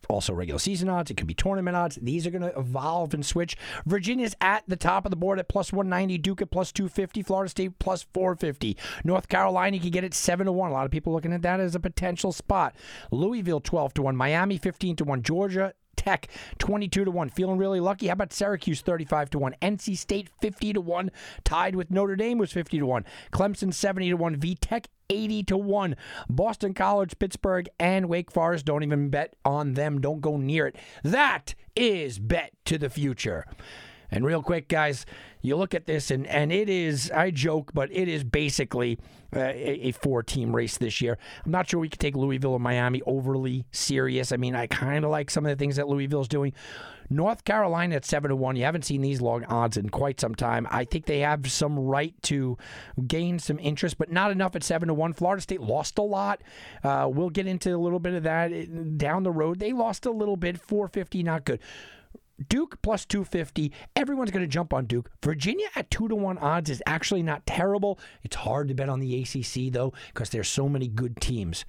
also 0.10 0.34
regular 0.34 0.60
season 0.60 0.90
odds. 0.90 1.12
It 1.12 1.18
could 1.18 1.28
be 1.28 1.34
tournament 1.34 1.76
odds. 1.76 1.98
These 2.02 2.28
are 2.28 2.32
going 2.32 2.42
to 2.42 2.58
evolve 2.58 3.14
and 3.14 3.26
switch. 3.26 3.58
Virginia's 3.86 4.36
at 4.42 4.64
the 4.68 4.76
top 4.76 5.06
of 5.06 5.10
the 5.10 5.16
board 5.16 5.40
at 5.40 5.48
plus 5.48 5.72
190. 5.72 6.18
Duke 6.18 6.42
at 6.42 6.52
plus 6.52 6.72
250. 6.72 7.24
Florida 7.24 7.50
State 7.50 7.80
plus 7.80 8.06
450. 8.14 8.78
North 9.04 9.28
Carolina 9.28 9.78
you 9.78 9.82
can 9.82 9.92
get 9.92 10.04
it 10.04 10.14
7 10.14 10.46
to 10.46 10.52
1. 10.52 10.70
A 10.70 10.74
lot 10.74 10.86
of 10.86 10.92
people 10.92 11.14
looking 11.14 11.34
at 11.34 11.42
that 11.42 11.60
as 11.60 11.76
a 11.76 11.80
potential 11.80 12.32
spot. 12.32 12.76
Louisville 13.12 13.60
12 13.60 13.94
to 13.96 14.02
1. 14.04 14.16
Miami 14.16 14.58
15 14.58 14.96
to 14.98 15.04
1. 15.04 15.24
Georgia 15.24 15.74
Tech 15.96 16.28
22 16.60 17.06
to 17.06 17.12
1. 17.12 17.30
Feeling 17.30 17.58
really 17.58 17.80
lucky. 17.80 18.08
How 18.08 18.14
about 18.14 18.34
Syracuse 18.34 18.82
35 18.82 19.30
to 19.32 19.40
1? 19.40 19.56
NC 19.62 19.98
State 19.98 20.30
50 20.42 20.74
to 20.74 20.82
1. 20.82 21.12
Tied 21.44 21.76
with 21.76 21.92
Notre 21.92 22.16
Dame 22.16 22.38
was 22.38 22.52
50 22.52 22.80
to 22.80 22.86
1. 22.86 23.06
Clemson 23.32 23.74
70 23.74 24.10
to 24.10 24.18
1. 24.18 24.36
V 24.38 24.56
Tech 24.56 24.88
80 25.10 25.44
to 25.44 25.58
1. 25.58 25.96
Boston 26.30 26.74
College, 26.74 27.20
Pittsburgh, 27.20 27.70
and 27.80 28.08
Wake 28.08 28.32
Forest. 28.32 28.66
Don't 28.66 28.84
even 28.84 29.10
bet 29.10 29.36
on 29.46 29.74
them. 29.74 30.02
Don't 30.02 30.22
go 30.22 30.38
near 30.38 30.68
it. 30.68 30.76
That 31.04 31.54
is 31.76 32.20
bet 32.20 32.54
to 32.66 32.78
the 32.78 32.90
future. 32.90 33.46
And 34.12 34.26
real 34.26 34.44
quick, 34.44 34.68
guys, 34.68 35.06
you 35.42 35.56
look 35.56 35.74
at 35.74 35.86
this, 35.86 36.12
and, 36.12 36.28
and 36.28 36.52
it 36.52 36.70
is, 36.70 37.10
I 37.12 37.32
joke, 37.32 37.72
but 37.74 37.90
it 37.92 38.08
is 38.08 38.24
basically 38.24 39.00
uh, 39.36 39.40
a, 39.40 39.88
a 39.88 39.92
four 39.94 40.22
team 40.22 40.54
race 40.54 40.78
this 40.78 41.02
year. 41.02 41.18
I'm 41.46 41.52
not 41.52 41.70
sure 41.70 41.80
we 41.80 41.90
could 41.90 42.00
take 42.00 42.16
Louisville 42.16 42.52
or 42.52 42.60
Miami 42.60 43.02
overly 43.06 43.66
serious. 43.72 44.32
I 44.32 44.38
mean, 44.38 44.56
I 44.56 44.68
kind 44.68 45.06
of 45.06 45.12
like 45.12 45.32
some 45.32 45.46
of 45.46 45.50
the 45.50 45.56
things 45.56 45.78
that 45.78 45.88
Louisville's 45.88 46.28
doing. 46.28 46.54
North 47.10 47.44
Carolina 47.44 47.96
at 47.96 48.06
7 48.06 48.30
to 48.30 48.36
1. 48.36 48.56
You 48.56 48.64
haven't 48.64 48.86
seen 48.86 49.02
these 49.02 49.22
long 49.22 49.44
odds 49.46 49.78
in 49.78 49.90
quite 49.90 50.20
some 50.20 50.34
time. 50.34 50.66
I 50.72 50.86
think 50.86 51.06
they 51.06 51.20
have 51.20 51.52
some 51.52 51.78
right 51.78 52.14
to 52.24 52.58
gain 53.06 53.38
some 53.38 53.60
interest, 53.60 53.98
but 53.98 54.12
not 54.12 54.32
enough 54.32 54.56
at 54.56 54.64
7 54.64 54.88
to 54.88 54.94
1. 54.94 55.14
Florida 55.14 55.42
State 55.42 55.62
lost 55.62 55.98
a 55.98 56.04
lot. 56.04 56.42
Uh, 56.84 57.10
we'll 57.12 57.30
get 57.30 57.48
into 57.48 57.76
a 57.76 57.78
little 57.78 58.00
bit 58.00 58.14
of 58.14 58.24
that 58.24 58.54
uh, 58.54 58.66
down 58.96 59.24
the 59.24 59.32
road. 59.32 59.60
They 59.60 59.74
lost 59.74 60.06
a 60.06 60.12
little 60.12 60.38
bit, 60.38 60.60
450, 60.60 61.24
not 61.24 61.44
good. 61.44 61.60
Duke 62.50 62.82
plus 62.82 63.06
250. 63.06 63.72
Everyone's 63.96 64.32
going 64.32 64.44
to 64.44 64.48
jump 64.48 64.74
on 64.74 64.86
Duke. 64.86 65.10
Virginia 65.24 65.68
at 65.76 65.92
2 65.92 66.08
to 66.08 66.16
1 66.16 66.38
odds 66.38 66.70
is 66.70 66.82
actually 66.86 67.24
not 67.24 67.46
terrible. 67.46 68.00
It's 68.24 68.36
hard 68.36 68.68
to 68.68 68.74
bet 68.74 68.90
on 68.90 69.00
the 69.00 69.22
ACC, 69.22 69.72
though, 69.72 69.94
because 70.14 70.30
there's 70.30 70.50
so 70.50 70.68
many 70.70 70.88
good 70.88 71.20
teams. 71.22 71.66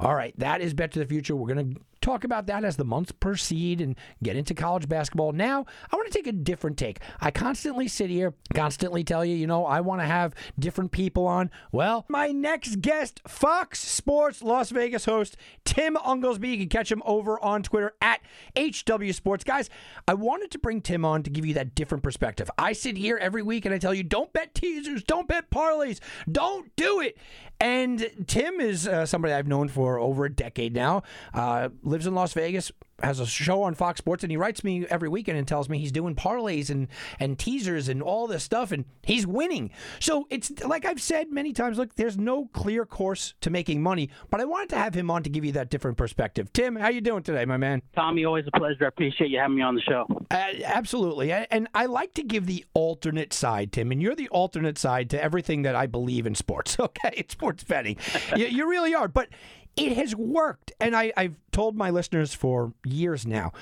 All 0.00 0.14
right, 0.14 0.32
that 0.38 0.62
is 0.62 0.72
Bet 0.72 0.92
to 0.92 0.98
the 0.98 1.04
Future. 1.04 1.36
We're 1.36 1.54
going 1.54 1.74
to 1.74 1.80
talk 2.00 2.24
about 2.24 2.46
that 2.46 2.64
as 2.64 2.78
the 2.78 2.84
months 2.86 3.12
proceed 3.12 3.82
and 3.82 3.94
get 4.22 4.34
into 4.34 4.54
college 4.54 4.88
basketball. 4.88 5.32
Now, 5.32 5.66
I 5.92 5.96
want 5.96 6.10
to 6.10 6.18
take 6.18 6.26
a 6.26 6.32
different 6.32 6.78
take. 6.78 7.00
I 7.20 7.30
constantly 7.30 7.86
sit 7.86 8.08
here, 8.08 8.32
constantly 8.54 9.04
tell 9.04 9.26
you, 9.26 9.36
you 9.36 9.46
know, 9.46 9.66
I 9.66 9.82
want 9.82 10.00
to 10.00 10.06
have 10.06 10.34
different 10.58 10.90
people 10.90 11.26
on. 11.26 11.50
Well, 11.70 12.06
my 12.08 12.28
next 12.28 12.80
guest, 12.80 13.20
Fox 13.28 13.78
Sports 13.80 14.42
Las 14.42 14.70
Vegas 14.70 15.04
host 15.04 15.36
Tim 15.66 15.96
Unglesbee. 15.96 16.52
You 16.52 16.58
can 16.58 16.68
catch 16.70 16.90
him 16.90 17.02
over 17.04 17.38
on 17.44 17.62
Twitter 17.62 17.92
at 18.00 18.20
HW 18.56 19.12
Sports. 19.12 19.44
Guys, 19.44 19.68
I 20.08 20.14
wanted 20.14 20.50
to 20.52 20.58
bring 20.58 20.80
Tim 20.80 21.04
on 21.04 21.22
to 21.24 21.30
give 21.30 21.44
you 21.44 21.52
that 21.54 21.74
different 21.74 22.02
perspective. 22.02 22.50
I 22.56 22.72
sit 22.72 22.96
here 22.96 23.18
every 23.18 23.42
week 23.42 23.66
and 23.66 23.74
I 23.74 23.78
tell 23.78 23.92
you, 23.92 24.02
don't 24.02 24.32
bet 24.32 24.54
teasers, 24.54 25.02
don't 25.04 25.28
bet 25.28 25.50
parlays, 25.50 26.00
don't 26.30 26.74
do 26.76 27.00
it. 27.00 27.18
And 27.60 28.10
Tim 28.26 28.58
is 28.58 28.88
uh, 28.88 29.04
somebody 29.04 29.34
I've 29.34 29.46
known 29.46 29.68
for 29.68 29.98
over 29.98 30.24
a 30.24 30.32
decade 30.32 30.74
now. 30.74 31.02
Uh, 31.34 31.68
lives 31.82 32.06
in 32.06 32.14
Las 32.14 32.32
Vegas, 32.32 32.72
has 33.02 33.20
a 33.20 33.26
show 33.26 33.62
on 33.62 33.74
Fox 33.74 33.98
Sports, 33.98 34.22
and 34.24 34.30
he 34.30 34.36
writes 34.36 34.64
me 34.64 34.86
every 34.86 35.08
weekend 35.08 35.38
and 35.38 35.46
tells 35.46 35.68
me 35.68 35.78
he's 35.78 35.92
doing 35.92 36.14
parlays 36.14 36.70
and 36.70 36.88
and 37.18 37.38
teasers 37.38 37.88
and 37.88 38.02
all 38.02 38.26
this 38.26 38.44
stuff, 38.44 38.72
and 38.72 38.84
he's 39.02 39.26
winning. 39.26 39.70
So 39.98 40.26
it's 40.30 40.50
like 40.64 40.84
I've 40.84 41.00
said 41.00 41.30
many 41.30 41.52
times. 41.52 41.78
Look, 41.78 41.94
there's 41.94 42.18
no 42.18 42.46
clear 42.52 42.84
course 42.84 43.34
to 43.40 43.50
making 43.50 43.82
money, 43.82 44.10
but 44.30 44.40
I 44.40 44.44
wanted 44.44 44.70
to 44.70 44.76
have 44.76 44.94
him 44.94 45.10
on 45.10 45.22
to 45.22 45.30
give 45.30 45.44
you 45.44 45.52
that 45.52 45.70
different 45.70 45.96
perspective. 45.96 46.52
Tim, 46.52 46.76
how 46.76 46.88
you 46.88 47.00
doing 47.00 47.22
today, 47.22 47.44
my 47.44 47.56
man? 47.56 47.82
Tommy, 47.94 48.24
always 48.24 48.46
a 48.46 48.58
pleasure. 48.58 48.84
I 48.84 48.88
appreciate 48.88 49.30
you 49.30 49.38
having 49.38 49.56
me 49.56 49.62
on 49.62 49.74
the 49.74 49.82
show. 49.82 50.06
Uh, 50.30 50.46
absolutely, 50.64 51.32
and 51.32 51.68
I 51.74 51.86
like 51.86 52.14
to 52.14 52.22
give 52.22 52.46
the 52.46 52.64
alternate 52.74 53.32
side, 53.32 53.72
Tim, 53.72 53.92
and 53.92 54.02
you're 54.02 54.14
the 54.14 54.28
alternate 54.28 54.78
side 54.78 55.10
to 55.10 55.22
everything 55.22 55.62
that 55.62 55.74
I 55.74 55.86
believe 55.86 56.26
in 56.26 56.34
sports. 56.34 56.76
Okay, 56.90 57.12
it's 57.16 57.32
sports 57.32 57.62
betting. 57.62 57.96
you, 58.36 58.46
you 58.46 58.68
really 58.68 58.94
are, 58.94 59.06
but 59.06 59.28
it 59.76 59.96
has 59.96 60.14
worked. 60.14 60.72
And 60.80 60.96
I, 60.96 61.12
I've 61.16 61.36
told 61.52 61.76
my 61.76 61.90
listeners 61.90 62.34
for 62.34 62.72
years 62.84 63.26
now 63.26 63.52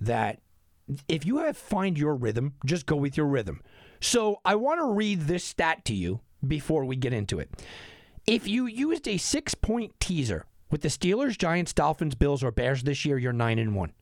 that 0.00 0.40
if 1.08 1.24
you 1.24 1.38
have 1.38 1.56
find 1.56 1.98
your 1.98 2.14
rhythm, 2.14 2.54
just 2.64 2.86
go 2.86 2.96
with 2.96 3.16
your 3.16 3.26
rhythm. 3.26 3.62
So 4.00 4.40
I 4.44 4.54
want 4.56 4.80
to 4.80 4.86
read 4.86 5.22
this 5.22 5.44
stat 5.44 5.84
to 5.86 5.94
you 5.94 6.20
before 6.46 6.84
we 6.84 6.96
get 6.96 7.12
into 7.12 7.38
it. 7.38 7.50
If 8.26 8.46
you 8.46 8.66
used 8.66 9.08
a 9.08 9.16
six 9.16 9.54
point 9.54 9.98
teaser 10.00 10.46
with 10.70 10.82
the 10.82 10.88
Steelers, 10.88 11.38
Giants, 11.38 11.72
Dolphins, 11.72 12.14
Bills, 12.14 12.42
or 12.42 12.50
Bears 12.50 12.82
this 12.82 13.04
year, 13.04 13.18
you're 13.18 13.32
nine 13.32 13.58
and 13.58 13.74
one. 13.74 13.92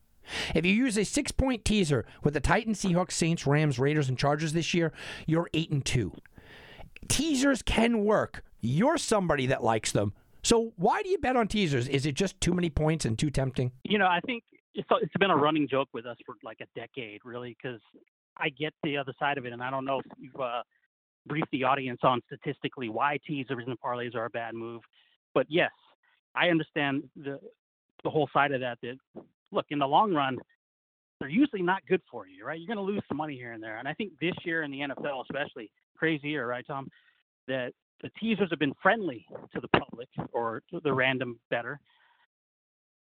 If 0.54 0.64
you 0.64 0.72
use 0.72 0.96
a 0.96 1.04
six 1.04 1.32
point 1.32 1.64
teaser 1.64 2.06
with 2.22 2.34
the 2.34 2.40
Titans, 2.40 2.82
Seahawks, 2.82 3.12
Saints, 3.12 3.46
Rams, 3.46 3.78
Raiders, 3.78 4.08
and 4.08 4.18
Chargers 4.18 4.52
this 4.52 4.74
year, 4.74 4.92
you're 5.26 5.50
eight 5.54 5.70
and 5.70 5.84
two. 5.84 6.12
Teasers 7.08 7.62
can 7.62 8.04
work. 8.04 8.44
You're 8.60 8.98
somebody 8.98 9.46
that 9.46 9.64
likes 9.64 9.90
them. 9.92 10.12
So 10.42 10.72
why 10.76 11.02
do 11.02 11.08
you 11.08 11.18
bet 11.18 11.36
on 11.36 11.48
teasers? 11.48 11.88
Is 11.88 12.04
it 12.04 12.14
just 12.14 12.40
too 12.40 12.52
many 12.52 12.68
points 12.68 13.04
and 13.04 13.18
too 13.18 13.30
tempting? 13.30 13.72
You 13.84 13.98
know, 13.98 14.06
I 14.06 14.20
think 14.26 14.42
it's 14.74 14.88
it's 15.02 15.16
been 15.18 15.30
a 15.30 15.36
running 15.36 15.68
joke 15.68 15.88
with 15.92 16.06
us 16.06 16.16
for 16.26 16.34
like 16.42 16.58
a 16.60 16.66
decade, 16.78 17.20
really, 17.24 17.56
because 17.62 17.80
I 18.38 18.48
get 18.48 18.72
the 18.82 18.96
other 18.96 19.12
side 19.18 19.38
of 19.38 19.46
it, 19.46 19.52
and 19.52 19.62
I 19.62 19.70
don't 19.70 19.84
know 19.84 20.00
if 20.00 20.06
you've 20.18 20.40
uh, 20.40 20.62
briefed 21.26 21.50
the 21.52 21.64
audience 21.64 22.00
on 22.02 22.20
statistically 22.26 22.88
why 22.88 23.18
teasers 23.26 23.64
and 23.66 23.78
parlays 23.80 24.14
are 24.14 24.24
a 24.24 24.30
bad 24.30 24.54
move, 24.54 24.82
but 25.34 25.46
yes, 25.48 25.70
I 26.34 26.48
understand 26.48 27.04
the 27.16 27.38
the 28.02 28.10
whole 28.10 28.28
side 28.32 28.52
of 28.52 28.60
that. 28.60 28.78
That 28.82 28.96
look 29.52 29.66
in 29.70 29.78
the 29.78 29.86
long 29.86 30.12
run, 30.12 30.38
they're 31.20 31.28
usually 31.28 31.62
not 31.62 31.82
good 31.86 32.00
for 32.10 32.26
you, 32.26 32.44
right? 32.44 32.58
You're 32.58 32.74
going 32.74 32.84
to 32.84 32.92
lose 32.92 33.02
some 33.06 33.18
money 33.18 33.36
here 33.36 33.52
and 33.52 33.62
there, 33.62 33.78
and 33.78 33.86
I 33.86 33.94
think 33.94 34.12
this 34.20 34.34
year 34.44 34.62
in 34.64 34.70
the 34.70 34.80
NFL, 34.80 35.22
especially 35.22 35.70
crazy 35.96 36.30
year, 36.30 36.48
right, 36.48 36.66
Tom? 36.66 36.88
That 37.48 37.72
the 38.02 38.10
teasers 38.20 38.50
have 38.50 38.58
been 38.58 38.74
friendly 38.82 39.26
to 39.54 39.60
the 39.60 39.68
public 39.68 40.08
or 40.32 40.62
the 40.82 40.92
random 40.92 41.38
bettor. 41.50 41.80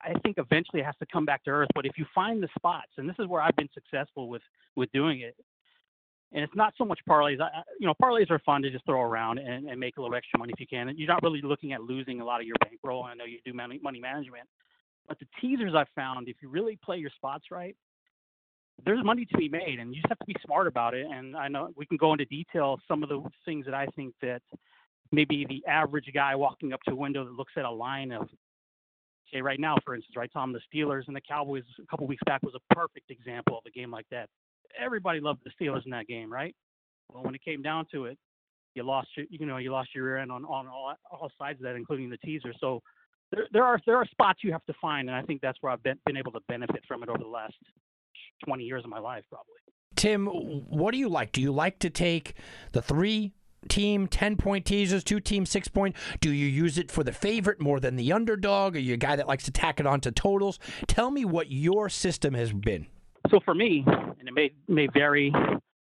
I 0.02 0.14
think 0.20 0.38
eventually 0.38 0.82
it 0.82 0.86
has 0.86 0.96
to 1.00 1.06
come 1.12 1.26
back 1.26 1.44
to 1.46 1.52
earth. 1.52 1.70
But 1.74 1.86
if 1.86 1.98
you 1.98 2.06
find 2.14 2.44
the 2.44 2.50
spots, 2.58 2.92
and 2.98 3.08
this 3.08 3.16
is 3.20 3.28
where 3.28 3.42
I've 3.42 3.56
been 3.56 3.70
successful 3.74 4.28
with 4.28 4.42
with 4.76 4.92
doing 4.92 5.22
it, 5.22 5.36
and 6.34 6.44
it's 6.44 6.56
not 6.56 6.74
so 6.78 6.84
much 6.84 7.00
parlays. 7.08 7.40
I, 7.40 7.62
you 7.80 7.88
know, 7.88 7.94
parlays 8.02 8.30
are 8.32 8.40
fun 8.40 8.64
to 8.64 8.72
just 8.72 8.86
throw 8.86 9.02
around 9.02 9.38
and, 9.38 9.70
and 9.70 9.80
make 9.80 9.98
a 9.98 10.02
little 10.02 10.16
extra 10.16 10.40
money 10.40 10.52
if 10.54 10.60
you 10.60 10.68
can. 10.68 10.90
And 10.90 10.98
you're 10.98 11.08
not 11.08 11.24
really 11.24 11.42
looking 11.42 11.74
at 11.74 11.82
losing 11.82 12.22
a 12.22 12.26
lot 12.26 12.42
of 12.42 12.48
your 12.48 12.56
bankroll. 12.62 13.04
I 13.04 13.14
know 13.14 13.26
you 13.26 13.40
do 13.46 13.54
money, 13.54 13.80
money 13.82 14.00
management, 14.00 14.48
but 15.08 15.20
the 15.20 15.28
teasers 15.40 15.74
I've 15.76 15.88
found, 15.96 16.28
if 16.28 16.38
you 16.42 16.50
really 16.50 16.78
play 16.84 16.98
your 16.98 17.12
spots 17.16 17.46
right, 17.52 17.76
there's 18.84 19.04
money 19.06 19.26
to 19.26 19.38
be 19.38 19.48
made, 19.48 19.80
and 19.80 19.94
you 19.94 20.02
just 20.02 20.10
have 20.10 20.20
to 20.20 20.26
be 20.26 20.36
smart 20.44 20.66
about 20.68 20.96
it. 20.96 21.06
And 21.10 21.38
I 21.38 21.48
know 21.48 21.70
we 21.76 21.86
can 21.86 21.98
go 21.98 22.12
into 22.12 22.26
detail 22.26 22.80
some 22.88 23.04
of 23.04 23.10
the 23.10 23.24
things 23.46 23.66
that 23.66 23.76
I 23.76 23.86
think 23.96 24.16
that 24.22 24.42
maybe 25.12 25.46
the 25.48 25.64
average 25.70 26.10
guy 26.14 26.36
walking 26.36 26.74
up 26.74 26.82
to 26.88 26.92
a 26.92 26.96
window 26.96 27.24
that 27.24 27.34
looks 27.34 27.54
at 27.58 27.66
a 27.66 27.72
line 27.72 28.12
of 28.12 28.28
say 29.34 29.42
right 29.42 29.60
now, 29.60 29.78
for 29.86 29.96
instance, 29.96 30.16
right, 30.16 30.30
Tom, 30.32 30.54
the 30.54 30.62
Steelers 30.74 31.04
and 31.08 31.16
the 31.16 31.22
Cowboys 31.22 31.64
a 31.82 31.86
couple 31.88 32.08
weeks 32.08 32.22
back 32.26 32.42
was 32.44 32.54
a 32.56 32.74
perfect 32.74 33.10
example 33.10 33.58
of 33.58 33.64
a 33.66 33.72
game 33.72 33.92
like 33.92 34.06
that. 34.12 34.30
Everybody 34.80 35.20
loved 35.20 35.42
the 35.44 35.52
Steelers 35.60 35.86
in 35.86 35.92
that 35.92 36.08
game, 36.08 36.32
right? 36.32 36.56
Well, 37.12 37.24
when 37.24 37.36
it 37.36 37.44
came 37.44 37.62
down 37.62 37.86
to 37.92 38.06
it, 38.06 38.18
you 38.76 38.84
lost 38.84 39.08
your, 39.16 39.26
you 39.30 39.46
know, 39.46 39.58
you 39.58 39.72
lost 39.72 39.90
your 39.94 40.06
rear 40.06 40.18
end 40.18 40.32
on 40.32 40.46
on 40.46 40.68
all, 40.68 40.94
all 41.12 41.32
sides 41.38 41.60
of 41.60 41.64
that, 41.64 41.76
including 41.76 42.10
the 42.10 42.18
teaser. 42.18 42.54
So 42.60 42.82
there, 43.32 43.48
there 43.52 43.64
are 43.64 43.80
there 43.86 43.98
are 43.98 44.06
spots 44.06 44.40
you 44.44 44.52
have 44.52 44.66
to 44.66 44.74
find, 44.82 45.10
and 45.10 45.16
I 45.16 45.22
think 45.22 45.42
that's 45.42 45.58
where 45.62 45.72
I've 45.72 45.84
been, 45.84 46.00
been 46.06 46.18
able 46.18 46.32
to 46.32 46.40
benefit 46.48 46.84
from 46.88 47.04
it 47.04 47.10
over 47.10 47.20
the 47.20 47.28
last 47.28 47.54
20 48.46 48.64
years 48.64 48.84
of 48.84 48.90
my 48.90 49.00
life, 49.00 49.24
probably. 49.30 49.54
Tim, 49.96 50.26
what 50.26 50.92
do 50.92 50.98
you 50.98 51.08
like? 51.08 51.32
Do 51.32 51.42
you 51.42 51.52
like 51.52 51.80
to 51.80 51.90
take 51.90 52.34
the 52.72 52.82
three 52.82 53.34
team 53.70 54.08
10 54.08 54.38
point 54.38 54.66
teasers, 54.66 55.04
two 55.04 55.20
team 55.20 55.46
six 55.46 55.68
point? 55.68 55.96
Do 56.20 56.32
you 56.32 56.46
use 56.46 56.78
it 56.78 56.92
for 56.92 57.04
the 57.04 57.12
favorite 57.12 57.60
more 57.60 57.80
than 57.80 57.96
the 57.96 58.12
underdog? 58.12 58.76
Are 58.76 58.80
you 58.80 58.94
a 58.96 58.98
guy 58.98 59.16
that 59.16 59.28
likes 59.28 59.44
to 59.46 59.52
tack 59.52 59.80
it 59.80 59.88
onto 59.88 60.12
totals? 60.12 60.60
Tell 60.88 61.12
me 61.12 61.26
what 61.26 61.52
your 61.52 61.90
system 61.90 62.34
has 62.34 62.54
been. 62.54 62.88
So 63.30 63.40
for 63.46 63.56
me, 63.56 63.84
and 63.88 64.28
it 64.28 64.34
may 64.34 64.52
may 64.68 64.88
vary 64.88 65.34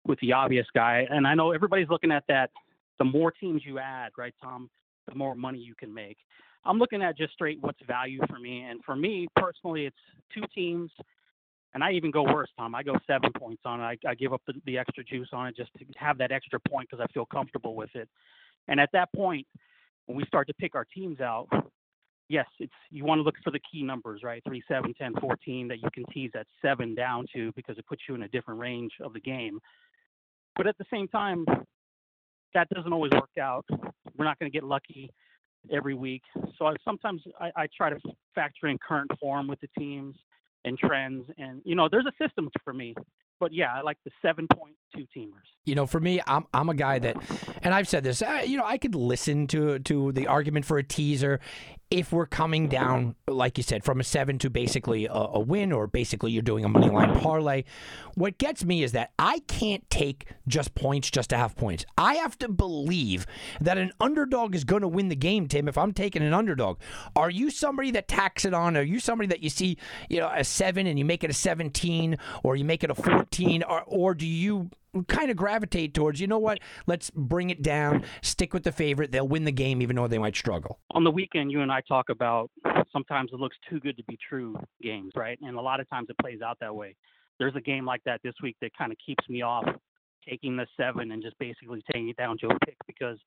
with 0.04 0.18
the 0.20 0.32
obvious 0.32 0.66
guy, 0.74 1.06
and 1.10 1.26
I 1.26 1.34
know 1.34 1.52
everybody's 1.52 1.88
looking 1.88 2.10
at 2.10 2.24
that. 2.28 2.50
The 2.98 3.04
more 3.04 3.30
teams 3.30 3.62
you 3.64 3.78
add, 3.78 4.10
right, 4.18 4.34
Tom, 4.42 4.68
the 5.06 5.14
more 5.14 5.36
money 5.36 5.58
you 5.58 5.74
can 5.76 5.94
make. 5.94 6.18
I'm 6.64 6.78
looking 6.78 7.00
at 7.00 7.16
just 7.16 7.32
straight 7.32 7.58
what's 7.60 7.78
value 7.86 8.20
for 8.28 8.38
me, 8.38 8.62
and 8.62 8.82
for 8.84 8.96
me 8.96 9.28
personally, 9.36 9.86
it's 9.86 9.96
two 10.34 10.42
teams 10.54 10.90
and 11.74 11.84
I 11.84 11.92
even 11.92 12.10
go 12.10 12.22
worse, 12.22 12.48
Tom. 12.56 12.74
I 12.74 12.82
go 12.82 12.96
seven 13.06 13.30
points 13.32 13.62
on 13.64 13.80
it. 13.80 14.00
I, 14.04 14.10
I 14.10 14.14
give 14.14 14.32
up 14.32 14.42
the, 14.46 14.54
the 14.64 14.78
extra 14.78 15.04
juice 15.04 15.28
on 15.32 15.48
it 15.48 15.56
just 15.56 15.70
to 15.78 15.84
have 15.96 16.18
that 16.18 16.32
extra 16.32 16.58
point 16.68 16.88
because 16.90 17.04
I 17.06 17.12
feel 17.12 17.26
comfortable 17.26 17.74
with 17.74 17.90
it. 17.94 18.08
And 18.68 18.80
at 18.80 18.90
that 18.92 19.12
point, 19.14 19.46
when 20.06 20.16
we 20.16 20.24
start 20.26 20.46
to 20.48 20.54
pick 20.54 20.74
our 20.74 20.86
teams 20.86 21.20
out, 21.20 21.48
yes, 22.28 22.46
it's 22.58 22.72
you 22.90 23.04
want 23.04 23.18
to 23.18 23.22
look 23.22 23.34
for 23.44 23.50
the 23.50 23.60
key 23.70 23.82
numbers, 23.82 24.22
right? 24.22 24.42
3, 24.46 24.62
7, 24.66 24.94
10, 24.94 25.14
14 25.20 25.68
that 25.68 25.82
you 25.82 25.88
can 25.92 26.04
tease 26.06 26.30
that 26.34 26.46
7 26.62 26.94
down 26.94 27.26
to 27.34 27.52
because 27.52 27.76
it 27.78 27.86
puts 27.86 28.02
you 28.08 28.14
in 28.14 28.22
a 28.22 28.28
different 28.28 28.60
range 28.60 28.92
of 29.02 29.12
the 29.12 29.20
game. 29.20 29.58
But 30.56 30.66
at 30.66 30.76
the 30.78 30.86
same 30.90 31.06
time, 31.08 31.44
that 32.54 32.68
doesn't 32.70 32.92
always 32.92 33.12
work 33.12 33.30
out. 33.40 33.66
We're 34.16 34.24
not 34.24 34.38
going 34.38 34.50
to 34.50 34.56
get 34.56 34.64
lucky 34.64 35.10
every 35.70 35.94
week. 35.94 36.22
So 36.58 36.66
I, 36.66 36.74
sometimes 36.84 37.22
I, 37.38 37.50
I 37.54 37.68
try 37.76 37.90
to 37.90 37.98
factor 38.34 38.68
in 38.68 38.78
current 38.78 39.10
form 39.20 39.46
with 39.46 39.60
the 39.60 39.68
teams 39.78 40.16
and 40.68 40.78
trends. 40.78 41.24
And 41.38 41.60
you 41.64 41.74
know, 41.74 41.88
there's 41.90 42.06
a 42.06 42.24
system 42.24 42.48
for 42.64 42.72
me. 42.72 42.94
But 43.40 43.52
yeah, 43.52 43.72
I 43.72 43.82
like 43.82 43.98
the 44.04 44.10
seven 44.20 44.48
point 44.48 44.74
two 44.94 45.06
teamers. 45.16 45.46
You 45.64 45.74
know, 45.74 45.86
for 45.86 46.00
me, 46.00 46.20
I'm 46.26 46.46
I'm 46.52 46.68
a 46.68 46.74
guy 46.74 46.98
that, 46.98 47.16
and 47.62 47.72
I've 47.72 47.88
said 47.88 48.04
this. 48.04 48.20
Uh, 48.22 48.42
you 48.44 48.56
know, 48.56 48.64
I 48.64 48.78
could 48.78 48.94
listen 48.94 49.46
to 49.48 49.78
to 49.80 50.12
the 50.12 50.26
argument 50.26 50.66
for 50.66 50.78
a 50.78 50.82
teaser 50.82 51.40
if 51.90 52.12
we're 52.12 52.26
coming 52.26 52.68
down, 52.68 53.14
like 53.26 53.56
you 53.56 53.62
said, 53.62 53.82
from 53.82 53.98
a 53.98 54.04
seven 54.04 54.38
to 54.38 54.50
basically 54.50 55.06
a, 55.06 55.12
a, 55.12 55.40
win, 55.40 55.72
or 55.72 55.86
basically 55.86 56.30
you're 56.30 56.42
doing 56.42 56.64
a 56.64 56.68
money 56.68 56.90
line 56.90 57.18
parlay. 57.20 57.64
What 58.14 58.36
gets 58.36 58.64
me 58.64 58.82
is 58.82 58.92
that 58.92 59.12
I 59.18 59.38
can't 59.46 59.88
take 59.88 60.26
just 60.46 60.74
points 60.74 61.10
just 61.10 61.30
to 61.30 61.38
have 61.38 61.56
points. 61.56 61.86
I 61.96 62.16
have 62.16 62.38
to 62.40 62.48
believe 62.48 63.26
that 63.60 63.78
an 63.78 63.92
underdog 64.00 64.54
is 64.54 64.64
going 64.64 64.82
to 64.82 64.88
win 64.88 65.08
the 65.08 65.16
game, 65.16 65.48
Tim. 65.48 65.66
If 65.66 65.78
I'm 65.78 65.92
taking 65.92 66.22
an 66.22 66.34
underdog, 66.34 66.78
are 67.16 67.30
you 67.30 67.50
somebody 67.50 67.90
that 67.92 68.06
tacks 68.06 68.44
it 68.44 68.52
on? 68.52 68.76
Are 68.76 68.82
you 68.82 69.00
somebody 69.00 69.28
that 69.28 69.42
you 69.42 69.48
see, 69.48 69.78
you 70.10 70.20
know, 70.20 70.30
a 70.34 70.44
seven 70.44 70.86
and 70.86 70.98
you 70.98 71.06
make 71.06 71.24
it 71.24 71.30
a 71.30 71.34
17, 71.34 72.18
or 72.42 72.56
you 72.56 72.64
make 72.66 72.84
it 72.84 72.90
a 72.90 72.94
14, 72.94 73.62
or, 73.62 73.82
or 73.86 74.14
do 74.14 74.26
you 74.26 74.70
kind 75.04 75.30
of 75.30 75.36
gravitate 75.36 75.94
towards, 75.94 76.20
you 76.20 76.26
know 76.26 76.38
what, 76.38 76.58
let's 76.86 77.10
bring 77.10 77.50
it 77.50 77.62
down, 77.62 78.04
stick 78.22 78.52
with 78.52 78.64
the 78.64 78.72
favorite. 78.72 79.12
They'll 79.12 79.28
win 79.28 79.44
the 79.44 79.52
game 79.52 79.82
even 79.82 79.96
though 79.96 80.08
they 80.08 80.18
might 80.18 80.36
struggle. 80.36 80.78
On 80.92 81.04
the 81.04 81.10
weekend, 81.10 81.50
you 81.52 81.60
and 81.62 81.70
I 81.70 81.80
talk 81.82 82.08
about 82.08 82.50
sometimes 82.92 83.30
it 83.32 83.40
looks 83.40 83.56
too 83.68 83.80
good 83.80 83.96
to 83.96 84.04
be 84.04 84.18
true 84.28 84.56
games, 84.82 85.12
right? 85.16 85.38
And 85.42 85.56
a 85.56 85.60
lot 85.60 85.80
of 85.80 85.88
times 85.88 86.08
it 86.10 86.16
plays 86.18 86.40
out 86.42 86.58
that 86.60 86.74
way. 86.74 86.96
There's 87.38 87.54
a 87.56 87.60
game 87.60 87.84
like 87.84 88.02
that 88.04 88.20
this 88.24 88.34
week 88.42 88.56
that 88.60 88.76
kind 88.76 88.90
of 88.90 88.98
keeps 89.04 89.28
me 89.28 89.42
off 89.42 89.64
taking 90.28 90.56
the 90.56 90.66
seven 90.76 91.12
and 91.12 91.22
just 91.22 91.38
basically 91.38 91.82
taking 91.92 92.08
it 92.08 92.16
down 92.16 92.36
to 92.38 92.46
a 92.48 92.58
pick 92.66 92.76
because 92.86 93.18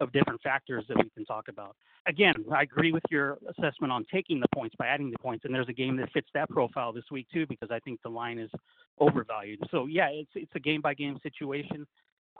of 0.00 0.12
different 0.12 0.40
factors 0.42 0.84
that 0.88 0.96
we 0.96 1.10
can 1.10 1.24
talk 1.24 1.48
about. 1.48 1.76
Again, 2.06 2.34
I 2.54 2.62
agree 2.62 2.92
with 2.92 3.02
your 3.10 3.38
assessment 3.48 3.92
on 3.92 4.04
taking 4.12 4.40
the 4.40 4.46
points 4.54 4.74
by 4.78 4.86
adding 4.86 5.10
the 5.10 5.18
points, 5.18 5.44
and 5.44 5.54
there's 5.54 5.68
a 5.68 5.72
game 5.72 5.96
that 5.96 6.12
fits 6.12 6.28
that 6.34 6.48
profile 6.48 6.92
this 6.92 7.04
week 7.10 7.26
too 7.32 7.46
because 7.46 7.70
I 7.70 7.78
think 7.80 8.00
the 8.02 8.08
line 8.08 8.38
is 8.38 8.50
overvalued. 8.98 9.60
So 9.70 9.86
yeah, 9.86 10.08
it's 10.08 10.30
it's 10.34 10.52
a 10.54 10.60
game 10.60 10.80
by 10.80 10.94
game 10.94 11.18
situation. 11.22 11.86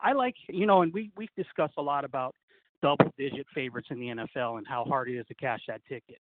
I 0.00 0.12
like 0.12 0.34
you 0.48 0.66
know, 0.66 0.82
and 0.82 0.92
we 0.92 1.10
we've 1.16 1.34
discussed 1.36 1.74
a 1.78 1.82
lot 1.82 2.04
about 2.04 2.34
double 2.80 3.12
digit 3.18 3.46
favorites 3.54 3.88
in 3.90 3.98
the 3.98 4.06
NFL 4.06 4.58
and 4.58 4.66
how 4.66 4.84
hard 4.84 5.08
it 5.08 5.18
is 5.18 5.26
to 5.26 5.34
cash 5.34 5.60
that 5.66 5.80
ticket. 5.88 6.18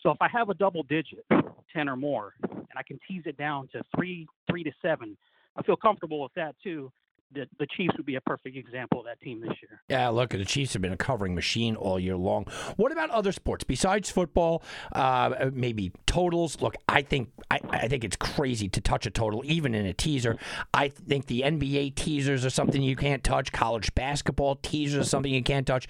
So 0.00 0.10
if 0.10 0.18
I 0.20 0.28
have 0.28 0.50
a 0.50 0.54
double 0.54 0.82
digit, 0.82 1.24
ten 1.72 1.88
or 1.88 1.96
more, 1.96 2.32
and 2.42 2.66
I 2.76 2.82
can 2.82 2.98
tease 3.08 3.22
it 3.26 3.36
down 3.36 3.68
to 3.72 3.82
three 3.96 4.26
three 4.50 4.64
to 4.64 4.72
seven, 4.82 5.16
I 5.56 5.62
feel 5.62 5.76
comfortable 5.76 6.20
with 6.20 6.34
that 6.34 6.56
too 6.62 6.90
the, 7.34 7.46
the 7.58 7.66
Chiefs 7.76 7.96
would 7.96 8.06
be 8.06 8.16
a 8.16 8.20
perfect 8.20 8.56
example 8.56 9.00
of 9.00 9.06
that 9.06 9.20
team 9.20 9.40
this 9.40 9.52
year. 9.62 9.80
Yeah, 9.88 10.08
look, 10.08 10.30
the 10.30 10.44
Chiefs 10.44 10.72
have 10.72 10.82
been 10.82 10.92
a 10.92 10.96
covering 10.96 11.34
machine 11.34 11.76
all 11.76 11.98
year 11.98 12.16
long. 12.16 12.46
What 12.76 12.92
about 12.92 13.10
other 13.10 13.32
sports 13.32 13.64
besides 13.64 14.10
football? 14.10 14.62
Uh, 14.92 15.50
maybe 15.52 15.92
totals. 16.06 16.60
Look, 16.60 16.76
I 16.88 17.02
think 17.02 17.30
I, 17.50 17.60
I, 17.70 17.88
think 17.88 18.04
it's 18.04 18.16
crazy 18.16 18.68
to 18.68 18.80
touch 18.80 19.06
a 19.06 19.10
total, 19.10 19.42
even 19.44 19.74
in 19.74 19.86
a 19.86 19.92
teaser. 19.92 20.36
I 20.72 20.88
think 20.88 21.26
the 21.26 21.42
NBA 21.42 21.96
teasers 21.96 22.44
are 22.44 22.50
something 22.50 22.82
you 22.82 22.96
can't 22.96 23.22
touch. 23.24 23.52
College 23.52 23.94
basketball 23.94 24.56
teasers 24.56 25.06
are 25.06 25.08
something 25.08 25.32
you 25.32 25.42
can't 25.42 25.66
touch. 25.66 25.88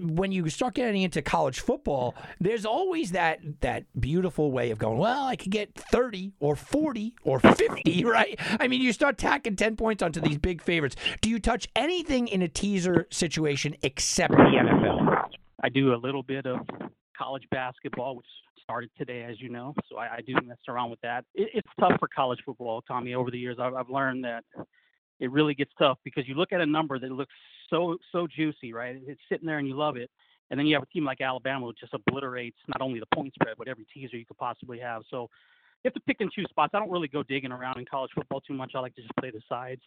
When 0.00 0.32
you 0.32 0.48
start 0.48 0.74
getting 0.74 1.02
into 1.02 1.22
college 1.22 1.60
football, 1.60 2.14
there's 2.40 2.64
always 2.64 3.12
that 3.12 3.40
that 3.60 3.84
beautiful 3.98 4.50
way 4.50 4.70
of 4.70 4.78
going. 4.78 4.98
Well, 4.98 5.26
I 5.26 5.36
could 5.36 5.50
get 5.50 5.74
30 5.74 6.32
or 6.40 6.56
40 6.56 7.14
or 7.22 7.40
50, 7.40 8.04
right? 8.06 8.38
I 8.58 8.68
mean, 8.68 8.80
you 8.80 8.92
start 8.92 9.18
tacking 9.18 9.56
10 9.56 9.76
points 9.76 10.02
onto 10.02 10.20
these 10.20 10.38
big 10.38 10.62
favorites. 10.70 10.94
Do 11.20 11.28
you 11.28 11.40
touch 11.40 11.66
anything 11.74 12.28
in 12.28 12.42
a 12.42 12.48
teaser 12.48 13.08
situation 13.10 13.74
except 13.82 14.30
the 14.30 14.38
NFL? 14.38 15.28
I 15.64 15.68
do 15.68 15.94
a 15.94 15.96
little 15.96 16.22
bit 16.22 16.46
of 16.46 16.60
college 17.18 17.42
basketball, 17.50 18.14
which 18.14 18.26
started 18.62 18.88
today, 18.96 19.24
as 19.28 19.40
you 19.40 19.48
know. 19.48 19.74
So 19.90 19.98
I, 19.98 20.18
I 20.18 20.20
do 20.24 20.34
mess 20.46 20.58
around 20.68 20.90
with 20.90 21.00
that. 21.00 21.24
It, 21.34 21.48
it's 21.54 21.68
tough 21.80 21.94
for 21.98 22.06
college 22.06 22.38
football, 22.46 22.82
Tommy. 22.82 23.14
Over 23.14 23.32
the 23.32 23.38
years, 23.38 23.56
I've, 23.60 23.74
I've 23.74 23.90
learned 23.90 24.22
that 24.22 24.44
it 25.18 25.32
really 25.32 25.54
gets 25.54 25.72
tough 25.76 25.98
because 26.04 26.28
you 26.28 26.36
look 26.36 26.52
at 26.52 26.60
a 26.60 26.66
number 26.66 27.00
that 27.00 27.10
looks 27.10 27.34
so 27.68 27.98
so 28.12 28.28
juicy, 28.28 28.72
right? 28.72 28.96
It's 29.08 29.20
sitting 29.28 29.48
there 29.48 29.58
and 29.58 29.66
you 29.66 29.76
love 29.76 29.96
it, 29.96 30.08
and 30.52 30.58
then 30.58 30.68
you 30.68 30.74
have 30.76 30.84
a 30.84 30.92
team 30.94 31.04
like 31.04 31.20
Alabama 31.20 31.66
which 31.66 31.80
just 31.80 31.94
obliterates 31.94 32.58
not 32.68 32.80
only 32.80 33.00
the 33.00 33.06
point 33.12 33.34
spread 33.34 33.56
but 33.58 33.66
every 33.66 33.86
teaser 33.92 34.16
you 34.16 34.24
could 34.24 34.38
possibly 34.38 34.78
have. 34.78 35.02
So 35.10 35.28
you 35.82 35.88
have 35.88 35.94
to 35.94 36.00
pick 36.00 36.18
and 36.20 36.30
choose 36.30 36.46
spots. 36.50 36.72
I 36.74 36.78
don't 36.78 36.90
really 36.90 37.08
go 37.08 37.22
digging 37.22 37.52
around 37.52 37.78
in 37.78 37.86
college 37.86 38.10
football 38.14 38.40
too 38.40 38.54
much. 38.54 38.72
I 38.74 38.80
like 38.80 38.94
to 38.96 39.02
just 39.02 39.14
play 39.16 39.30
the 39.30 39.40
sides 39.48 39.82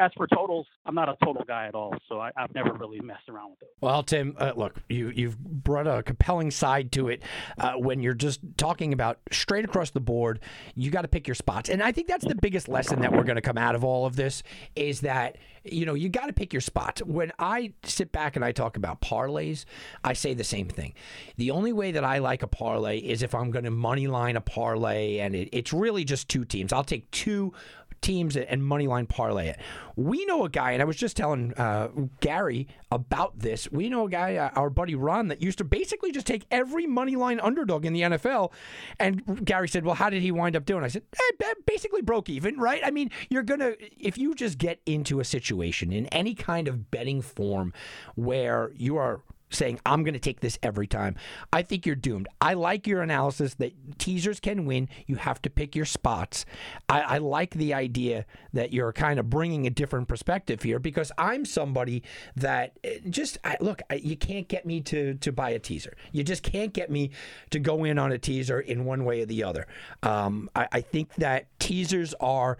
as 0.00 0.10
for 0.16 0.26
totals, 0.26 0.66
I'm 0.86 0.94
not 0.94 1.08
a 1.08 1.16
total 1.24 1.44
guy 1.46 1.66
at 1.66 1.74
all, 1.74 1.94
so 2.08 2.20
I, 2.20 2.30
have 2.36 2.52
never 2.54 2.72
really 2.72 3.00
messed 3.00 3.28
around 3.28 3.50
with 3.50 3.62
it. 3.62 3.68
Well, 3.80 4.02
Tim, 4.02 4.34
uh, 4.38 4.52
look, 4.56 4.74
you 4.88 5.12
you've 5.14 5.38
brought 5.38 5.86
a 5.86 6.02
compelling 6.02 6.50
side 6.50 6.90
to 6.92 7.08
it. 7.08 7.22
Uh, 7.58 7.74
when 7.74 8.02
you're 8.02 8.14
just 8.14 8.40
talking 8.56 8.92
about 8.92 9.20
straight 9.30 9.64
across 9.64 9.90
the 9.90 10.00
board, 10.00 10.40
you 10.74 10.90
got 10.90 11.02
to 11.02 11.08
pick 11.08 11.28
your 11.28 11.36
spots, 11.36 11.70
and 11.70 11.82
I 11.82 11.92
think 11.92 12.08
that's 12.08 12.24
the 12.24 12.34
biggest 12.34 12.68
lesson 12.68 13.00
that 13.02 13.12
we're 13.12 13.24
going 13.24 13.36
to 13.36 13.42
come 13.42 13.58
out 13.58 13.74
of 13.74 13.84
all 13.84 14.04
of 14.04 14.16
this 14.16 14.42
is 14.74 15.02
that 15.02 15.36
you 15.64 15.86
know 15.86 15.94
you 15.94 16.08
got 16.08 16.26
to 16.26 16.32
pick 16.32 16.52
your 16.52 16.60
spots. 16.60 17.02
When 17.02 17.32
I 17.38 17.72
sit 17.84 18.12
back 18.12 18.36
and 18.36 18.44
I 18.44 18.52
talk 18.52 18.76
about 18.76 19.00
parlays, 19.00 19.64
I 20.02 20.12
say 20.12 20.34
the 20.34 20.44
same 20.44 20.68
thing. 20.68 20.94
The 21.36 21.50
only 21.50 21.72
way 21.72 21.92
that 21.92 22.04
I 22.04 22.18
like 22.18 22.42
a 22.42 22.46
parlay 22.46 22.98
is 22.98 23.22
if 23.22 23.34
I'm 23.34 23.50
going 23.50 23.64
to 23.64 23.70
money 23.70 24.06
line 24.06 24.36
a 24.36 24.40
parlay, 24.40 25.18
and 25.18 25.34
it, 25.34 25.48
it's 25.52 25.72
really 25.72 26.04
just 26.04 26.28
two 26.28 26.44
teams. 26.44 26.72
I'll 26.72 26.84
take 26.84 27.10
two 27.10 27.52
teams 28.00 28.36
and 28.36 28.64
money 28.64 28.86
line 28.86 29.06
parlay 29.06 29.48
it. 29.48 29.58
We 29.96 30.24
know 30.26 30.44
a 30.44 30.48
guy, 30.48 30.72
and 30.72 30.82
I 30.82 30.84
was 30.84 30.96
just 30.96 31.16
telling 31.16 31.54
uh, 31.54 31.88
Gary 32.20 32.68
about 32.90 33.38
this. 33.38 33.70
We 33.70 33.88
know 33.88 34.06
a 34.06 34.10
guy, 34.10 34.36
uh, 34.36 34.50
our 34.54 34.70
buddy 34.70 34.94
Ron, 34.94 35.28
that 35.28 35.40
used 35.42 35.58
to 35.58 35.64
basically 35.64 36.10
just 36.12 36.26
take 36.26 36.46
every 36.50 36.86
money 36.86 37.16
line 37.16 37.40
underdog 37.40 37.84
in 37.84 37.92
the 37.92 38.02
NFL. 38.02 38.52
And 38.98 39.44
Gary 39.44 39.68
said, 39.68 39.84
"Well, 39.84 39.94
how 39.94 40.10
did 40.10 40.22
he 40.22 40.32
wind 40.32 40.56
up 40.56 40.64
doing?" 40.64 40.84
I 40.84 40.88
said, 40.88 41.02
eh, 41.14 41.54
"Basically 41.66 42.02
broke 42.02 42.28
even, 42.28 42.58
right? 42.58 42.80
I 42.84 42.90
mean, 42.90 43.10
you're 43.28 43.42
gonna 43.42 43.74
if 43.98 44.18
you 44.18 44.34
just 44.34 44.58
get 44.58 44.80
into 44.86 45.20
a 45.20 45.24
situation 45.24 45.92
in 45.92 46.06
any 46.06 46.34
kind 46.34 46.68
of 46.68 46.90
betting 46.90 47.22
form 47.22 47.72
where 48.14 48.72
you 48.74 48.96
are 48.96 49.22
saying, 49.54 49.80
I'm 49.86 50.02
going 50.02 50.14
to 50.14 50.20
take 50.20 50.40
this 50.40 50.58
every 50.62 50.86
time, 50.86 51.16
I 51.52 51.62
think 51.62 51.86
you're 51.86 51.94
doomed. 51.94 52.28
I 52.40 52.54
like 52.54 52.86
your 52.86 53.02
analysis 53.02 53.54
that 53.54 53.98
teasers 53.98 54.40
can 54.40 54.66
win. 54.66 54.88
You 55.06 55.16
have 55.16 55.40
to 55.42 55.50
pick 55.50 55.74
your 55.74 55.84
spots. 55.84 56.44
I, 56.88 57.00
I 57.00 57.18
like 57.18 57.54
the 57.54 57.74
idea 57.74 58.26
that 58.52 58.72
you're 58.72 58.92
kind 58.92 59.18
of 59.18 59.30
bringing 59.30 59.66
a 59.66 59.70
different 59.70 60.08
perspective 60.08 60.62
here 60.62 60.78
because 60.78 61.10
I'm 61.18 61.44
somebody 61.44 62.02
that 62.36 62.78
eh, 62.84 62.98
just, 63.08 63.38
I, 63.44 63.56
look, 63.60 63.82
I, 63.90 63.94
you 63.94 64.16
can't 64.16 64.48
get 64.48 64.66
me 64.66 64.80
to, 64.82 65.14
to 65.14 65.32
buy 65.32 65.50
a 65.50 65.58
teaser. 65.58 65.96
You 66.12 66.24
just 66.24 66.42
can't 66.42 66.72
get 66.72 66.90
me 66.90 67.10
to 67.50 67.58
go 67.58 67.84
in 67.84 67.98
on 67.98 68.12
a 68.12 68.18
teaser 68.18 68.60
in 68.60 68.84
one 68.84 69.04
way 69.04 69.22
or 69.22 69.26
the 69.26 69.44
other. 69.44 69.66
Um, 70.02 70.50
I, 70.54 70.68
I 70.72 70.80
think 70.80 71.14
that 71.14 71.46
teasers 71.58 72.14
are 72.20 72.58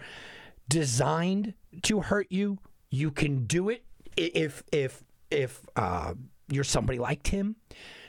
designed 0.68 1.54
to 1.82 2.00
hurt 2.00 2.28
you. 2.30 2.58
You 2.90 3.10
can 3.10 3.46
do 3.46 3.68
it 3.68 3.84
if, 4.16 4.62
if, 4.72 5.02
if, 5.30 5.66
uh, 5.76 6.14
you're 6.54 6.64
somebody 6.64 6.98
like 6.98 7.22
Tim 7.22 7.56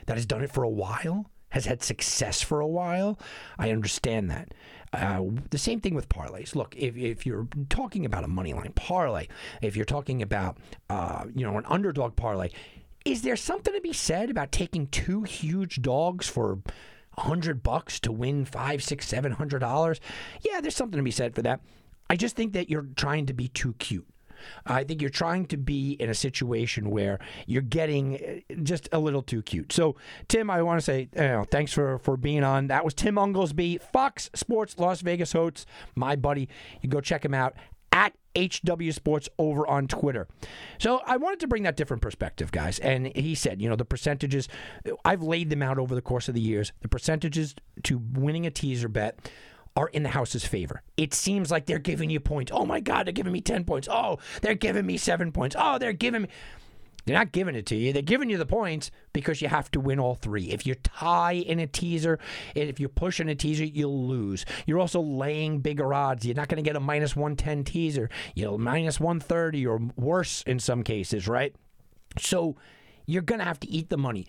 that 0.06 0.16
has 0.16 0.26
done 0.26 0.42
it 0.42 0.52
for 0.52 0.62
a 0.62 0.68
while, 0.68 1.30
has 1.50 1.66
had 1.66 1.82
success 1.82 2.42
for 2.42 2.60
a 2.60 2.66
while, 2.66 3.18
I 3.58 3.70
understand 3.70 4.30
that. 4.30 4.52
Uh, 4.92 5.24
the 5.50 5.58
same 5.58 5.80
thing 5.80 5.94
with 5.94 6.08
parlays. 6.08 6.54
Look, 6.54 6.74
if, 6.76 6.96
if 6.96 7.26
you're 7.26 7.48
talking 7.68 8.04
about 8.04 8.24
a 8.24 8.28
money 8.28 8.54
line 8.54 8.72
parlay, 8.74 9.26
if 9.60 9.76
you're 9.76 9.84
talking 9.84 10.22
about 10.22 10.58
uh, 10.88 11.24
you 11.34 11.44
know 11.44 11.58
an 11.58 11.64
underdog 11.66 12.16
parlay, 12.16 12.50
is 13.04 13.22
there 13.22 13.36
something 13.36 13.74
to 13.74 13.80
be 13.80 13.92
said 13.92 14.30
about 14.30 14.52
taking 14.52 14.86
two 14.86 15.22
huge 15.22 15.82
dogs 15.82 16.28
for 16.28 16.60
hundred 17.18 17.62
bucks 17.62 17.98
to 18.00 18.12
win 18.12 18.44
five, 18.44 18.82
six, 18.82 19.06
seven 19.06 19.32
hundred 19.32 19.58
dollars? 19.58 20.00
Yeah, 20.42 20.60
there's 20.60 20.76
something 20.76 20.98
to 20.98 21.04
be 21.04 21.10
said 21.10 21.34
for 21.34 21.42
that. 21.42 21.60
I 22.08 22.16
just 22.16 22.36
think 22.36 22.52
that 22.52 22.70
you're 22.70 22.86
trying 22.96 23.26
to 23.26 23.32
be 23.32 23.48
too 23.48 23.74
cute. 23.74 24.06
I 24.64 24.84
think 24.84 25.00
you're 25.00 25.10
trying 25.10 25.46
to 25.46 25.56
be 25.56 25.92
in 25.92 26.10
a 26.10 26.14
situation 26.14 26.90
where 26.90 27.18
you're 27.46 27.62
getting 27.62 28.42
uh, 28.50 28.54
just 28.62 28.88
a 28.92 28.98
little 28.98 29.22
too 29.22 29.42
cute. 29.42 29.72
So, 29.72 29.96
Tim, 30.28 30.50
I 30.50 30.62
want 30.62 30.78
to 30.78 30.84
say 30.84 31.08
you 31.14 31.22
know, 31.22 31.44
thanks 31.50 31.72
for, 31.72 31.98
for 31.98 32.16
being 32.16 32.44
on. 32.44 32.68
That 32.68 32.84
was 32.84 32.94
Tim 32.94 33.16
Unglesbee, 33.16 33.80
Fox 33.80 34.30
Sports 34.34 34.78
Las 34.78 35.00
Vegas 35.00 35.32
hosts, 35.32 35.66
my 35.94 36.16
buddy. 36.16 36.48
You 36.82 36.88
go 36.88 37.00
check 37.00 37.24
him 37.24 37.34
out 37.34 37.54
at 37.92 38.14
HW 38.36 38.90
Sports 38.90 39.28
over 39.38 39.66
on 39.66 39.88
Twitter. 39.88 40.28
So 40.78 41.00
I 41.06 41.16
wanted 41.16 41.40
to 41.40 41.48
bring 41.48 41.62
that 41.62 41.76
different 41.76 42.02
perspective, 42.02 42.52
guys. 42.52 42.78
And 42.78 43.06
he 43.16 43.34
said, 43.34 43.62
you 43.62 43.68
know, 43.70 43.76
the 43.76 43.86
percentages, 43.86 44.48
I've 45.04 45.22
laid 45.22 45.48
them 45.48 45.62
out 45.62 45.78
over 45.78 45.94
the 45.94 46.02
course 46.02 46.28
of 46.28 46.34
the 46.34 46.40
years. 46.40 46.72
The 46.82 46.88
percentages 46.88 47.54
to 47.84 47.98
winning 48.12 48.44
a 48.46 48.50
teaser 48.50 48.88
bet 48.88 49.18
are 49.76 49.88
in 49.88 50.02
the 50.02 50.08
house's 50.08 50.44
favor. 50.44 50.82
It 50.96 51.12
seems 51.12 51.50
like 51.50 51.66
they're 51.66 51.78
giving 51.78 52.10
you 52.10 52.18
points. 52.18 52.50
Oh 52.52 52.64
my 52.64 52.80
God, 52.80 53.06
they're 53.06 53.12
giving 53.12 53.32
me 53.32 53.42
10 53.42 53.64
points. 53.64 53.88
Oh, 53.90 54.18
they're 54.40 54.54
giving 54.54 54.86
me 54.86 54.96
seven 54.96 55.32
points. 55.32 55.54
Oh, 55.58 55.78
they're 55.78 55.92
giving 55.92 56.22
me. 56.22 56.28
They're 57.04 57.16
not 57.16 57.30
giving 57.30 57.54
it 57.54 57.66
to 57.66 57.76
you. 57.76 57.92
They're 57.92 58.02
giving 58.02 58.30
you 58.30 58.36
the 58.36 58.46
points 58.46 58.90
because 59.12 59.40
you 59.40 59.46
have 59.46 59.70
to 59.72 59.80
win 59.80 60.00
all 60.00 60.16
three. 60.16 60.50
If 60.50 60.66
you 60.66 60.74
tie 60.74 61.34
in 61.34 61.60
a 61.60 61.66
teaser, 61.66 62.18
if 62.56 62.80
you 62.80 62.88
push 62.88 63.20
in 63.20 63.28
a 63.28 63.34
teaser, 63.36 63.64
you'll 63.64 64.08
lose. 64.08 64.44
You're 64.66 64.80
also 64.80 65.00
laying 65.00 65.60
bigger 65.60 65.94
odds. 65.94 66.26
You're 66.26 66.34
not 66.34 66.48
going 66.48 66.62
to 66.62 66.68
get 66.68 66.74
a 66.74 66.80
minus 66.80 67.14
110 67.14 67.62
teaser. 67.62 68.10
You'll 68.34 68.58
minus 68.58 68.98
130 68.98 69.66
or 69.66 69.80
worse 69.94 70.42
in 70.48 70.58
some 70.58 70.82
cases, 70.82 71.28
right? 71.28 71.54
So 72.18 72.56
you're 73.06 73.22
going 73.22 73.38
to 73.38 73.44
have 73.44 73.60
to 73.60 73.70
eat 73.70 73.88
the 73.88 73.98
money. 73.98 74.26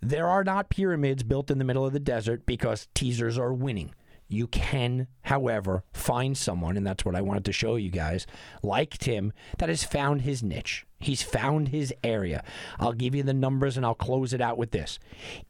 There 0.00 0.26
are 0.26 0.42
not 0.42 0.70
pyramids 0.70 1.22
built 1.22 1.50
in 1.50 1.58
the 1.58 1.64
middle 1.64 1.84
of 1.84 1.92
the 1.92 2.00
desert 2.00 2.46
because 2.46 2.88
teasers 2.94 3.36
are 3.36 3.52
winning 3.52 3.92
You 4.30 4.46
can, 4.46 5.08
however, 5.22 5.82
find 5.92 6.38
someone, 6.38 6.76
and 6.76 6.86
that's 6.86 7.04
what 7.04 7.16
I 7.16 7.20
wanted 7.20 7.44
to 7.46 7.52
show 7.52 7.74
you 7.74 7.90
guys, 7.90 8.28
like 8.62 8.96
Tim, 8.96 9.32
that 9.58 9.68
has 9.68 9.82
found 9.82 10.22
his 10.22 10.40
niche. 10.40 10.86
He's 11.00 11.22
found 11.22 11.68
his 11.68 11.92
area. 12.04 12.44
I'll 12.78 12.92
give 12.92 13.14
you 13.14 13.24
the 13.24 13.34
numbers 13.34 13.76
and 13.76 13.84
I'll 13.84 13.94
close 13.94 14.32
it 14.32 14.40
out 14.40 14.56
with 14.56 14.70
this. 14.70 15.00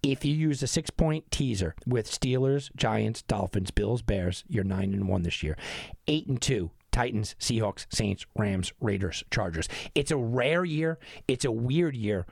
If 0.03 0.25
you 0.25 0.35
use 0.35 0.63
a 0.63 0.67
six 0.67 0.89
point 0.89 1.31
teaser 1.31 1.75
with 1.87 2.11
Steelers, 2.11 2.75
Giants, 2.75 3.21
Dolphins, 3.23 3.71
Bills, 3.71 4.01
Bears, 4.01 4.45
you're 4.49 4.65
nine 4.65 4.95
and 4.95 5.09
one 5.09 5.23
this 5.23 5.43
year. 5.43 5.59
Eight 6.07 6.27
and 6.27 6.41
two. 6.41 6.71
Titans, 6.93 7.37
Seahawks, 7.39 7.87
Saints, 7.91 8.27
Rams, 8.37 8.73
Raiders, 8.81 9.23
Chargers. 9.31 9.69
It's 9.95 10.11
a 10.11 10.17
rare 10.17 10.65
year. 10.65 10.99
It's 11.29 11.45
a 11.45 11.53
weird 11.53 11.95
year. 11.95 12.27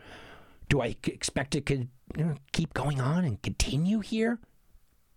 Do 0.68 0.80
I 0.80 0.96
expect 1.04 1.54
it 1.54 1.66
to 1.66 1.86
keep 2.52 2.74
going 2.74 3.00
on 3.00 3.24
and 3.24 3.40
continue 3.42 4.00
here? 4.00 4.38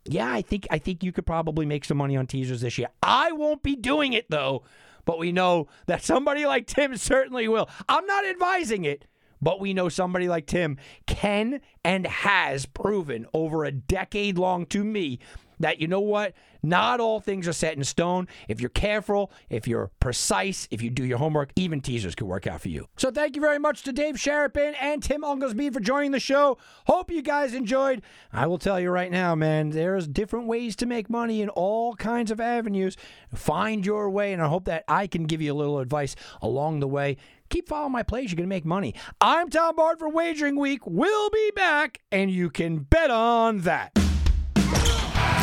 Yeah, 0.06 0.32
I 0.32 0.42
think 0.42 0.68
I 0.72 0.80
think 0.80 1.04
you 1.04 1.12
could 1.12 1.26
probably 1.26 1.66
make 1.66 1.86
some 1.86 1.98
money 1.98 2.18
on 2.18 2.28
teasers 2.28 2.62
this 2.62 2.78
year. 2.78 2.90
I 3.04 3.32
won't 3.32 3.62
be 3.64 3.76
doing 3.76 4.14
it 4.14 4.30
though, 4.30 4.64
but 5.06 5.20
we 5.20 5.32
know 5.32 5.68
that 5.86 6.04
somebody 6.04 6.46
like 6.46 6.68
Tim 6.68 6.98
certainly 6.98 7.48
will. 7.48 7.70
I'm 7.88 8.06
not 8.06 8.26
advising 8.26 8.84
it, 8.84 9.06
but 9.42 9.60
we 9.60 9.74
know 9.74 9.90
somebody 9.90 10.28
like 10.28 10.48
Tim 10.48 10.78
can 11.06 11.62
and 11.84 12.08
has 12.08 12.66
proven 12.66 13.28
over 13.34 13.64
a 13.64 13.72
decade 13.72 14.38
long 14.38 14.66
to 14.68 14.84
me 14.84 15.20
that 15.62 15.80
you 15.80 15.88
know 15.88 16.00
what? 16.00 16.34
Not 16.64 17.00
all 17.00 17.20
things 17.20 17.48
are 17.48 17.54
set 17.54 17.76
in 17.76 17.84
stone. 17.84 18.28
If 18.48 18.62
you're 18.62 18.70
careful, 18.70 19.32
if 19.50 19.68
you're 19.68 19.90
precise, 20.00 20.68
if 20.70 20.82
you 20.82 20.90
do 20.90 21.04
your 21.04 21.18
homework, 21.18 21.52
even 21.56 21.82
teasers 21.82 22.14
could 22.14 22.28
work 22.28 22.46
out 22.46 22.62
for 22.62 22.70
you. 22.70 22.88
So 22.98 23.10
thank 23.10 23.36
you 23.36 23.42
very 23.42 23.58
much 23.58 23.82
to 23.84 23.92
Dave 23.92 24.16
Sharapan 24.16 24.76
and 24.80 25.02
Tim 25.02 25.24
Unglesbee 25.24 25.74
for 25.74 25.80
joining 25.80 26.12
the 26.12 26.20
show. 26.20 26.58
Hope 26.86 27.10
you 27.10 27.22
guys 27.22 27.54
enjoyed. 27.54 28.04
I 28.32 28.46
will 28.46 28.60
tell 28.60 28.80
you 28.80 28.92
right 28.92 29.12
now, 29.12 29.34
man, 29.34 29.72
there's 29.72 30.08
different 30.08 30.48
ways 30.48 30.76
to 30.78 30.86
make 30.86 31.10
money 31.10 31.42
in 31.42 31.50
all 31.50 31.96
kinds 31.96 32.30
of 32.30 32.40
avenues. 32.40 32.96
Find 33.34 33.86
your 33.86 34.10
way, 34.10 34.34
and 34.34 34.42
I 34.42 34.48
hope 34.48 34.66
that 34.66 34.84
I 34.88 35.08
can 35.08 35.24
give 35.24 35.42
you 35.42 35.52
a 35.52 35.56
little 35.56 35.80
advice 35.80 36.16
along 36.42 36.80
the 36.80 36.88
way 36.88 37.18
keep 37.50 37.68
following 37.68 37.92
my 37.92 38.02
plays. 38.02 38.32
You're 38.32 38.38
going 38.38 38.48
to 38.48 38.56
make 38.56 38.64
money. 38.64 38.96
I'm 39.20 39.50
Tom 39.50 39.76
Bart 39.76 40.00
for 40.00 40.08
Wagering 40.08 40.56
Week. 40.56 40.88
We'll 40.88 41.30
be 41.30 41.52
back, 41.54 42.00
and 42.10 42.32
you 42.32 42.50
can 42.50 42.78
bet 42.80 43.12
on 43.12 43.60
that. 43.60 44.01